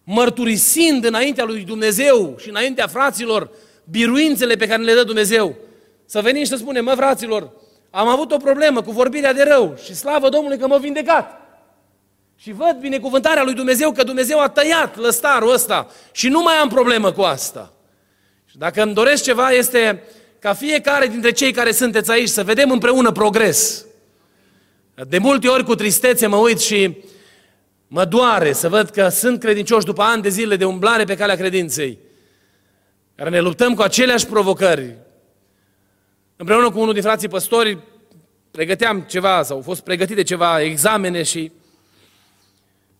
mărturisind 0.03 1.05
înaintea 1.05 1.43
lui 1.43 1.63
Dumnezeu 1.63 2.35
și 2.39 2.49
înaintea 2.49 2.87
fraților 2.87 3.49
biruințele 3.83 4.55
pe 4.55 4.67
care 4.67 4.81
le 4.81 4.93
dă 4.93 5.03
Dumnezeu. 5.03 5.55
Să 6.05 6.21
venim 6.21 6.43
și 6.43 6.49
să 6.49 6.55
spunem, 6.55 6.83
mă 6.83 6.93
fraților, 6.95 7.51
am 7.89 8.07
avut 8.07 8.31
o 8.31 8.37
problemă 8.37 8.81
cu 8.81 8.91
vorbirea 8.91 9.33
de 9.33 9.43
rău 9.43 9.77
și 9.83 9.95
slavă 9.95 10.29
Domnului 10.29 10.57
că 10.57 10.67
m-a 10.67 10.77
vindecat. 10.77 11.39
Și 12.35 12.51
văd 12.51 12.77
binecuvântarea 12.79 13.43
lui 13.43 13.53
Dumnezeu 13.53 13.91
că 13.91 14.03
Dumnezeu 14.03 14.39
a 14.39 14.49
tăiat 14.49 14.97
lăstarul 14.97 15.53
ăsta 15.53 15.87
și 16.11 16.27
nu 16.27 16.41
mai 16.41 16.55
am 16.55 16.69
problemă 16.69 17.11
cu 17.11 17.21
asta. 17.21 17.73
Și 18.45 18.57
dacă 18.57 18.81
îmi 18.81 18.93
doresc 18.93 19.23
ceva 19.23 19.49
este 19.49 20.03
ca 20.41 20.53
fiecare 20.53 21.07
dintre 21.07 21.31
cei 21.31 21.51
care 21.51 21.71
sunteți 21.71 22.11
aici 22.11 22.29
să 22.29 22.43
vedem 22.43 22.71
împreună 22.71 23.11
progres. 23.11 23.85
De 25.07 25.17
multe 25.17 25.47
ori 25.47 25.63
cu 25.63 25.75
tristețe 25.75 26.27
mă 26.27 26.35
uit 26.35 26.59
și 26.59 27.03
Mă 27.93 28.05
doare 28.05 28.53
să 28.53 28.69
văd 28.69 28.89
că 28.89 29.09
sunt 29.09 29.39
credincioși 29.39 29.85
după 29.85 30.01
ani 30.01 30.21
de 30.21 30.29
zile 30.29 30.55
de 30.55 30.65
umblare 30.65 31.03
pe 31.03 31.15
calea 31.15 31.35
credinței, 31.35 31.97
care 33.15 33.29
ne 33.29 33.39
luptăm 33.39 33.73
cu 33.73 33.81
aceleași 33.81 34.25
provocări. 34.25 34.95
Împreună 36.35 36.71
cu 36.71 36.79
unul 36.79 36.93
din 36.93 37.01
frații 37.01 37.27
păstori, 37.27 37.77
pregăteam 38.51 39.01
ceva, 39.01 39.43
sau 39.43 39.55
au 39.55 39.61
fost 39.61 39.81
pregătite 39.81 40.23
ceva 40.23 40.61
examene 40.61 41.23
și 41.23 41.51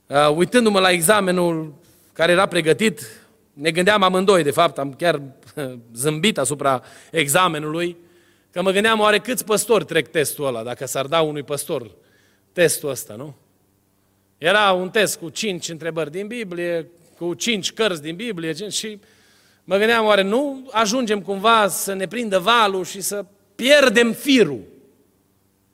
uh, 0.07 0.29
uitându-mă 0.35 0.79
la 0.79 0.89
examenul 0.89 1.73
care 2.13 2.31
era 2.31 2.45
pregătit, 2.45 3.01
ne 3.53 3.71
gândeam 3.71 4.03
amândoi, 4.03 4.43
de 4.43 4.51
fapt, 4.51 4.77
am 4.77 4.93
chiar 4.93 5.21
zâmbit 5.93 6.37
asupra 6.37 6.83
examenului, 7.11 7.97
că 8.51 8.61
mă 8.61 8.71
gândeam 8.71 8.99
oare 8.99 9.19
câți 9.19 9.45
păstori 9.45 9.85
trec 9.85 10.07
testul 10.07 10.45
ăla, 10.45 10.63
dacă 10.63 10.85
s-ar 10.85 11.05
da 11.05 11.21
unui 11.21 11.43
păstor 11.43 11.91
testul 12.53 12.89
ăsta, 12.89 13.15
nu? 13.15 13.35
Era 14.37 14.71
un 14.71 14.89
test 14.89 15.19
cu 15.19 15.29
cinci 15.29 15.69
întrebări 15.69 16.11
din 16.11 16.27
Biblie, 16.27 16.89
cu 17.17 17.33
cinci 17.33 17.71
cărți 17.71 18.01
din 18.01 18.15
Biblie 18.15 18.69
și 18.69 18.99
mă 19.63 19.77
gândeam 19.77 20.05
oare 20.05 20.21
nu 20.21 20.69
ajungem 20.71 21.21
cumva 21.21 21.67
să 21.67 21.93
ne 21.93 22.07
prindă 22.07 22.39
valul 22.39 22.85
și 22.85 23.01
să 23.01 23.25
pierdem 23.55 24.13
firul 24.13 24.61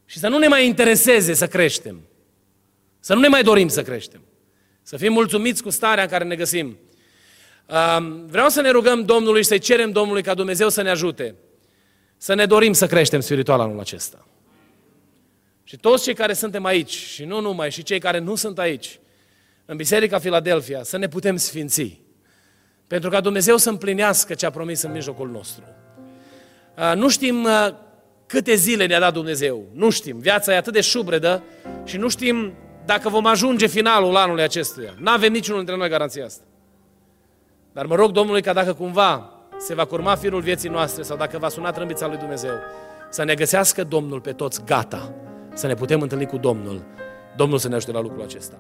și 0.06 0.20
să 0.20 0.28
nu 0.28 0.38
ne 0.38 0.48
mai 0.48 0.66
intereseze 0.66 1.34
să 1.34 1.48
creștem. 1.48 2.02
Să 3.00 3.14
nu 3.14 3.20
ne 3.20 3.28
mai 3.28 3.44
dorim 3.44 3.68
să 3.68 3.82
creștem. 3.82 4.22
Să 4.82 4.98
fim 4.98 5.14
mulțumiți 5.14 5.64
cu 5.64 5.70
starea 5.70 6.04
în 6.04 6.10
care 6.10 6.24
ne 6.24 6.36
găsim. 6.36 6.78
Vreau 8.28 8.50
să 8.50 8.62
ne 8.62 8.70
rugăm 8.70 9.04
Domnului 9.04 9.42
și 9.42 9.48
să-i 9.48 9.60
cerem 9.60 9.92
Domnului 9.92 10.24
ca 10.24 10.34
Dumnezeu 10.34 10.70
să 10.70 10.82
ne 10.82 10.90
ajute. 10.90 11.36
Să 12.18 12.34
ne 12.34 12.46
dorim 12.46 12.74
să 12.74 12.88
creștem 12.88 13.20
spiritual 13.20 13.60
anul 13.60 13.80
acesta. 13.80 14.28
Și 15.64 15.78
toți 15.78 16.04
cei 16.04 16.14
care 16.14 16.34
suntem 16.34 16.66
aici, 16.66 16.94
și 16.94 17.24
nu 17.24 17.42
numai, 17.42 17.72
și 17.72 17.84
cei 17.84 18.00
care 18.00 18.20
nu 18.20 18.36
sunt 18.36 18.60
aici, 18.60 19.00
în 19.66 19.76
Biserica 19.76 20.20
Filadelfia, 20.20 20.84
să 20.84 20.98
ne 20.98 21.08
putem 21.08 21.38
sfinți. 21.38 22.02
Pentru 22.88 23.10
ca 23.10 23.22
Dumnezeu 23.22 23.58
să 23.58 23.70
împlinească 23.70 24.34
ce 24.34 24.46
a 24.46 24.50
promis 24.50 24.82
în 24.82 24.92
mijlocul 24.92 25.30
nostru. 25.30 25.64
Nu 26.96 27.10
știm 27.10 27.48
câte 28.26 28.56
zile 28.56 28.86
ne-a 28.86 29.00
dat 29.00 29.14
Dumnezeu. 29.14 29.66
Nu 29.74 29.90
știm. 29.90 30.20
Viața 30.20 30.54
e 30.54 30.58
atât 30.58 30.74
de 30.74 30.82
șubredă 30.82 31.44
și 31.84 31.98
nu 31.98 32.10
știm 32.10 32.54
dacă 32.86 33.10
vom 33.10 33.26
ajunge 33.26 33.68
finalul 33.68 34.16
anului 34.16 34.44
acestuia. 34.44 34.96
Nu 35.00 35.12
avem 35.12 35.32
niciunul 35.32 35.60
dintre 35.60 35.78
noi 35.78 35.90
garanția 35.90 36.26
asta. 36.26 36.44
Dar 37.78 37.86
mă 37.86 37.96
rog 37.96 38.12
Domnului 38.12 38.42
ca 38.42 38.54
dacă 38.54 38.74
cumva 38.74 39.30
se 39.58 39.74
va 39.76 39.86
curma 39.86 40.16
firul 40.16 40.42
vieții 40.42 40.70
noastre 40.70 41.04
sau 41.04 41.18
dacă 41.18 41.38
va 41.38 41.50
suna 41.50 41.72
trâmbița 41.72 42.08
lui 42.08 42.18
Dumnezeu, 42.18 42.52
să 43.10 43.24
ne 43.24 43.34
găsească 43.34 43.84
Domnul 43.84 44.20
pe 44.20 44.32
toți 44.32 44.66
gata, 44.66 45.14
să 45.54 45.68
ne 45.68 45.74
putem 45.74 46.02
întâlni 46.02 46.26
cu 46.26 46.38
Domnul. 46.38 46.86
Domnul 47.36 47.58
să 47.58 47.68
ne 47.68 47.76
ajute 47.76 47.92
la 47.92 48.02
lucrul 48.02 48.22
acesta. 48.22 48.56